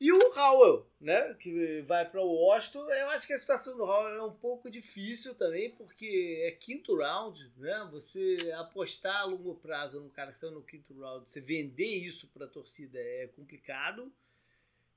E 0.00 0.10
o 0.10 0.34
Howell, 0.34 0.90
né, 0.98 1.34
que 1.34 1.82
vai 1.82 2.08
para 2.08 2.22
o 2.22 2.32
Washington, 2.32 2.90
eu 2.90 3.10
acho 3.10 3.26
que 3.26 3.34
a 3.34 3.38
situação 3.38 3.76
do 3.76 3.84
Howell 3.84 4.16
é 4.16 4.22
um 4.22 4.32
pouco 4.32 4.70
difícil 4.70 5.34
também, 5.34 5.72
porque 5.72 6.42
é 6.46 6.52
quinto 6.52 6.96
round, 6.96 7.52
né? 7.58 7.86
Você 7.92 8.38
apostar 8.56 9.16
a 9.16 9.24
longo 9.24 9.56
prazo 9.56 10.00
num 10.00 10.08
cara 10.08 10.30
que 10.30 10.38
está 10.38 10.50
no 10.50 10.62
quinto 10.62 10.98
round, 10.98 11.30
você 11.30 11.38
vender 11.38 11.84
isso 11.84 12.26
para 12.28 12.46
a 12.46 12.48
torcida 12.48 12.98
é 12.98 13.28
complicado. 13.36 14.10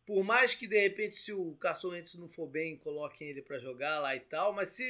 Por 0.06 0.24
mais 0.24 0.56
que 0.56 0.66
de 0.66 0.80
repente 0.80 1.18
se 1.18 1.34
o 1.34 1.54
Carson 1.56 1.90
Wentz 1.90 2.16
não 2.16 2.30
for 2.30 2.48
bem, 2.48 2.78
coloquem 2.78 3.28
ele 3.28 3.42
para 3.42 3.60
jogar 3.60 4.00
lá 4.00 4.16
e 4.16 4.22
tal, 4.22 4.54
mas 4.54 4.70
se 4.70 4.86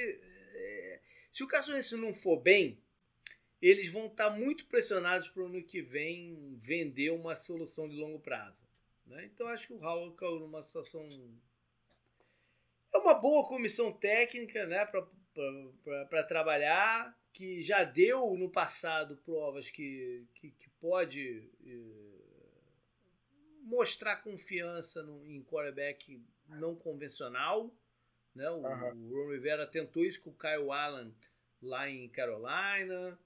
é, 0.54 1.00
se 1.34 1.44
o 1.44 1.48
Caçuense 1.48 1.98
não 1.98 2.14
for 2.14 2.40
bem, 2.40 2.80
eles 3.60 3.92
vão 3.92 4.06
estar 4.06 4.30
muito 4.30 4.68
pressionados 4.68 5.30
para 5.30 5.42
o 5.42 5.48
ano 5.48 5.64
que 5.64 5.82
vem 5.82 6.56
vender 6.58 7.10
uma 7.12 7.36
solução 7.36 7.90
de 7.90 7.96
longo 7.96 8.20
prazo. 8.20 8.62
Né? 9.06 9.26
Então 9.26 9.48
acho 9.48 9.68
que 9.68 9.74
o 9.74 9.84
Howell 9.84 10.14
caiu 10.14 10.40
numa 10.40 10.62
situação. 10.62 11.10
É 12.94 12.98
uma 12.98 13.16
boa 13.16 13.48
comissão 13.48 13.92
técnica 13.92 14.68
né, 14.68 14.86
para 16.10 16.24
trabalhar, 16.24 17.18
que 17.32 17.64
já 17.64 17.84
deu 17.84 18.36
no 18.38 18.52
passado 18.52 19.18
provas 19.18 19.72
que, 19.72 20.28
que, 20.36 20.52
que 20.52 20.70
pode 20.80 21.50
eh, 21.66 22.14
mostrar 23.64 24.18
confiança 24.18 25.02
no, 25.02 25.26
em 25.26 25.42
quarterback 25.44 26.22
não 26.48 26.76
convencional. 26.76 27.74
Né? 28.36 28.50
O, 28.50 28.58
uhum. 28.58 29.12
o 29.12 29.26
Ron 29.26 29.32
Rivera 29.32 29.68
tentou 29.68 30.04
isso 30.04 30.22
com 30.22 30.32
o 30.32 30.38
Kyle 30.38 30.72
Allen 30.72 31.14
lá 31.62 31.90
em 31.90 32.10
Carolina, 32.10 33.18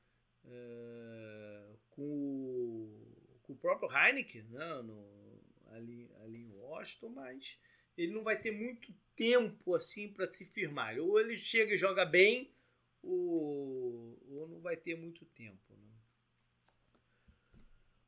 é, 0.45 1.63
com, 1.89 2.03
o, 2.03 3.39
com, 3.43 3.53
o, 3.53 3.57
próprio 3.57 3.89
Heineken 3.89 4.43
né? 4.43 4.81
No, 4.84 5.41
ali, 5.71 6.09
ali 6.23 6.43
em 6.43 6.51
Washington, 6.51 7.09
mas 7.09 7.57
ele 7.97 8.13
não 8.13 8.23
vai 8.23 8.39
ter 8.39 8.51
muito 8.51 8.93
tempo 9.15 9.73
assim 9.73 10.07
para 10.07 10.27
se 10.27 10.45
firmar. 10.45 10.97
Ou 10.99 11.19
ele 11.19 11.38
chega 11.38 11.73
e 11.73 11.77
joga 11.77 12.05
bem, 12.05 12.53
ou, 13.01 14.17
ou 14.29 14.47
não 14.47 14.59
vai 14.61 14.77
ter 14.77 14.95
muito 14.95 15.25
tempo. 15.25 15.73
Né? 15.75 15.88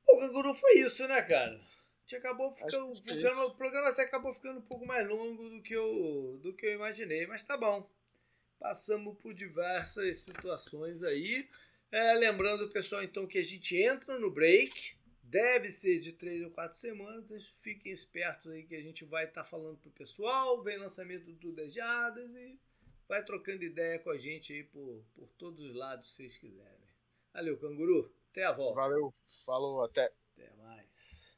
O 0.07 0.19
Canguru 0.19 0.53
foi 0.53 0.79
isso, 0.79 1.07
né, 1.07 1.21
cara? 1.21 1.59
Gente 2.09 2.15
acabou 2.15 2.51
ficando. 2.51 2.91
O 2.91 3.01
programa, 3.03 3.45
o 3.45 3.55
programa 3.55 3.89
até 3.89 4.01
acabou 4.01 4.33
ficando 4.33 4.59
um 4.59 4.63
pouco 4.63 4.85
mais 4.85 5.07
longo 5.07 5.49
do 5.49 5.61
que 5.61 5.73
eu, 5.73 6.39
do 6.41 6.53
que 6.53 6.65
eu 6.65 6.73
imaginei, 6.73 7.27
mas 7.27 7.43
tá 7.43 7.55
bom. 7.55 7.87
Passamos 8.57 9.15
por 9.19 9.33
diversas 9.33 10.17
situações 10.17 11.03
aí. 11.03 11.47
É, 11.91 12.13
lembrando, 12.13 12.69
pessoal, 12.69 13.03
então, 13.03 13.27
que 13.27 13.37
a 13.37 13.43
gente 13.43 13.77
entra 13.77 14.17
no 14.17 14.31
break. 14.31 14.97
Deve 15.21 15.71
ser 15.71 15.99
de 15.99 16.11
três 16.11 16.43
ou 16.43 16.49
quatro 16.49 16.77
semanas. 16.77 17.45
Fiquem 17.59 17.91
espertos 17.91 18.47
aí 18.47 18.63
que 18.63 18.75
a 18.75 18.81
gente 18.81 19.05
vai 19.05 19.25
estar 19.25 19.43
tá 19.43 19.49
falando 19.49 19.77
pro 19.77 19.91
pessoal. 19.91 20.61
Vem 20.63 20.77
lançamento 20.77 21.31
do 21.33 21.51
Dejadas 21.51 22.31
e 22.35 22.59
vai 23.07 23.23
trocando 23.23 23.63
ideia 23.63 23.99
com 23.99 24.09
a 24.09 24.17
gente 24.17 24.51
aí 24.51 24.63
por, 24.63 25.05
por 25.13 25.29
todos 25.37 25.63
os 25.63 25.75
lados, 25.75 26.09
se 26.09 26.15
vocês 26.17 26.37
quiserem. 26.37 26.89
Valeu, 27.31 27.57
canguru. 27.59 28.11
Até 28.31 28.43
a 28.43 28.51
volta. 28.51 28.81
Valeu. 28.81 29.13
Falou, 29.45 29.83
até. 29.83 30.11
Até 30.35 30.51
mais. 30.55 31.28